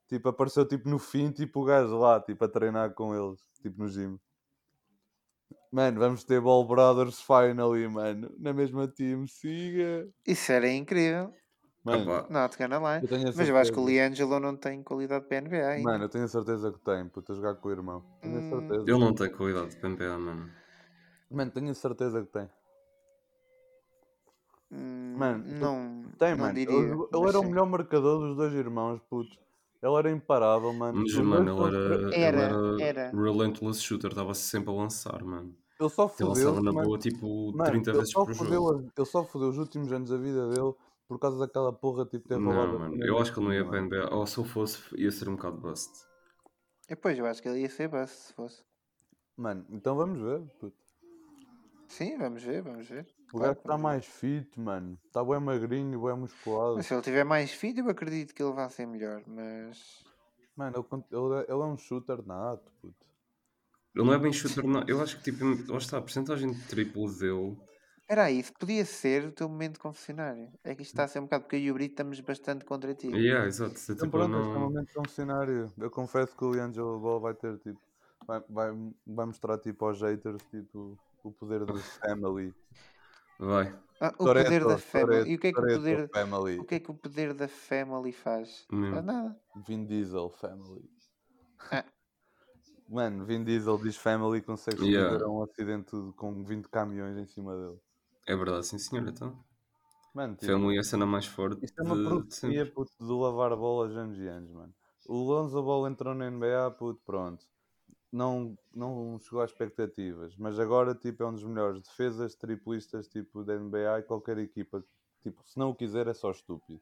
tipo, 0.08 0.28
apareceu 0.28 0.66
tipo 0.68 0.88
no 0.88 0.98
fim, 1.00 1.32
tipo 1.32 1.62
o 1.62 1.64
gajo 1.64 1.96
lá, 1.98 2.20
tipo, 2.20 2.44
a 2.44 2.48
treinar 2.48 2.94
com 2.94 3.12
eles, 3.14 3.40
tipo 3.60 3.82
no 3.82 3.88
gym. 3.88 4.18
Mano, 5.72 5.98
vamos 5.98 6.22
ter 6.22 6.40
Ball 6.40 6.64
Brothers 6.64 7.20
finally, 7.20 7.88
mano. 7.88 8.32
Na 8.38 8.52
mesma 8.52 8.86
team, 8.86 9.26
siga. 9.26 10.08
Isso 10.24 10.52
era 10.52 10.70
incrível. 10.70 11.34
Mano, 11.84 12.08
Opa, 12.08 12.30
Not 12.30 12.56
gonna 12.56 12.78
lie. 12.80 13.02
eu 13.02 13.08
tenho 13.08 13.28
a 13.28 13.32
Mas 13.34 13.48
eu 13.48 13.56
acho 13.58 13.70
que 13.72 13.78
o. 13.78 13.84
Liangelo 13.86 14.40
não 14.40 14.56
tem 14.56 14.82
qualidade 14.82 15.26
para 15.26 15.36
NBA 15.38 15.68
ainda. 15.68 15.92
Mano, 15.92 16.04
eu 16.04 16.08
tenho 16.08 16.24
a 16.24 16.28
certeza 16.28 16.72
que 16.72 16.78
tem, 16.80 17.08
puto, 17.08 17.32
a 17.32 17.34
jogar 17.34 17.56
com 17.56 17.68
o 17.68 17.72
irmão. 17.72 18.04
Tenho 18.20 18.38
a 18.38 18.42
Hum. 18.42 18.42
certeza. 18.42 18.86
ele 18.86 18.98
não 18.98 19.14
tem 19.14 19.30
qualidade 19.30 19.76
para 19.76 19.88
NBA, 19.90 20.18
mano. 20.18 20.56
Mano, 21.30 21.50
tenho 21.52 21.70
a 21.70 21.74
certeza 21.74 22.24
que 22.24 22.32
tem. 22.32 22.48
Hum, 24.70 25.16
Mano, 25.18 25.44
não, 25.44 26.12
Tem, 26.18 26.34
não 26.34 26.52
mano. 26.52 26.52
diria. 26.52 27.00
Ele, 27.12 27.28
era 27.28 27.40
o 27.40 27.44
sim. 27.44 27.48
melhor 27.48 27.66
marcador 27.66 28.18
dos 28.20 28.36
dois 28.36 28.52
irmãos, 28.54 29.00
puto. 29.08 29.38
Ele 29.82 29.94
era 29.96 30.10
imparável, 30.10 30.72
mano. 30.72 31.04
Mas, 31.12 31.26
mano, 31.26 31.66
ele 31.66 31.76
era, 31.76 31.96
Era, 32.10 32.16
ele 32.22 32.42
era. 32.42 32.60
era 32.78 33.18
relentless 33.24 33.80
shooter, 33.82 34.10
estava 34.10 34.34
sempre 34.34 34.70
a 34.70 34.74
lançar, 34.76 35.22
mano. 35.24 35.56
Ele 35.80 35.88
só 35.90 36.08
Ele 36.18 36.28
lançava 36.28 36.60
fodeu 36.60 36.62
na 36.62 36.72
boa 36.72 36.98
tipo 36.98 37.52
Mano, 37.52 37.64
30 37.64 37.92
ele 37.92 38.02
vezes 38.02 38.14
por 38.16 38.34
fodeu 38.36 38.62
jogo. 38.62 38.74
ele 38.96 39.06
só 39.06 39.24
fodeu 39.24 39.48
os 39.50 39.58
últimos 39.58 39.92
anos 39.92 40.10
da 40.10 40.16
vida 40.18 40.48
dele 40.50 40.74
por 41.08 41.18
causa 41.18 41.38
daquela 41.38 41.72
porra 41.72 42.06
tipo 42.06 42.26
ter 42.28 42.36
roubado. 42.36 42.72
Não, 42.72 42.78
mano, 42.78 43.04
eu 43.04 43.18
acho 43.18 43.32
que 43.32 43.38
ele 43.38 43.46
não 43.46 43.52
ia 43.54 43.60
esquina, 43.60 43.70
para 43.70 43.78
a 43.78 43.82
mano. 43.82 43.96
NBA. 44.10 44.14
Ou 44.16 44.26
se 44.26 44.38
eu 44.38 44.44
fosse, 44.44 44.78
ia 44.96 45.10
ser 45.10 45.28
um 45.28 45.36
bocado 45.36 45.58
bust. 45.58 45.90
E, 46.88 46.96
Pois, 46.96 47.18
eu 47.18 47.26
acho 47.26 47.42
que 47.42 47.48
ele 47.48 47.60
ia 47.60 47.70
ser 47.70 47.88
bust 47.88 48.14
se 48.16 48.32
fosse. 48.34 48.62
Mano, 49.36 49.66
então 49.70 49.96
vamos 49.96 50.20
ver, 50.20 50.40
puto. 50.58 50.76
Sim, 51.88 52.16
vamos 52.18 52.42
ver, 52.42 52.62
vamos 52.62 52.86
ver. 52.88 53.06
O 53.32 53.38
gajo 53.38 53.54
que 53.54 53.60
está 53.60 53.78
mais 53.78 54.06
fit, 54.06 54.58
mano. 54.60 54.98
Está 55.06 55.24
bem 55.24 55.40
magrinho, 55.40 56.00
bem 56.02 56.16
musculado. 56.16 56.76
Mas 56.76 56.86
se 56.86 56.94
ele 56.94 57.02
tiver 57.02 57.24
mais 57.24 57.52
filho, 57.52 57.84
eu 57.84 57.90
acredito 57.90 58.34
que 58.34 58.42
ele 58.42 58.52
vai 58.52 58.68
ser 58.70 58.86
melhor. 58.86 59.22
Mas 59.26 60.04
Mano, 60.56 60.76
ele, 60.92 61.04
ele, 61.10 61.34
é- 61.40 61.52
ele 61.52 61.62
é 61.62 61.66
um 61.66 61.76
shooter 61.76 62.24
nato, 62.26 62.70
puto. 62.80 63.06
Ele 63.94 64.04
não 64.04 64.12
é 64.14 64.18
bem 64.18 64.32
shooter, 64.32 64.64
não. 64.66 64.84
Eu 64.88 65.00
acho 65.00 65.18
que 65.18 65.30
tipo, 65.30 65.44
lá 65.70 65.78
está, 65.78 65.98
a 65.98 66.00
porcentagem 66.00 66.52
de 66.52 66.60
triplo 66.66 67.12
dele. 67.16 67.56
Espera 68.04 68.24
aí, 68.24 68.38
isso 68.38 68.52
podia 68.52 68.84
ser 68.84 69.24
o 69.24 69.32
teu 69.32 69.48
momento 69.48 69.80
confessionário. 69.80 70.52
É 70.62 70.74
que 70.74 70.82
isto 70.82 70.92
está 70.92 71.04
a 71.04 71.08
ser 71.08 71.20
um 71.20 71.22
bocado 71.22 71.44
porque 71.44 71.56
eu 71.56 71.60
e 71.60 71.70
o 71.70 71.74
Brito 71.74 71.92
estamos 71.92 72.20
bastante 72.20 72.62
contra 72.62 72.94
ti. 72.94 73.06
Yeah, 73.06 73.46
exato. 73.46 73.72
Então 73.82 73.96
tipo, 73.96 74.10
pronto, 74.10 74.36
este 74.36 74.46
é 74.46 74.50
o 74.50 74.52
não... 74.52 74.60
momento 74.60 75.10
cenário. 75.10 75.72
Eu 75.78 75.90
confesso 75.90 76.36
que 76.36 76.44
o 76.44 76.52
Liangelo 76.52 77.00
Ball 77.00 77.18
vai 77.18 77.32
ter 77.32 77.56
tipo. 77.60 77.80
Vai, 78.26 78.42
vai, 78.48 78.70
vai 79.06 79.26
mostrar 79.26 79.58
tipo 79.58 79.86
aos 79.86 80.02
haters 80.02 80.42
tipo, 80.50 80.98
o 81.22 81.32
poder 81.32 81.64
do 81.64 81.74
family. 82.04 82.54
Vai. 83.38 83.74
Ah, 83.98 84.08
o 84.08 84.18
poder 84.18 84.44
Toretto, 84.44 84.68
da 84.68 84.78
family. 84.78 85.30
E 85.30 85.34
o 85.36 85.38
que 85.38 85.46
é 85.46 85.52
que 85.52 85.58
o 85.58 85.62
Toretto 85.62 85.78
poder, 85.80 86.08
family. 86.10 86.58
o 86.58 86.64
que 86.64 86.74
é 86.74 86.80
que 86.80 86.90
o 86.90 86.94
poder 86.94 87.32
da 87.32 87.48
family 87.48 88.12
faz? 88.12 88.66
Faz 88.68 89.04
nada. 89.04 89.40
Vin 89.66 89.86
Diesel 89.86 90.28
family. 90.28 90.90
Mano, 92.86 93.24
Vin 93.24 93.42
Diesel 93.44 93.78
diz 93.78 93.96
family 93.96 94.42
consegue 94.42 94.84
Yeah. 94.84 95.26
um 95.26 95.42
acidente 95.42 95.96
de- 95.96 96.12
com 96.12 96.44
20 96.44 96.68
caminhões 96.68 97.16
em 97.16 97.24
cima 97.24 97.56
dele. 97.56 97.80
É 98.26 98.34
verdade, 98.34 98.66
sim 98.66 98.78
senhor, 98.78 99.06
então. 99.08 99.38
Mano, 100.14 100.36
tipo, 100.36 100.72
é 100.72 100.78
a 100.78 100.82
cena 100.84 101.04
mais 101.04 101.26
forte 101.26 101.64
isto 101.64 101.80
é 101.80 101.82
uma 101.82 102.24
sempre. 102.30 102.64
puto, 102.66 102.92
do 103.00 103.18
lavar 103.18 103.56
bolas 103.56 103.96
anos 103.96 104.18
e 104.18 104.28
anos, 104.28 104.50
mano. 104.50 104.72
O 105.06 105.16
Lonzo 105.18 105.60
Ball 105.62 105.88
entrou 105.88 106.14
na 106.14 106.30
NBA, 106.30 106.70
puto, 106.70 107.00
pronto. 107.04 107.44
Não, 108.12 108.56
não 108.72 109.18
chegou 109.18 109.42
às 109.42 109.50
expectativas, 109.50 110.36
mas 110.36 110.58
agora 110.58 110.94
tipo, 110.94 111.24
é 111.24 111.26
um 111.26 111.32
dos 111.32 111.42
melhores 111.42 111.82
defesas 111.82 112.36
triplistas 112.36 113.08
tipo, 113.08 113.42
da 113.42 113.56
NBA 113.56 113.98
e 113.98 114.02
qualquer 114.04 114.38
equipa. 114.38 114.84
Tipo, 115.22 115.42
se 115.44 115.58
não 115.58 115.70
o 115.70 115.74
quiser 115.74 116.06
é 116.06 116.14
só 116.14 116.30
estúpido. 116.30 116.80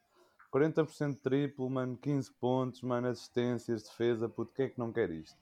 40% 0.52 1.18
triplo, 1.22 1.70
mano, 1.70 1.96
15 1.96 2.30
pontos, 2.34 2.82
mano, 2.82 3.08
assistências, 3.08 3.84
defesa, 3.84 4.28
puto, 4.28 4.52
quem 4.52 4.66
é 4.66 4.68
que 4.68 4.78
não 4.78 4.92
quer 4.92 5.10
isto? 5.10 5.38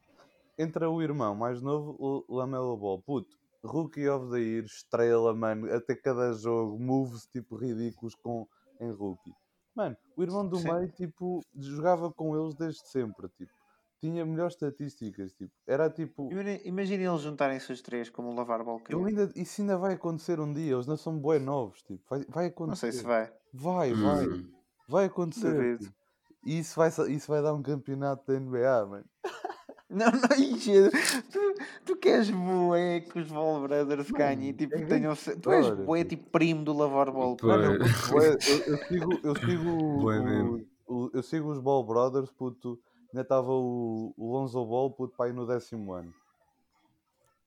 Entra 0.57 0.89
o 0.89 1.03
irmão 1.03 1.35
mais 1.35 1.61
novo, 1.61 1.97
o 2.29 2.37
Lamelo 2.37 2.77
Ball, 2.77 3.03
puto, 3.03 3.37
Rookie 3.63 4.09
of 4.09 4.31
the 4.31 4.39
Year, 4.41 4.65
estrela, 4.65 5.35
mano, 5.35 5.73
até 5.75 5.95
cada 5.95 6.33
jogo, 6.33 6.79
moves 6.79 7.27
tipo 7.27 7.57
ridículos 7.57 8.15
com, 8.15 8.47
em 8.81 8.91
Rookie. 8.91 9.33
Mano, 9.75 9.97
o 10.17 10.23
irmão 10.23 10.47
do 10.49 10.57
Sim. 10.57 10.73
meio, 10.73 10.89
tipo, 10.93 11.41
jogava 11.57 12.13
com 12.13 12.37
eles 12.37 12.55
desde 12.55 12.87
sempre, 12.89 13.29
tipo, 13.37 13.53
tinha 14.01 14.25
melhores 14.25 14.55
estatísticas, 14.55 15.33
tipo, 15.35 15.53
era 15.67 15.91
tipo, 15.91 16.31
Imagina- 16.65 17.13
eles 17.13 17.21
juntarem-se 17.23 17.71
os 17.73 17.83
três 17.83 18.09
como 18.09 18.31
o 18.31 18.35
Lavar 18.35 18.65
Ball 18.65 18.81
eu 18.89 19.05
ainda, 19.05 19.31
isso 19.37 19.61
ainda 19.61 19.77
vai 19.77 19.95
acontecer 19.95 20.41
um 20.41 20.53
dia, 20.53 20.73
eles 20.73 20.87
não 20.87 20.97
são 20.97 21.19
bué 21.19 21.39
novos, 21.39 21.83
tipo, 21.83 22.03
vai, 22.09 22.25
vai 22.29 22.47
acontecer. 22.47 22.87
Não 22.87 22.93
sei 22.93 22.93
se 22.93 23.07
vai. 23.07 23.33
Vai, 23.53 23.93
vai, 23.93 24.27
Hum. 24.27 24.51
vai 24.89 25.05
acontecer. 25.05 25.53
Duvido. 25.53 25.79
tipo. 25.85 26.01
E 26.47 26.59
isso 26.59 26.75
vai, 26.77 26.89
isso 26.89 27.31
vai 27.31 27.43
dar 27.43 27.53
um 27.53 27.63
campeonato 27.63 28.25
da 28.27 28.41
NBA, 28.41 28.87
mano. 28.87 29.05
Não, 29.91 30.07
não, 30.13 30.91
tu, 31.33 31.55
tu 31.85 31.97
queres 31.97 32.31
bué 32.31 33.01
que 33.01 33.19
os 33.19 33.29
Ball 33.29 33.61
Brothers 33.63 34.11
ganhem, 34.13 34.53
tipo, 34.53 34.75
é 34.77 34.85
tenham, 34.87 35.15
tu 35.43 35.51
és 35.51 35.67
bué 35.85 36.05
tipo 36.05 36.31
primo 36.31 36.63
do 36.65 36.73
Lavar 36.73 37.11
Ball. 37.13 37.37
Eu, 37.43 37.79
curto 37.79 38.11
bué, 38.13 38.29
eu, 38.31 38.59
eu 38.75 38.79
sigo, 38.87 39.21
eu 39.25 39.35
sigo, 39.45 39.99
Bué 40.01 40.19
o- 40.43 40.67
o- 40.87 41.11
eu 41.13 41.23
sigo 41.23 41.51
os 41.51 41.59
Ball 41.59 41.85
Brothers, 41.85 42.31
puto. 42.31 42.79
Ainda 43.13 43.23
estava 43.23 43.51
o, 43.51 44.15
o 44.17 44.33
Lonzo 44.33 44.65
Ball, 44.65 44.91
puto, 44.93 45.17
para 45.17 45.27
aí 45.27 45.33
no 45.33 45.45
décimo 45.45 45.93
ano. 45.93 46.15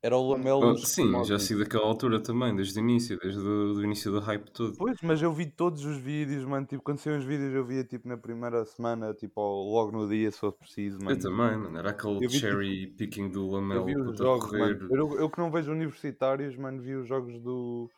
Era 0.03 0.17
o 0.17 0.31
Lamelo. 0.31 0.73
Oh, 0.73 0.77
sim, 0.77 1.23
já 1.23 1.39
sigo 1.39 1.61
daquela 1.61 1.85
altura 1.85 2.19
também, 2.19 2.53
desde 2.53 2.77
o 2.77 2.81
início, 2.83 3.17
desde 3.17 3.39
o 3.39 3.73
do 3.73 3.83
início 3.85 4.11
do 4.11 4.19
hype 4.19 4.51
todo. 4.51 4.75
Pois, 4.77 4.97
mas 5.01 5.21
eu 5.21 5.31
vi 5.31 5.45
todos 5.45 5.85
os 5.85 5.95
vídeos, 5.95 6.43
mano. 6.43 6.65
Tipo, 6.65 6.83
quando 6.83 6.97
saíam 6.97 7.17
os 7.19 7.23
vídeos, 7.23 7.55
eu 7.55 7.65
via 7.65 7.85
tipo 7.85 8.05
na 8.05 8.17
primeira 8.17 8.65
semana, 8.65 9.13
tipo, 9.13 9.39
logo 9.41 9.93
no 9.93 10.09
dia, 10.09 10.29
se 10.29 10.39
fosse 10.39 10.57
preciso, 10.57 10.97
mano. 10.99 11.11
Eu 11.11 11.19
também, 11.19 11.57
mano. 11.57 11.77
Era 11.77 11.91
aquele 11.91 12.15
Eu 12.15 12.19
vi, 12.19 12.27
tipo, 12.27 12.39
cherry 12.41 12.87
picking 12.87 13.29
do 13.29 13.45
Eu 13.45 13.51
Lamelo 13.51 13.85
vi 13.85 13.95
os 13.95 14.17
jogos, 14.17 14.49
correr. 14.49 14.77
mano. 14.77 14.93
Eu, 14.93 15.19
eu 15.21 15.29
que 15.29 15.37
não 15.39 15.49
vejo 15.49 15.71
universitários, 15.71 16.57
mano, 16.57 16.81
vi 16.81 16.95
os 16.95 17.07
jogos 17.07 17.39
do. 17.39 17.89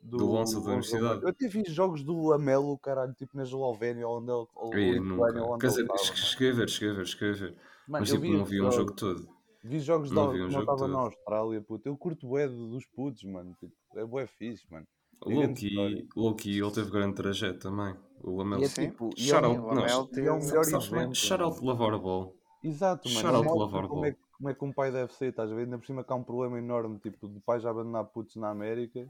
Do 0.00 0.26
Lonzo 0.26 0.60
da 0.60 0.68
universidade. 0.68 1.22
Eu 1.24 1.28
até 1.28 1.48
vi 1.48 1.64
jogos 1.66 2.04
do 2.04 2.28
Lamelo, 2.28 2.78
caralho, 2.78 3.12
tipo 3.14 3.36
na 3.36 3.42
Eslovénia 3.42 4.06
ou 4.06 4.18
onde 4.18 4.30
ele. 4.30 4.46
Ou 4.54 4.74
Ei, 4.74 5.00
nunca. 5.00 5.42
onde 5.42 5.58
Quer 5.58 5.66
dizer, 5.66 5.86
cheguei 6.14 6.50
a 6.50 6.54
ver, 6.54 6.68
cheguei 6.68 6.90
a 6.90 6.96
ver, 6.98 7.06
cheguei 7.08 7.30
a 7.30 7.32
ver. 7.32 7.50
Mano, 7.50 7.56
Mas 7.88 8.10
eu 8.10 8.14
tipo, 8.14 8.30
vi 8.30 8.38
não 8.38 8.44
vi 8.44 8.62
um 8.62 8.70
jogo 8.70 8.92
todo. 8.92 9.37
Vi 9.62 9.80
jogos 9.80 10.10
Não 10.10 10.26
da, 10.32 10.44
um 10.44 10.50
jogo 10.50 10.60
estava 10.60 10.88
na. 10.88 10.98
Austrália, 10.98 11.60
puto. 11.60 11.88
Eu 11.88 11.96
curto 11.96 12.26
bué 12.26 12.46
dos 12.48 12.86
putos, 12.86 13.24
mano. 13.24 13.54
Tipo, 13.58 13.74
é 13.96 14.04
bué 14.04 14.26
fixe, 14.26 14.64
mano. 14.70 14.86
Loki. 15.24 16.08
Loki, 16.16 16.58
ele 16.58 16.70
teve 16.70 16.90
grande 16.90 17.14
trajeto 17.16 17.58
também. 17.58 17.94
O 18.22 18.36
Lamelo. 18.36 18.62
E 18.62 18.64
é 18.64 18.68
tipo, 18.68 19.10
é 19.16 19.20
Shout 19.20 19.44
out, 19.44 19.58
o 19.58 19.74
não, 19.74 19.84
é 19.84 19.96
o 19.96 20.08
melhor 20.12 20.36
é? 20.36 20.60
exemplo. 20.60 21.14
Shout 21.14 21.42
out 21.42 21.56
mano. 21.56 21.66
Lavar 21.66 21.94
a 21.94 21.98
bola. 21.98 22.32
Exato, 22.62 23.08
mano. 23.08 23.20
Shout 23.20 23.28
Ele 23.28 23.36
out 23.36 23.46
mostra 23.46 23.64
Lavar 23.64 23.88
como 23.88 24.04
é, 24.06 24.10
Ball. 24.12 24.20
como 24.36 24.48
é 24.48 24.54
que 24.54 24.64
um 24.64 24.72
pai 24.72 24.92
deve 24.92 25.12
ser, 25.12 25.30
estás 25.30 25.50
a 25.50 25.54
ver? 25.54 25.62
Ainda 25.62 25.78
por 25.78 25.86
cima 25.86 26.04
que 26.04 26.12
há 26.12 26.16
um 26.16 26.24
problema 26.24 26.58
enorme, 26.58 26.98
tipo, 26.98 27.28
de 27.28 27.40
pais 27.40 27.62
já 27.62 27.70
abandonar 27.70 28.04
putos 28.06 28.36
na 28.36 28.50
América. 28.50 29.06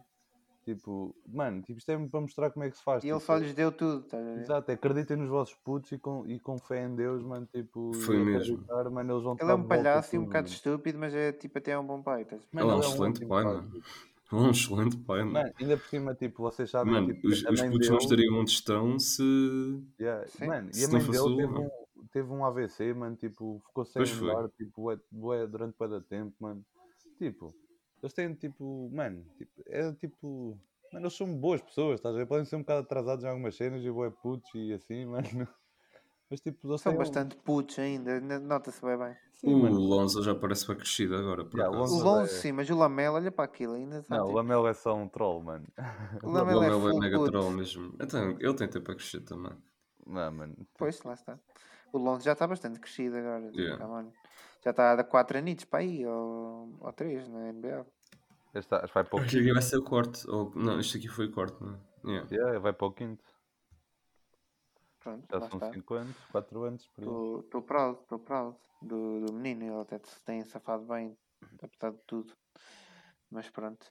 Tipo, 0.74 1.16
mano, 1.26 1.62
tipo, 1.62 1.78
isto 1.78 1.90
é 1.90 1.96
para 2.08 2.20
mostrar 2.20 2.50
como 2.50 2.62
é 2.62 2.70
que 2.70 2.76
se 2.76 2.82
faz. 2.84 3.02
E 3.02 3.06
ele 3.08 3.14
tipo, 3.18 3.24
só 3.26 3.38
lhes 3.38 3.54
deu 3.54 3.72
tudo, 3.72 4.04
estás 4.04 4.22
a 4.22 4.34
ver? 4.34 4.40
Exato, 4.42 4.70
acreditem 4.70 5.16
nos 5.16 5.30
vossos 5.30 5.54
putos 5.54 5.90
e 5.92 5.98
com, 5.98 6.26
e 6.26 6.38
com 6.38 6.58
fé 6.58 6.84
em 6.84 6.94
Deus, 6.94 7.22
mano, 7.22 7.46
tipo, 7.50 7.90
Foi 7.94 8.16
e 8.16 8.24
mesmo. 8.24 8.62
mano, 8.92 9.14
eles 9.14 9.24
vão 9.24 9.34
Ele 9.40 9.50
é 9.50 9.54
um 9.54 9.64
palhaço 9.64 10.14
e 10.14 10.18
um 10.18 10.24
bocado 10.24 10.44
mano. 10.44 10.54
estúpido, 10.54 10.98
mas 10.98 11.14
é 11.14 11.32
tipo 11.32 11.56
até 11.56 11.70
é 11.70 11.78
um 11.78 11.86
bom 11.86 12.02
pai. 12.02 12.20
A 12.20 12.24
ver? 12.26 12.34
Ele 12.34 12.42
é 12.60 12.64
um 12.64 12.68
Mano, 12.68 12.80
excelente 12.80 13.24
pai, 13.26 13.44
mano. 13.44 13.70
Ele 13.72 13.82
é 14.30 14.34
um 14.34 14.50
excelente 14.50 14.96
pai, 14.98 15.18
mano. 15.20 15.32
Mano, 15.32 15.52
ainda 15.58 15.76
por 15.78 15.86
cima, 15.88 16.14
tipo, 16.14 16.42
vocês 16.42 16.70
sabem, 16.70 16.92
Mano, 16.92 17.14
tipo, 17.14 17.28
os, 17.28 17.46
a 17.46 17.50
os 17.50 17.60
putos 17.62 17.88
não 17.88 17.96
dele- 17.96 17.96
estariam 18.04 18.34
onde 18.40 18.50
estão 18.50 18.98
se. 18.98 19.22
Yeah, 19.98 20.26
Sim. 20.28 20.46
Mano, 20.48 20.68
e 20.68 20.74
Se 20.74 20.84
a 20.84 20.88
não 20.88 20.92
mãe 20.98 21.00
fosse 21.06 21.24
dele 21.24 21.36
teve 21.46 21.58
um, 21.58 21.70
teve 22.12 22.30
um 22.30 22.44
AVC, 22.44 22.92
mano, 22.92 23.16
tipo, 23.16 23.62
ficou 23.66 23.86
sem 23.86 24.02
andar, 24.02 24.50
tipo, 24.50 24.82
bué, 24.82 24.98
bué, 25.10 25.46
durante 25.46 25.74
bué 25.78 25.88
da 25.88 26.00
tempo, 26.02 26.34
mano. 26.38 26.62
Tipo, 27.16 27.54
eles 28.02 28.12
têm, 28.14 28.34
tipo, 28.34 28.90
mano, 28.92 29.24
tipo, 29.36 29.62
é 29.66 29.92
tipo, 29.94 30.58
mano, 30.92 31.06
eles 31.06 31.16
são 31.16 31.34
boas 31.38 31.60
pessoas, 31.62 31.98
estás 31.98 32.14
a 32.14 32.18
ver? 32.18 32.26
Podem 32.26 32.44
ser 32.44 32.56
um 32.56 32.60
bocado 32.60 32.80
atrasados 32.80 33.24
em 33.24 33.28
algumas 33.28 33.56
cenas 33.56 33.84
e 33.84 33.90
bué 33.90 34.10
putos 34.10 34.50
e 34.54 34.72
assim, 34.72 35.04
mano. 35.06 35.48
Mas, 36.30 36.40
tipo, 36.42 36.68
eles 36.68 36.80
São 36.82 36.92
têm 36.92 36.96
um- 36.96 37.02
bastante 37.02 37.36
putos 37.36 37.78
ainda, 37.78 38.20
nota-se 38.40 38.82
bem 38.84 38.98
bem. 38.98 39.16
Sim, 39.34 39.54
O 39.54 39.58
mano. 39.58 39.78
Lonzo 39.80 40.22
já 40.22 40.34
parece 40.34 40.66
bem 40.66 40.76
crescido 40.76 41.16
agora, 41.16 41.44
por 41.44 41.58
Yeah, 41.58 41.70
o 41.76 41.80
acaso. 41.82 41.94
O 41.96 42.04
Lonzo 42.04 42.34
é- 42.34 42.40
sim, 42.40 42.52
mas 42.52 42.68
o 42.68 42.76
Lamelo, 42.76 43.14
olha 43.16 43.30
para 43.32 43.44
aquilo, 43.44 43.74
ainda 43.74 44.00
está 44.00 44.16
Não, 44.16 44.24
o 44.24 44.26
tipo, 44.26 44.36
Lamelo 44.36 44.66
é 44.66 44.74
só 44.74 44.94
um 44.94 45.08
troll, 45.08 45.42
mano. 45.42 45.66
o 46.24 46.28
O 46.28 46.32
Lamelo 46.32 46.62
é 46.64 46.66
é 46.66 46.98
mega 47.00 47.16
puto. 47.18 47.30
troll 47.30 47.50
mesmo. 47.52 47.94
Então, 48.00 48.30
ele 48.40 48.54
tem 48.54 48.68
tempo 48.68 48.90
a 48.90 48.94
crescer 48.94 49.20
também. 49.20 49.52
Não, 50.06 50.32
mano. 50.32 50.56
Pois, 50.76 51.02
lá 51.02 51.14
está. 51.14 51.38
O 51.92 51.98
Lonzo 51.98 52.24
já 52.24 52.32
está 52.32 52.46
bastante 52.46 52.80
crescido 52.80 53.16
agora. 53.16 53.50
Yeah. 53.54 53.78
tá, 53.78 53.86
mano. 53.88 54.12
Já 54.62 54.70
está 54.72 54.92
a 54.92 54.96
dar 54.96 55.04
4 55.04 55.38
anitos 55.38 55.64
para 55.64 55.78
aí, 55.80 56.04
ou, 56.04 56.47
ou 56.80 56.92
3 56.92 57.28
na 57.28 57.52
NBA. 57.52 57.86
Que 58.52 58.92
vai 58.92 59.04
para 59.04 59.16
o 59.16 59.20
Acho 59.20 59.30
quinto. 59.30 59.44
que 59.44 59.52
vai 59.52 59.62
ser 59.62 59.76
o 59.76 59.84
corte. 59.84 60.28
Ou... 60.28 60.52
Não, 60.54 60.80
isto 60.80 60.96
aqui 60.96 61.08
foi 61.08 61.26
o 61.26 61.32
corte, 61.32 61.62
não 61.62 61.74
é? 61.74 62.10
Yeah. 62.10 62.28
Yeah, 62.30 62.58
vai 62.58 62.72
para 62.72 62.86
o 62.86 62.92
quinto. 62.92 63.24
Pronto, 65.00 65.26
Já 65.30 65.40
são 65.48 65.58
está. 65.58 65.72
5 65.72 65.94
anos, 65.94 66.16
4 66.32 66.62
anos. 66.64 66.90
Estou 66.98 67.62
proud, 67.62 68.00
estou 68.00 68.18
proud 68.18 68.56
do, 68.82 69.26
do 69.26 69.32
menino. 69.32 69.64
Ele 69.64 69.80
até 69.80 69.98
se 69.98 70.20
tem 70.22 70.44
safado 70.44 70.84
bem, 70.86 71.16
apesar 71.62 71.92
de 71.92 72.02
tudo. 72.06 72.34
Mas 73.30 73.48
pronto. 73.50 73.86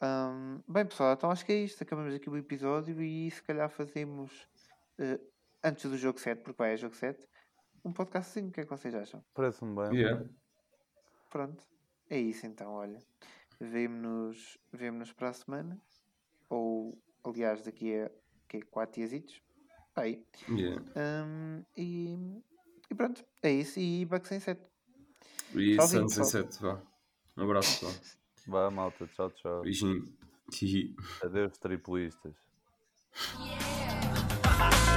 Ahm, 0.00 0.60
bem, 0.68 0.86
pessoal, 0.86 1.14
então 1.14 1.30
acho 1.30 1.44
que 1.44 1.52
é 1.52 1.56
isto. 1.56 1.82
Acabamos 1.82 2.14
aqui 2.14 2.28
o 2.28 2.36
episódio 2.36 3.00
e 3.02 3.30
se 3.30 3.42
calhar 3.42 3.68
fazemos 3.70 4.48
eh, 4.98 5.20
antes 5.64 5.90
do 5.90 5.96
jogo 5.96 6.18
7, 6.18 6.42
porque 6.42 6.58
vai 6.58 6.74
é 6.74 6.76
jogo 6.76 6.94
7, 6.94 7.26
um 7.84 7.92
podcast 7.92 8.30
assim. 8.38 8.48
O 8.48 8.52
que 8.52 8.60
é 8.60 8.64
que 8.64 8.70
vocês 8.70 8.94
acham? 8.94 9.24
Parece-me 9.34 9.74
bem. 9.74 9.98
Yeah. 9.98 10.24
Pronto. 11.30 11.64
É 12.10 12.18
isso 12.18 12.46
então, 12.46 12.72
olha. 12.72 12.98
Vemo-nos 13.60 14.58
vemo 14.72 15.04
para 15.14 15.30
a 15.30 15.32
semana. 15.32 15.80
Ou, 16.48 16.96
aliás, 17.24 17.62
daqui 17.62 17.94
a 17.94 18.10
que, 18.48 18.62
4 18.62 19.00
diazitos. 19.00 19.42
Aí. 19.94 20.24
Yeah. 20.48 20.82
Ahm, 20.96 21.62
e, 21.76 22.42
e 22.90 22.94
pronto, 22.94 23.24
é 23.42 23.52
isso. 23.52 23.78
E 23.78 24.04
Bucks 24.04 24.32
em 24.32 24.40
7. 24.40 24.60
E 25.54 25.80
Santos 25.82 26.18
em 26.18 26.24
7, 26.24 26.62
vá. 26.62 26.80
Um 27.36 27.42
abraço, 27.44 27.86
pessoal. 27.86 27.92
Vá, 28.46 28.70
malta. 28.70 29.06
Tchau, 29.08 29.30
tchau. 29.32 29.62
Beijinho. 29.62 30.04
Adeus, 31.22 31.58
triplistas. 31.58 32.34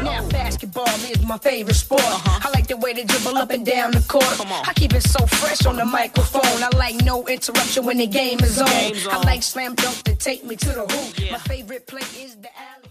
Now 0.04 0.28
basketball 0.30 0.88
is 1.12 1.22
my 1.26 1.38
favorite 1.38 1.76
sport. 1.76 2.02
I 2.04 2.50
like 2.54 2.68
the 2.68 2.78
way 2.78 2.94
they 2.94 3.04
dribble 3.04 3.38
up 3.38 3.52
and 3.52 3.66
down 3.66 3.92
the 3.92 4.02
court. 4.08 4.26
I 4.68 4.74
keep 4.74 4.94
it 4.94 5.04
so 5.04 5.26
fresh 5.26 5.66
on 5.66 5.76
the 5.78 5.86
microphone. 5.86 6.64
I 6.64 6.70
like 6.76 7.04
no 7.04 7.28
interruption 7.28 7.86
when 7.86 7.98
the 7.98 8.08
game 8.08 8.40
is 8.40 8.60
on. 8.60 8.68
Game's 8.68 9.08
I 9.08 9.18
like 9.24 9.44
slam 9.44 9.76
dunk 9.76 10.04
to 10.04 10.16
take 10.16 10.44
me 10.44 10.56
to 10.56 10.70
the 10.70 10.86
hoop. 10.88 11.32
My 11.32 11.38
favorite 11.40 11.88
play 11.88 12.02
is 12.20 12.36
the 12.36 12.50
alley. 12.58 12.82